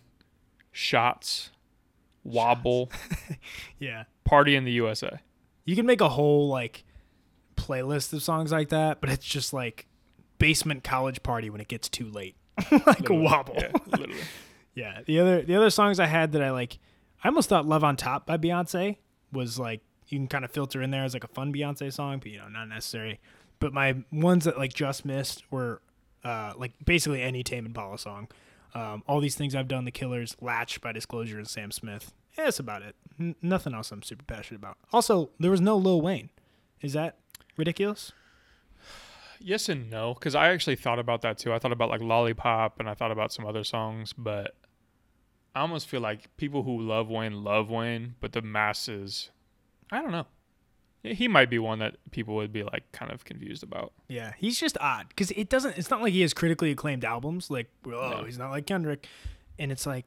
Shots, 0.72 1.50
Wobble, 2.24 2.90
Yeah. 3.78 4.04
Party 4.24 4.54
in 4.56 4.64
the 4.64 4.72
USA. 4.72 5.20
You 5.64 5.74
can 5.74 5.86
make 5.86 6.00
a 6.00 6.08
whole 6.11 6.48
like 6.48 6.84
playlist 7.56 8.12
of 8.12 8.22
songs 8.22 8.52
like 8.52 8.68
that, 8.68 9.00
but 9.00 9.11
it's 9.11 9.24
just 9.26 9.52
like 9.52 9.86
basement 10.38 10.84
college 10.84 11.22
party 11.22 11.50
when 11.50 11.61
it 11.61 11.68
gets 11.68 11.88
too 11.88 12.08
late, 12.11 12.36
like 12.70 12.82
a 12.82 12.86
Literally. 12.86 13.22
wobble. 13.22 13.54
Yeah, 13.58 13.72
literally. 13.86 14.20
Yeah. 14.74 15.00
The 15.04 15.18
other 15.18 15.42
the 15.42 15.56
other 15.56 15.68
songs 15.70 15.98
I 15.98 16.06
had 16.06 16.32
that 16.32 16.42
I 16.42 16.52
like 16.52 16.78
I 17.22 17.28
almost 17.28 17.48
thought 17.48 17.66
Love 17.66 17.84
on 17.84 17.96
Top 17.96 18.26
by 18.26 18.36
Beyonce 18.36 18.96
was 19.32 19.58
like 19.58 19.80
you 20.08 20.18
can 20.18 20.26
kind 20.26 20.44
of 20.44 20.50
filter 20.50 20.82
in 20.82 20.90
there 20.90 21.04
as 21.04 21.14
like 21.14 21.24
a 21.24 21.28
fun 21.28 21.52
Beyonce 21.52 21.92
song, 21.92 22.18
but 22.18 22.30
you 22.30 22.38
know, 22.38 22.48
not 22.48 22.68
necessary. 22.68 23.20
But 23.58 23.72
my 23.72 23.96
ones 24.10 24.44
that 24.44 24.58
like 24.58 24.72
just 24.72 25.04
missed 25.04 25.44
were 25.50 25.82
uh 26.24 26.52
like 26.56 26.72
basically 26.84 27.22
any 27.22 27.42
Tame 27.42 27.66
Impala 27.66 27.98
song. 27.98 28.28
Um, 28.74 29.02
all 29.08 29.20
these 29.20 29.34
things 29.34 29.54
I've 29.54 29.66
done, 29.68 29.84
The 29.84 29.90
Killers, 29.90 30.36
Latch 30.40 30.80
by 30.80 30.92
Disclosure 30.92 31.38
and 31.38 31.48
Sam 31.48 31.72
Smith. 31.72 32.12
Yeah, 32.38 32.44
that's 32.44 32.60
about 32.60 32.82
it. 32.82 32.94
N- 33.18 33.34
nothing 33.42 33.74
else 33.74 33.90
I'm 33.90 34.02
super 34.02 34.24
passionate 34.24 34.58
about. 34.58 34.76
Also, 34.92 35.30
there 35.40 35.50
was 35.50 35.60
no 35.60 35.76
Lil 35.76 36.00
Wayne. 36.00 36.30
Is 36.80 36.92
that 36.92 37.18
ridiculous? 37.56 38.12
Yes 39.40 39.68
and 39.68 39.90
no, 39.90 40.14
because 40.14 40.34
I 40.34 40.50
actually 40.50 40.76
thought 40.76 40.98
about 40.98 41.22
that 41.22 41.38
too. 41.38 41.52
I 41.52 41.58
thought 41.58 41.72
about 41.72 41.88
like 41.88 42.02
Lollipop, 42.02 42.78
and 42.78 42.88
I 42.88 42.94
thought 42.94 43.10
about 43.10 43.32
some 43.32 43.46
other 43.46 43.64
songs, 43.64 44.12
but 44.12 44.54
I 45.55 45.61
almost 45.61 45.88
feel 45.88 46.01
like 46.01 46.34
people 46.36 46.62
who 46.62 46.80
love 46.80 47.09
Wayne 47.09 47.42
love 47.44 47.70
Wayne, 47.70 48.14
but 48.20 48.32
the 48.32 48.42
masses, 48.42 49.30
I 49.90 50.01
don't 50.01 50.12
know. 50.12 50.26
He 51.03 51.28
might 51.28 51.48
be 51.48 51.59
one 51.59 51.78
that 51.78 51.96
people 52.11 52.34
would 52.36 52.53
be 52.53 52.62
like 52.62 52.90
kind 52.92 53.11
of 53.11 53.24
confused 53.24 53.62
about. 53.62 53.92
Yeah, 54.07 54.34
he's 54.36 54.61
just 54.61 54.76
odd 54.80 55.09
because 55.09 55.30
it 55.30 55.48
doesn't. 55.48 55.78
It's 55.78 55.90
not 55.90 56.03
like 56.03 56.12
he 56.12 56.20
has 56.20 56.34
critically 56.34 56.70
acclaimed 56.70 57.05
albums. 57.05 57.51
Like, 57.51 57.68
oh, 57.86 57.90
No. 57.90 58.24
he's 58.24 58.36
not 58.38 58.51
like 58.51 58.66
Kendrick, 58.66 59.09
and 59.59 59.72
it's 59.72 59.86
like, 59.86 60.05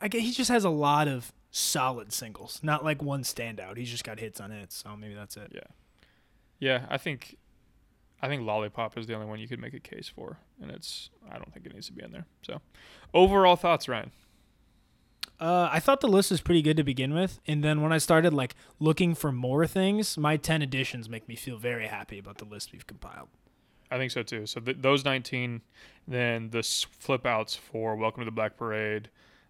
I 0.00 0.08
get 0.08 0.22
he 0.22 0.32
just 0.32 0.50
has 0.50 0.64
a 0.64 0.70
lot 0.70 1.06
of 1.06 1.32
solid 1.50 2.12
singles, 2.14 2.60
not 2.62 2.82
like 2.82 3.02
one 3.02 3.22
standout. 3.24 3.76
He's 3.76 3.90
just 3.90 4.02
got 4.04 4.18
hits 4.18 4.40
on 4.40 4.50
hits. 4.50 4.76
So 4.76 4.96
maybe 4.96 5.14
that's 5.14 5.36
it. 5.36 5.52
Yeah, 5.54 5.60
yeah, 6.58 6.86
I 6.88 6.96
think, 6.96 7.36
I 8.22 8.28
think 8.28 8.42
Lollipop 8.46 8.96
is 8.96 9.06
the 9.06 9.12
only 9.14 9.26
one 9.26 9.38
you 9.38 9.48
could 9.48 9.60
make 9.60 9.74
a 9.74 9.80
case 9.80 10.08
for, 10.08 10.38
and 10.62 10.70
it's 10.70 11.10
I 11.30 11.36
don't 11.36 11.52
think 11.52 11.66
it 11.66 11.74
needs 11.74 11.88
to 11.88 11.92
be 11.92 12.02
in 12.02 12.10
there. 12.10 12.24
So, 12.40 12.62
overall 13.12 13.56
thoughts, 13.56 13.86
Ryan? 13.86 14.10
Uh, 15.40 15.68
I 15.72 15.80
thought 15.80 16.00
the 16.02 16.08
list 16.08 16.30
was 16.30 16.42
pretty 16.42 16.60
good 16.60 16.76
to 16.76 16.84
begin 16.84 17.14
with, 17.14 17.40
and 17.46 17.64
then 17.64 17.80
when 17.80 17.92
I 17.92 17.98
started 17.98 18.34
like 18.34 18.54
looking 18.78 19.14
for 19.14 19.32
more 19.32 19.66
things, 19.66 20.18
my 20.18 20.36
ten 20.36 20.60
additions 20.60 21.08
make 21.08 21.26
me 21.28 21.34
feel 21.34 21.56
very 21.56 21.86
happy 21.86 22.18
about 22.18 22.36
the 22.38 22.44
list 22.44 22.72
we've 22.72 22.86
compiled. 22.86 23.28
I 23.90 23.96
think 23.96 24.10
so 24.12 24.22
too. 24.22 24.46
So 24.46 24.60
th- 24.60 24.76
those 24.80 25.04
19, 25.04 25.62
then 26.06 26.50
the 26.50 26.58
s- 26.58 26.86
flip 26.90 27.26
outs 27.26 27.56
for 27.56 27.96
Welcome 27.96 28.20
to 28.20 28.24
the 28.26 28.30
Black 28.30 28.56
Parade, 28.56 29.08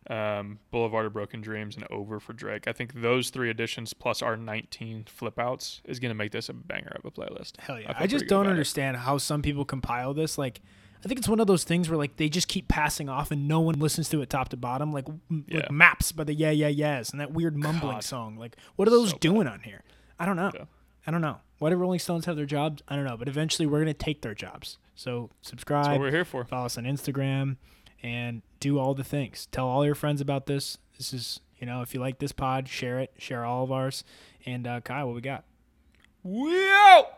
um, 0.09 0.59
Boulevard 0.70 1.05
of 1.07 1.12
Broken 1.12 1.43
Dreams, 1.43 1.76
and 1.76 1.84
Over 1.91 2.20
for 2.20 2.32
Drake. 2.32 2.66
I 2.66 2.72
think 2.72 3.03
those 3.03 3.28
three 3.30 3.51
additions 3.51 3.93
plus 3.93 4.22
our 4.22 4.36
19 4.38 5.05
flip 5.05 5.38
outs 5.38 5.82
is 5.84 5.99
going 5.99 6.09
to 6.11 6.14
make 6.14 6.32
this 6.32 6.49
a 6.49 6.55
banger 6.55 6.97
of 6.97 7.05
a 7.05 7.11
playlist. 7.11 7.59
Hell 7.61 7.80
yeah! 7.80 7.88
feel 7.88 7.97
I, 7.99 8.07
just 8.07 8.28
don't 8.28 8.43
about 8.43 8.49
it. 8.49 8.53
understand 8.53 8.97
how 8.99 9.18
some 9.18 9.43
people 9.43 9.64
compile 9.66 10.14
this. 10.14 10.38
Like, 10.38 10.61
I 11.05 11.09
think 11.09 11.18
it's 11.18 11.28
one 11.28 11.40
of 11.40 11.46
those 11.46 11.64
things 11.64 11.88
where 11.88 11.96
like 11.96 12.16
they 12.16 12.28
just 12.28 12.46
keep 12.48 12.68
passing 12.68 13.09
off 13.09 13.30
and 13.30 13.48
no 13.48 13.61
one 13.61 13.78
listens 13.78 14.09
to 14.11 14.20
it 14.22 14.28
top 14.30 14.51
to 14.51 14.57
bottom. 14.57 14.92
Like, 14.92 15.09
m- 15.09 15.44
Yeah. 15.48 15.61
like 15.61 15.70
maps 15.70 16.12
by 16.12 16.24
the 16.24 16.34
Yeah 16.34 16.51
Yeah 16.51 16.68
Yeahs 16.68 17.11
and 17.11 17.20
that 17.20 17.32
weird 17.32 17.57
mumbling 17.57 17.94
God. 17.96 18.05
song. 18.05 18.36
Like, 18.36 18.57
what 18.76 18.86
are 18.86 18.90
those 18.90 19.09
So 19.11 19.14
bad. 19.14 19.20
doing 19.20 19.46
on 19.46 19.61
here? 19.61 19.82
I 20.18 20.26
don't 20.26 20.36
know. 20.36 20.51
Yeah. 20.55 20.64
I 21.07 21.11
don't 21.11 21.22
know. 21.22 21.38
Why 21.59 21.70
do 21.70 21.76
Rolling 21.76 21.98
Stones 21.98 22.26
have 22.26 22.36
their 22.36 22.44
jobs? 22.46 22.82
I 22.88 22.96
don't 22.96 23.05
know. 23.07 23.16
But 23.16 23.28
eventually, 23.28 23.66
we're 23.66 23.78
gonna 23.80 23.94
take 23.94 24.20
their 24.22 24.34
jobs. 24.34 24.76
So 24.94 25.30
That's 25.38 25.48
subscribe, 25.48 25.86
what 25.92 26.01
we're 26.01 26.11
here 26.11 26.24
for. 26.26 26.44
follow 26.44 26.66
us 26.66 26.76
on 26.76 26.84
Instagram, 26.84 27.57
and 28.03 28.42
do 28.61 28.78
all 28.78 28.92
the 28.94 29.05
things. 29.05 29.46
Tell 29.51 29.66
all 29.66 29.84
your 29.86 29.94
friends 29.94 30.20
about 30.20 30.44
this. 30.46 30.76
This 30.98 31.14
is 31.14 31.40
you 31.59 31.66
know 31.66 31.80
if 31.80 31.94
you 31.94 32.01
like 32.01 32.18
this 32.18 32.32
pod, 32.32 32.68
share 32.68 33.01
it. 33.01 33.12
Share 33.16 33.44
all 33.46 33.64
of 33.64 33.72
ours. 33.72 34.05
And 34.44 34.66
uh, 34.66 34.80
Kyle, 34.82 35.07
what 35.07 35.14
we 35.14 35.22
got? 35.22 35.44
We 36.22 36.68
out! 36.70 37.12